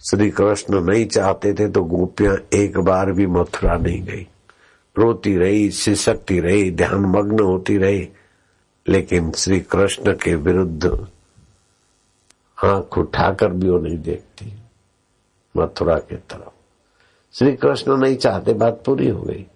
श्री 0.00 0.30
कृष्ण 0.30 0.80
नहीं 0.80 1.06
चाहते 1.06 1.54
थे 1.54 1.68
तो 1.68 1.84
गोपियाँ 1.84 2.36
एक 2.52 2.78
बार 2.78 3.12
भी 3.12 3.26
मथुरा 3.26 3.76
नहीं 3.76 4.02
गई। 4.02 4.26
रोती 4.98 5.36
रही, 5.36 5.70
सिसकती 5.70 6.40
रही 6.40 6.70
ध्यान 6.70 6.94
मग्न 6.94 7.40
होती 7.40 7.78
रही, 7.78 8.08
लेकिन 8.88 9.32
श्री 9.32 9.60
कृष्ण 9.60 10.12
के 10.12 10.34
विरुद्ध 10.34 11.06
आँख 12.64 12.98
उठाकर 12.98 13.48
भी 13.48 13.68
वो 13.70 13.78
नहीं 13.78 13.98
देखती, 13.98 14.52
मथुरा 15.56 15.98
के 15.98 16.16
तरफ़। 16.16 16.52
श्री 17.32 17.52
कृष्ण 17.52 17.96
नहीं 17.96 18.16
चाहते, 18.16 18.52
बात 18.52 18.82
पूरी 18.86 19.08
हो 19.08 19.22
गई। 19.22 19.46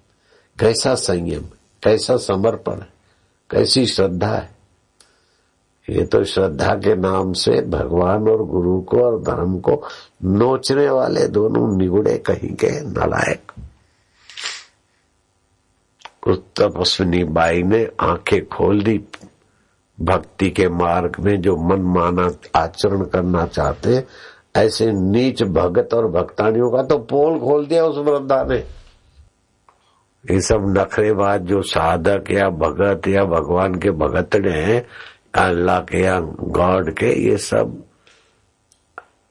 कैसा 0.58 0.94
संयम, 0.94 1.42
कैसा 1.82 2.16
समर्पण, 2.16 2.76
कैसी 3.50 3.86
श्रद्धा 3.86 4.34
है। 4.34 4.61
ये 5.92 6.04
तो 6.04 6.24
श्रद्धा 6.24 6.74
के 6.74 6.94
नाम 6.96 7.32
से 7.32 7.60
भगवान 7.60 8.28
और 8.28 8.44
गुरु 8.46 8.80
को 8.80 9.04
और 9.04 9.22
धर्म 9.22 9.58
को 9.58 9.82
नोचने 10.24 10.88
वाले 10.90 11.28
दोनों 11.28 11.76
निगुड़े 11.76 12.18
कहीं 12.18 12.54
के 12.54 12.70
नलायक। 12.80 13.52
उस 16.26 16.38
तपस्विनी 16.60 17.24
बाई 17.24 17.62
ने 17.62 17.88
आँखें 18.00 18.48
खोल 18.48 18.82
दी। 18.82 19.00
भक्ति 20.00 20.50
के 20.50 20.68
मार्ग 20.68 21.16
में 21.20 21.40
जो 21.40 21.56
मन 21.56 21.82
माना 21.82 22.30
आचरण 22.54 23.04
करना 23.04 23.46
चाहते, 23.46 24.04
ऐसे 24.56 24.92
नीच 24.92 25.42
भगत 25.42 25.94
और 25.94 26.08
भक्तानियों 26.08 26.70
का 26.70 26.82
तो 26.82 26.98
पोल 26.98 27.38
खोल 27.38 27.66
दिया 27.66 27.84
उस 27.84 27.98
वृद्धा 27.98 28.42
ने। 28.42 28.64
ये 30.30 30.40
सब 30.40 30.74
नखरेबाज 30.78 31.40
जो 31.40 31.62
साधक 31.62 32.24
या 32.30 32.48
भगत 32.48 33.08
या 33.08 33.24
भगवान 33.24 33.74
के 33.74 33.90
भगत 33.90 34.36
ने 34.36 34.78
अल्लाह 35.34 35.80
के 35.80 35.98
या 35.98 36.18
गॉड 36.20 36.92
के, 36.94 37.12
ये 37.20 37.36
सब 37.38 37.82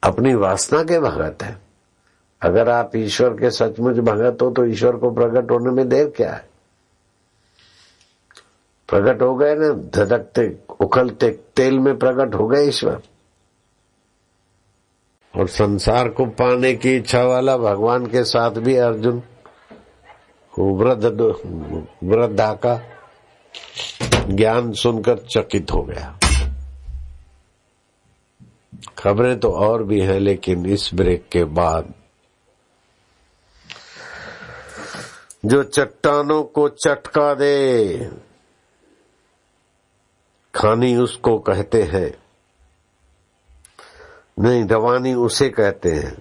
अपनी 0.02 0.34
वासना 0.34 0.82
के 0.82 0.98
भगत 1.00 1.42
है। 1.42 1.56
अगर 2.42 2.68
आप 2.68 2.96
ईश्वर 2.96 3.30
के 3.30 3.50
सचमुच 3.50 3.96
भगत 3.96 4.42
हो 4.42 4.50
तो 4.50 4.64
ईश्वर 4.66 4.96
को 4.96 5.10
प्रकट 5.10 5.50
होने 5.50 5.70
में 5.70 5.88
देर 5.88 6.12
क्या 6.16 6.32
है? 6.32 6.48
प्रकट 8.88 9.22
हो 9.22 9.34
गए 9.36 9.54
ना 9.54 9.68
धड़कते 9.94 10.46
उखलते, 10.80 11.30
तेल 11.56 11.78
में 11.78 11.98
प्रकट 11.98 12.34
हो 12.34 12.46
गए 12.48 12.66
ईश्वर। 12.68 13.00
और 15.34 15.46
संसार 15.48 16.08
को 16.08 16.24
पाने 16.26 16.74
की 16.74 16.96
इच्छा 16.96 17.22
वाला 17.24 17.56
भगवान 17.56 18.06
के 18.06 18.24
साथ 18.24 18.50
भी 18.58 18.76
अर्जुन, 18.76 19.22
वृद्ध 20.52 21.04
वृद्धा 22.04 22.52
का 22.54 22.74
ज्ञान 24.28 24.72
सुनकर 24.72 25.18
चकित 25.18 25.70
हो 25.70 25.82
गया। 25.82 26.18
खबरें 28.98 29.40
तो 29.40 29.50
और 29.50 29.82
भी 29.82 30.00
हैं, 30.00 30.20
लेकिन 30.20 30.66
इस 30.66 30.90
ब्रेक 30.94 31.28
के 31.32 31.44
बाद 31.44 31.94
जो 35.44 35.62
चट्टानों 35.62 36.42
को 36.42 36.68
चटका 36.68 37.34
दे, 37.34 37.98
खानी 40.54 40.96
उसको 40.96 41.38
कहते 41.38 41.82
हैं। 41.82 42.22
नहीं, 44.38 44.64
रवानी 44.68 45.14
उसे 45.14 45.48
कहते 45.48 45.92
हैं। 45.92 46.14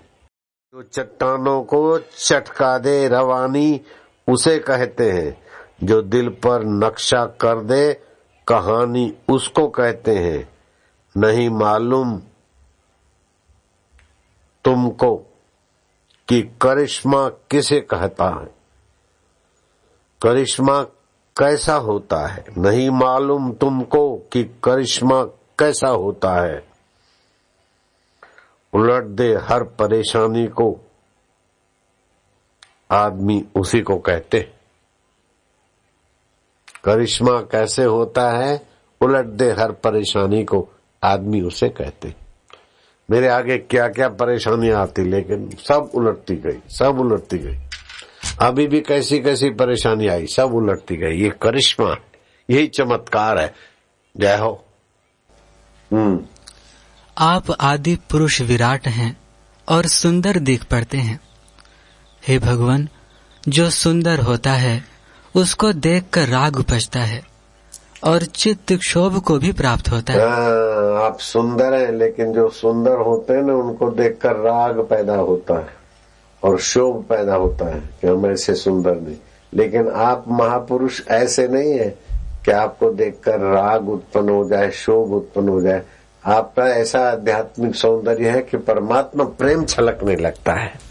जो 0.74 0.84
चट्टानों 0.84 1.64
को 1.64 2.00
चटका 2.00 2.78
दे, 2.78 3.08
रवानी 3.08 3.82
उसे 4.28 4.60
कहते 4.60 5.12
हैं। 5.12 5.41
जो 5.84 6.02
दिल 6.02 6.30
पर 6.30 6.64
नक्शा 6.64 7.26
कर 7.26 7.62
दे, 7.62 7.94
कहानी 8.48 9.18
उसको 9.30 9.68
कहते 9.68 10.16
हैं। 10.16 10.56
नहीं 11.18 11.50
मालूम 11.50 12.22
तुमको 14.64 15.16
कि 16.28 16.42
करिश्मा 16.62 17.30
किसे 17.30 17.82
कहता 17.82 18.30
है। 18.30 18.56
करिश्मा 20.22 20.82
कैसा 21.38 21.76
होता 21.76 22.28
है? 22.28 22.46
नहीं 22.58 22.90
मालूम 22.90 23.54
तुमको 23.54 24.18
कि 24.18 24.44
करिश्मा 24.64 25.24
कैसा 25.60 25.90
होता 25.90 26.34
है। 26.34 26.68
उलट 28.74 29.04
दे 29.04 29.36
हर 29.36 29.64
परेशानी 29.64 30.48
को। 30.48 30.80
आदमी 32.92 33.48
उसी 33.56 33.82
को 33.82 33.98
कहते 33.98 34.54
करिश्मा 36.84 37.40
कैसे 37.40 37.84
होता 37.84 38.32
है? 38.32 38.68
उलट 39.02 39.26
दे 39.26 39.52
हर 39.52 39.72
परेशानी 39.72 40.44
को 40.44 40.70
आदमी 41.04 41.42
उसे 41.42 41.70
कहते 41.70 42.16
मेरे 43.12 43.28
आगे 43.28 43.58
क्या 43.58 43.88
क्या 43.88 44.10
परेशानियाँ 44.10 44.82
आती, 44.82 45.04
लेकिन 45.04 45.50
सब 45.50 45.92
उलटती 45.96 46.36
गई, 46.36 46.60
सब 46.68 47.00
उलटती 47.00 47.38
गई। 47.38 47.58
अभी 48.42 48.68
भी 48.68 48.82
कैसी 48.82 49.20
कैसी 49.20 49.50
परेशानी 49.50 50.08
आई, 50.08 50.28
सब 50.28 50.54
उलटती 50.54 50.96
गई। 50.96 51.22
ये 51.22 51.30
करिश्मा 51.30 51.98
यही 52.50 52.68
चमत्कार 52.68 53.40
है। 53.40 53.54
जय 54.18 54.38
हो। 54.38 54.66
हम्म। 55.94 56.26
आप 57.18 57.52
आदि 57.52 57.96
पुरुष 57.96 58.42
विराट 58.42 58.88
हैं 58.88 59.18
और 59.70 59.86
सुंदर 59.86 60.40
दिख 60.40 60.64
पड़ते 60.64 60.98
हैं। 60.98 61.20
हे 62.28 62.40
भगवान, 62.40 62.90
जो 63.48 63.70
सुंदर 63.70 64.20
होता 64.20 64.52
है 64.52 64.91
उसको 65.36 65.74
देखकर 65.74 66.28
राग 66.28 66.58
उपजता 66.58 67.00
है 67.00 67.22
और 68.04 68.24
चित्त 68.24 68.74
क्षोभ 68.74 69.20
को 69.20 69.38
भी 69.40 69.52
प्राप्त 69.52 69.90
होता 69.92 70.14
है। 70.14 70.20
हाँ, 70.20 71.06
आप 71.06 71.20
सुंदर 71.20 71.74
हैं 71.74 71.92
लेकिन 71.92 72.34
जो 72.34 72.50
सुंदर 72.50 72.98
होते 72.98 73.34
हैं 73.34 73.44
ना 73.44 73.54
उनको 73.54 73.90
देखकर 73.90 74.36
राग 74.36 74.80
पैदा 74.80 75.16
होता 75.16 75.60
है 75.60 75.68
और 76.44 76.60
शोभ 76.60 77.04
पैदा 77.10 77.36
होता 77.36 77.66
है 77.66 77.82
कि 78.02 78.08
हम 78.08 78.26
ऐसे 78.26 78.56
सुंदर 78.56 78.96
नहीं। 78.96 79.16
लेकिन 79.54 79.88
आप 79.88 80.26
महापुरुष 80.28 81.02
ऐसे 81.08 81.48
नहीं 81.48 81.72
है 81.72 81.98
कि 82.46 82.52
आपको 82.52 82.92
देखकर 82.92 83.40
राग 83.40 83.90
उत्पन्न 83.90 84.30
हो 84.30 84.50
जाए 84.50 84.72
शोभ 84.72 85.12
उत्पन्न 85.12 85.50
हो 85.50 85.62
जाए। 85.62 85.82
आपका 86.26 86.68
ऐसा 86.68 87.00
आध्यात्मिक 87.00 87.76
सौंदर्य 87.76 88.30
है 88.30 88.42
कि 88.42 88.58
परमात्मा 88.58 89.24
प्रेम 89.24 89.66
छलकने 89.66 90.16
लगता 90.16 90.54
है। 90.54 90.91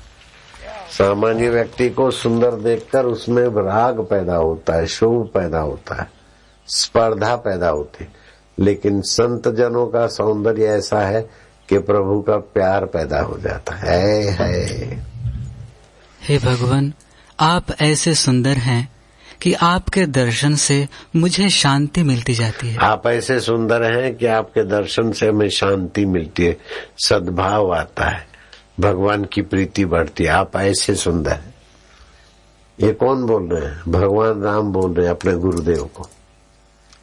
सामान्य 0.90 1.50
व्यक्ति 1.50 1.90
को 1.90 2.10
सुंदर 2.10 2.50
देखकर 2.50 3.04
उसमें 3.04 3.44
राग 3.44 4.00
पैदा 4.00 4.36
होता 4.36 4.74
है 4.74 4.86
शोभ 4.86 5.26
पैदा 5.26 5.58
होता 5.58 6.02
है 6.02 6.10
स्पर्धा 6.66 7.36
पैदा 7.36 7.68
होती 7.68 8.08
लेकिन 8.60 9.00
संत 9.00 9.48
जनों 9.48 9.86
का 9.86 10.06
सौंदर्य 10.06 10.64
ऐसा 10.64 11.00
है 11.00 11.30
कि 11.68 11.78
प्रभु 11.78 12.20
का 12.20 12.36
प्यार 12.36 12.84
पैदा 12.84 13.20
हो 13.20 13.38
जाता 13.38 13.74
है। 13.74 14.22
है। 14.22 15.06
हे 16.22 16.38
भगवान 16.38 16.92
आप 17.40 17.66
ऐसे 17.80 18.14
सुंदर 18.14 18.52
हैं 18.52 18.92
कि 19.42 19.54
आपके 19.54 20.06
दर्शन 20.06 20.54
से 20.54 20.88
मुझे 21.16 21.48
शांति 21.48 22.02
मिलती 22.02 22.34
जाती 22.34 22.68
है। 22.68 22.76
आप 22.76 23.06
ऐसे 23.06 23.40
सुंदर 23.40 23.82
हैं 23.82 24.14
कि 24.14 24.26
आपके 24.26 24.64
दर्शन 24.64 25.12
से 25.12 25.28
हमें 25.28 25.48
शांति 25.48 26.06
मिलती 26.06 26.44
है 26.44 26.56
सद्भाव 26.98 27.74
आता 27.74 28.08
है। 28.08 28.29
भगवान 28.80 29.24
की 29.24 29.42
प्रीति 29.42 29.84
बढ़ती 29.84 30.26
आप 30.26 30.56
ऐसे 30.56 30.94
सुंदर 30.94 31.32
है। 31.32 31.54
ये 32.80 32.92
कौन 32.92 33.26
बोल 33.26 33.48
रहे 33.48 33.68
हैं? 33.68 33.92
भगवान 33.92 34.42
राम 34.42 34.72
बोल 34.72 34.94
रहे 34.94 35.06
हैं 35.06 35.14
अपने 35.14 35.34
गुरुदेव 35.34 35.84
को, 35.84 36.08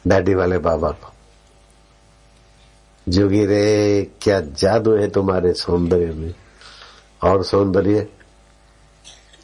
डैडी 0.06 0.34
वाले 0.34 0.58
बाबा 0.58 0.90
को। 0.90 1.12
जोगी 3.08 3.46
रे, 3.46 4.06
क्या 4.22 4.40
जादू 4.40 4.96
है 4.96 5.10
तुम्हारे 5.10 5.52
सौंदर्य 5.52 6.06
में? 6.06 6.34
और 7.24 7.44
सौंदर्य? 7.44 8.08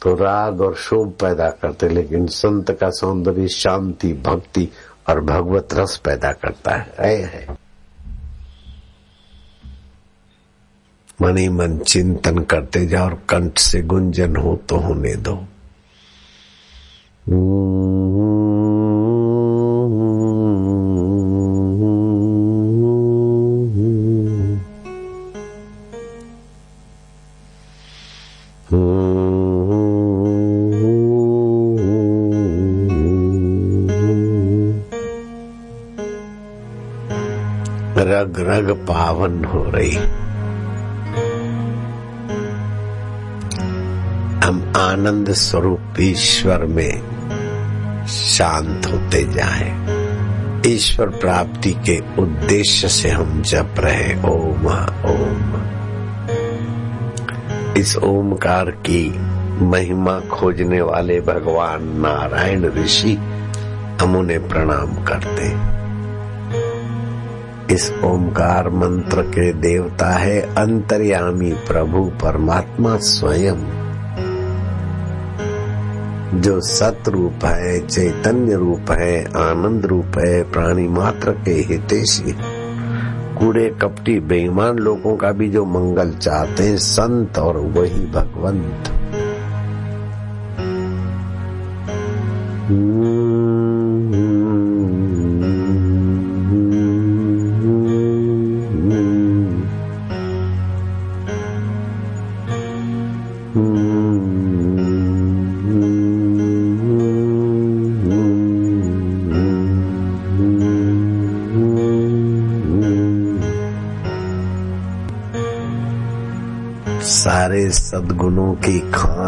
तो 0.01 0.15
राग 0.15 0.61
और 0.61 0.75
शोभ 0.75 1.11
पैदा 1.11 1.49
करते 1.49 1.89
लेकिन 1.89 2.27
संत 2.27 2.71
का 2.71 2.89
सौंदर्य 2.89 3.47
शांति, 3.47 4.13
भक्ति 4.13 4.69
और 5.09 5.21
भगवत 5.21 5.67
रस 5.73 5.97
पैदा 5.97 6.31
करता 6.31 6.75
है। 6.75 6.93
है। 6.99 7.64
मनी 11.21 11.49
मन 11.49 11.77
चिंतन 11.77 12.37
करते 12.39 12.85
जाओ 12.85 13.05
और 13.05 13.13
कंठ 13.29 13.57
से 13.57 13.81
गुंजन 13.81 14.35
हो 14.35 14.55
तो 14.69 14.77
होने 14.77 15.15
दो। 15.15 15.35
रग 38.07 38.39
रग 38.39 38.71
पावन 38.87 39.43
हो 39.45 39.63
रही। 39.63 40.24
आनंद 45.05 45.31
स्वरूप 45.31 45.81
ईश्वर 45.99 46.65
में 46.65 47.01
शांत 48.07 48.85
होते 48.85 49.23
जाएँ। 49.23 49.87
ईश्वर 50.67 51.07
प्राप्ति 51.07 51.71
के 51.73 52.21
उद्देश्य 52.21 52.87
से 52.87 53.09
हम 53.09 53.41
जप 53.41 53.75
रहे 53.79 54.15
ओम 54.29 54.67
ओम। 55.11 55.53
इस 57.77 57.97
ओमकार 57.97 58.71
की 58.71 59.19
महिमा 59.65 60.19
खोजने 60.19 60.81
वाले 60.81 61.21
भगवान 61.21 61.83
नारायण 61.83 62.65
ऋषि 62.65 63.13
हम 64.01 64.15
उन्हें 64.15 64.49
प्रणाम 64.49 65.03
करते 65.03 65.47
इस 67.73 67.93
ओमकार 68.03 68.69
मंत्र 68.69 69.21
के 69.21 69.53
देवता 69.53 70.09
है 70.09 70.41
अंतर्यामी 70.41 71.53
प्रभु 71.53 72.03
परमात्मा 72.03 72.97
स्वयं। 72.97 73.84
जो 76.35 76.61
सत 76.61 77.03
रूप 77.07 77.45
है, 77.45 77.87
चैतन्य 77.87 78.55
रूप 78.55 78.91
है, 78.91 79.25
आनंद 79.25 79.85
रूप 79.85 80.11
है, 80.19 80.51
प्राणी 80.51 80.87
मात्र 80.87 81.31
के 81.31 81.51
हितेशी। 81.51 82.35
कूड़े 83.39 83.75
कपटी 83.81 84.19
बेईमान 84.19 84.77
लोगों 84.77 85.17
का 85.17 85.31
भी 85.31 85.49
जो 85.49 85.65
मंगल 85.65 86.11
चाहते 86.11 86.63
हैं, 86.63 86.77
संत 86.77 87.37
और 87.37 87.57
वही 87.57 88.05
भगवंत। 88.05 88.91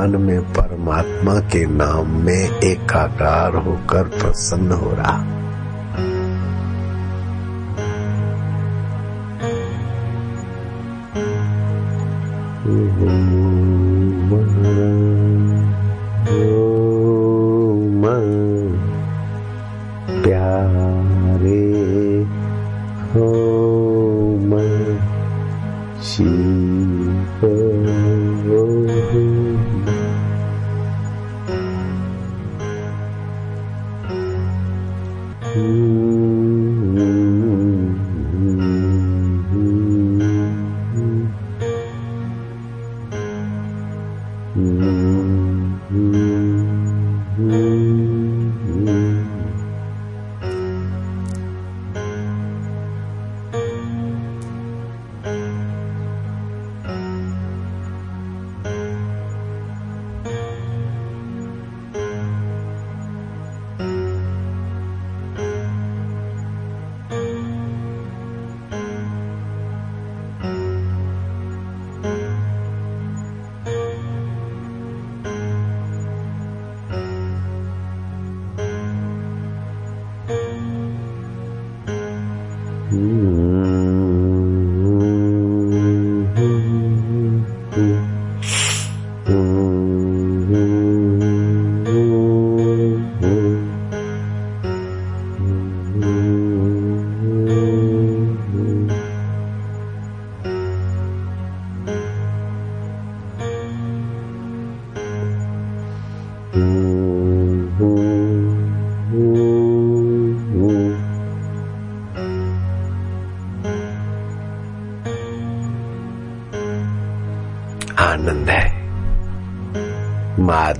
खान 0.07 0.21
में 0.21 0.41
परमात्मा 0.41 1.39
के 1.39 1.65
नाम 1.65 2.07
में 2.25 2.59
एकाकार 2.59 3.55
होकर 3.55 4.03
प्रसन्न 4.03 4.71
हो 4.71 4.91
रहा। 4.91 5.36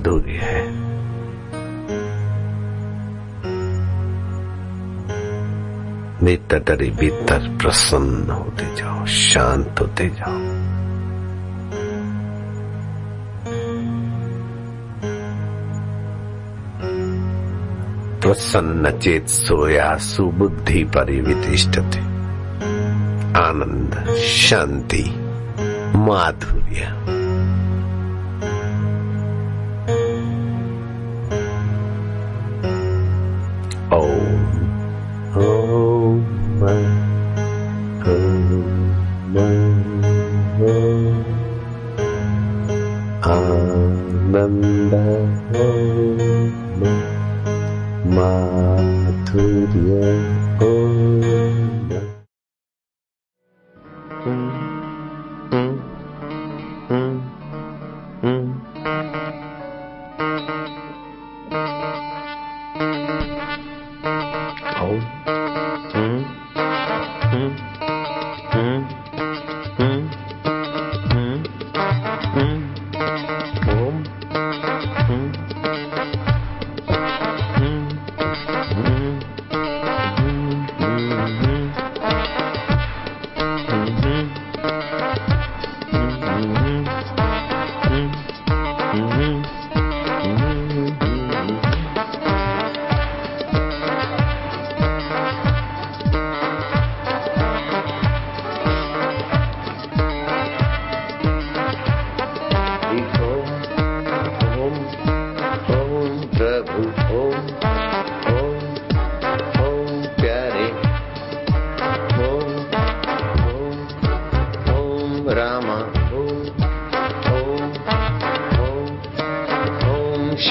माधुर्य 0.08 0.32
है। 0.32 0.88
भीतर 6.24 6.90
भीतर 6.90 7.58
प्रसन्न 7.62 8.30
होते 8.30 8.76
जाओ, 8.76 9.06
शांत 9.06 9.74
होते 9.80 10.08
जाओ। 10.08 10.38
प्रसन्न 18.20 18.98
चेत 18.98 19.28
सोया 19.28 19.96
सुबुद्धि 19.96 20.84
परिवितिष्ठते। 20.84 21.98
आनंद, 23.38 24.14
शांति, 24.16 25.04
माधुर्य। 25.98 27.17
माधुर्य 49.68 50.37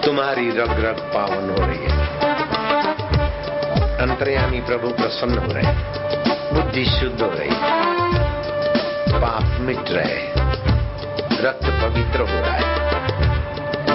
तुम्हारी 0.06 0.50
रग 0.50 0.70
रग 0.70 1.00
पावन 1.00 1.50
हो 1.50 1.68
रही 1.68 1.84
है। 1.84 2.20
अंतर्यामी 4.00 4.60
प्रभु 4.60 4.88
प्रसन्न 4.88 5.38
हो 5.38 5.52
रहे 5.52 5.64
हैं। 5.64 5.94
बुद्धि 6.54 6.86
शुद्ध 6.86 7.22
हो 7.22 7.30
रही 7.30 7.50
है। 7.50 7.90
पाप 9.22 9.62
मिट 9.62 9.90
रहे 9.90 10.16
हैं। 10.16 10.39
रक्त 11.42 11.64
पवित्र 11.64 12.20
हो 12.20 12.40
रहा 12.42 12.54
है। 12.54 12.64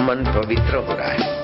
मन 0.01 0.41
पवित्र 0.41 0.75
हो 0.75 0.93
रहा 0.93 1.07
है। 1.07 1.34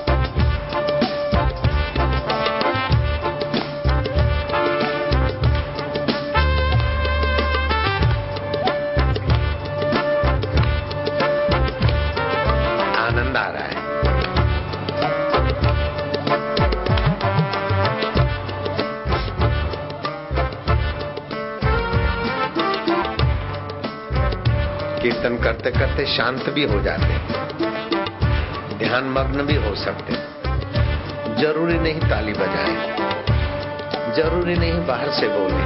करते 25.42 25.70
करते 25.70 26.06
शांत 26.06 26.48
भी 26.50 26.64
हो 26.64 26.80
जाते 26.82 27.18
ध्यान 28.78 29.04
मग्न 29.10 29.46
भी 29.46 29.56
हो 29.56 29.74
सकते 29.74 30.14
ज़रूरी 31.42 31.78
नहीं 31.78 32.00
ताली 32.00 32.32
बजाए। 32.32 32.74
ज़रूरी 34.16 34.54
नहीं 34.54 34.86
बाहर 34.86 35.10
से 35.10 35.28
बोले। 35.28 35.62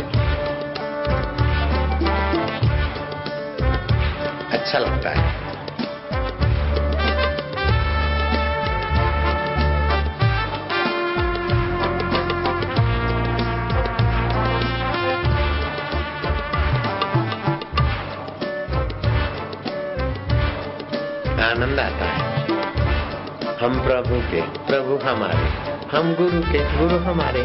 अच्छा 4.58 4.78
लगता 4.78 5.10
है। 5.10 5.35
हम 23.66 23.80
प्रभु 23.80 24.20
के, 24.20 24.42
प्रभु 24.42 25.08
हमारे। 25.08 25.48
हम 25.96 26.14
गुरु 26.14 26.40
के, 26.52 26.78
गुरु 26.78 26.98
हमारे। 26.98 27.44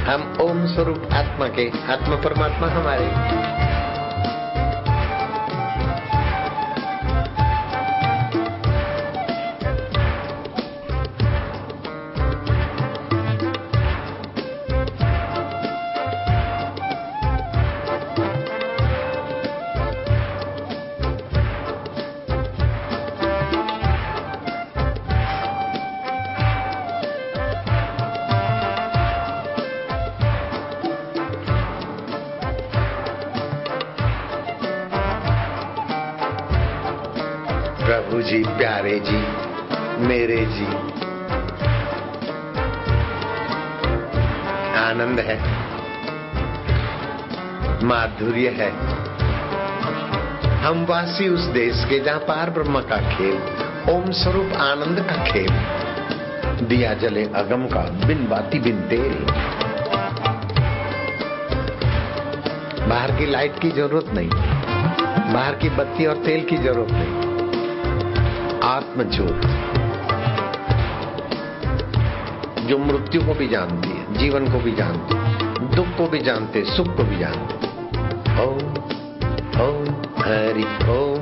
हम 0.00 0.38
ओम 0.40 0.66
स्वरूप 0.66 1.08
आत्मा 1.12 1.48
के, 1.48 1.92
आत्मा 1.92 2.16
परमात्मा 2.16 2.68
हमारे। 2.68 3.41
माधुर्य 48.02 48.48
है। 48.50 48.70
हम 50.62 50.84
वासी 50.84 51.28
उस 51.28 51.40
देश 51.40 51.84
के 51.84 51.98
जहाँ 51.98 52.18
पार 52.18 52.50
ब्रह्म 52.50 52.80
का 52.80 52.96
खेल, 53.10 53.36
ओम 53.90 54.10
स्वरूप 54.12 54.52
आनंद 54.52 55.00
का 55.00 55.16
खेल। 55.24 56.66
दिया 56.66 56.94
जले 56.94 57.22
अगम 57.34 57.66
का 57.66 57.82
बिन 58.06 58.26
बाती 58.28 58.58
बिन 58.58 58.80
तेल। 58.80 59.14
बाहर 62.88 63.12
की 63.12 63.26
लाइट 63.26 63.60
की 63.60 63.70
ज़रूरत 63.70 64.12
नहीं, 64.14 64.28
बाहर 65.32 65.54
की 65.54 65.68
बत्ती 65.70 66.06
और 66.06 66.16
तेल 66.16 66.44
की 66.44 66.56
ज़रूरत 66.56 66.92
नहीं। 66.92 68.60
आत्मज्योत। 68.64 69.40
जो 72.66 72.78
मृत्यु 72.78 73.22
को 73.22 73.34
भी 73.34 73.48
जानती 73.48 73.88
है, 73.88 74.14
जीवन 74.14 74.52
को 74.52 74.58
भी 74.58 74.72
जानती 74.72 75.14
है, 75.14 75.22
दुख 75.74 75.96
को 75.98 76.06
भी 76.06 76.18
जानते 76.18 76.64
सुख 76.64 76.96
को 76.96 77.02
भी 77.02 77.18
जानते 77.18 77.61
Oh, 78.44 78.58
oh, 79.54 79.84
Hari 80.16 80.64
oh. 80.88 81.21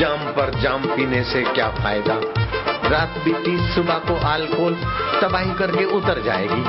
जाम 0.00 0.18
पर 0.18 0.60
जाम 0.60 0.84
पीने 0.84 1.24
से 1.24 1.42
क्या 1.42 1.68
फ़ायदा? 1.70 2.14
रात 2.88 3.14
बीती, 3.24 3.74
सुबह 3.74 3.94
को 3.94 4.14
अल्कोहल 4.14 4.74
तबाही 5.22 5.54
करके 5.54 5.84
उतर 5.84 6.22
जाएगी। 6.22 6.62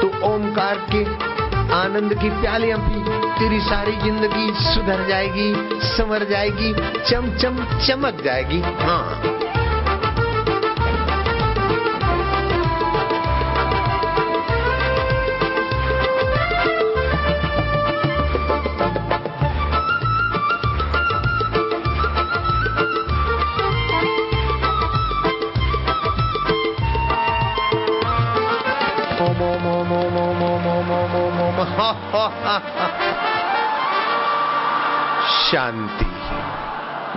तो 0.00 0.34
ओमकार 0.34 0.74
के 0.94 1.04
आनंद 1.74 2.14
की 2.14 2.30
प्यालियाँ 2.30 2.78
पी, 2.78 3.00
तेरी 3.38 3.60
सारी 3.60 3.92
ज़िंदगी 3.92 4.52
सुधर 4.54 5.08
जाएगी, 5.08 5.54
संवर 5.82 6.24
जाएगी 6.24 6.72
चम 7.10 7.36
चम 7.36 7.64
चमक 7.86 8.22
जाएगी। 8.24 8.60
हाँ। 8.60 9.22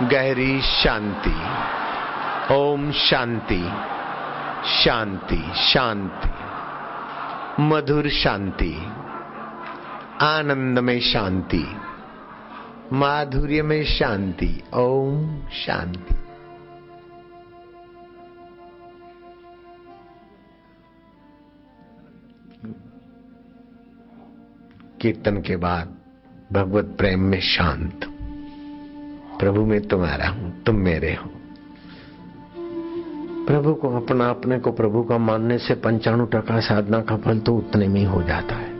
गहरी 0.08 0.60
शांति। 0.62 1.34
ओम 2.54 2.92
शांति 2.92 3.72
शांति 4.84 5.50
शांति। 5.54 6.28
मधुर 7.62 8.08
शांति 8.08 8.86
आनंद 10.20 10.78
में 10.78 11.00
शांति 11.00 11.76
माधुर्य 12.92 13.62
में 13.62 13.84
शांति। 13.84 14.62
ओम 14.74 15.46
शांति। 15.46 16.14
कीर्तन 25.00 25.42
के 25.42 25.56
बाद 25.56 25.96
भगवत 26.52 26.84
प्रेम 26.98 27.20
में 27.20 27.40
शांत। 27.40 28.11
प्रभु, 29.42 29.60
मैं 29.60 29.80
तुम्हारा 29.80 30.28
हूँ, 30.28 30.62
तुम 30.62 30.76
मेरे 30.76 31.14
हो। 31.14 31.30
प्रभु 33.46 33.74
को 33.74 33.88
अपना 33.88 34.30
अपने 34.30 34.58
को 34.58 34.72
प्रभु 34.72 35.02
का 35.02 35.18
मानने 35.18 35.58
से 35.58 35.74
पंचाणु 35.74 36.26
टका 36.26 36.60
साधना 36.60 37.00
का 37.00 37.16
फल 37.16 37.38
तो 37.38 37.56
उतने 37.56 37.88
में 37.88 38.00
ही 38.00 38.06
हो 38.06 38.22
जाता 38.22 38.54
है। 38.54 38.72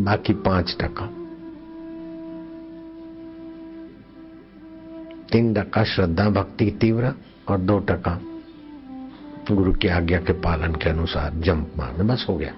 बाकी 0.00 0.32
पाँच 0.32 0.76
टका। 0.80 1.06
तीन 5.32 5.54
टका 5.54 5.84
श्रद्धा, 5.84 6.30
भक्ति 6.30 6.70
तीव्र 6.70 7.12
और 7.48 7.58
दो 7.58 7.78
टका 7.78 8.20
गुरु 9.52 9.72
की 9.72 9.88
आज्ञा 9.88 10.18
के 10.18 10.32
पालन 10.32 10.72
के 10.72 10.90
अनुसार 10.90 11.32
जंप 11.34 11.72
मारने, 11.78 12.04
बस 12.04 12.26
हो 12.28 12.36
गया। 12.36 12.52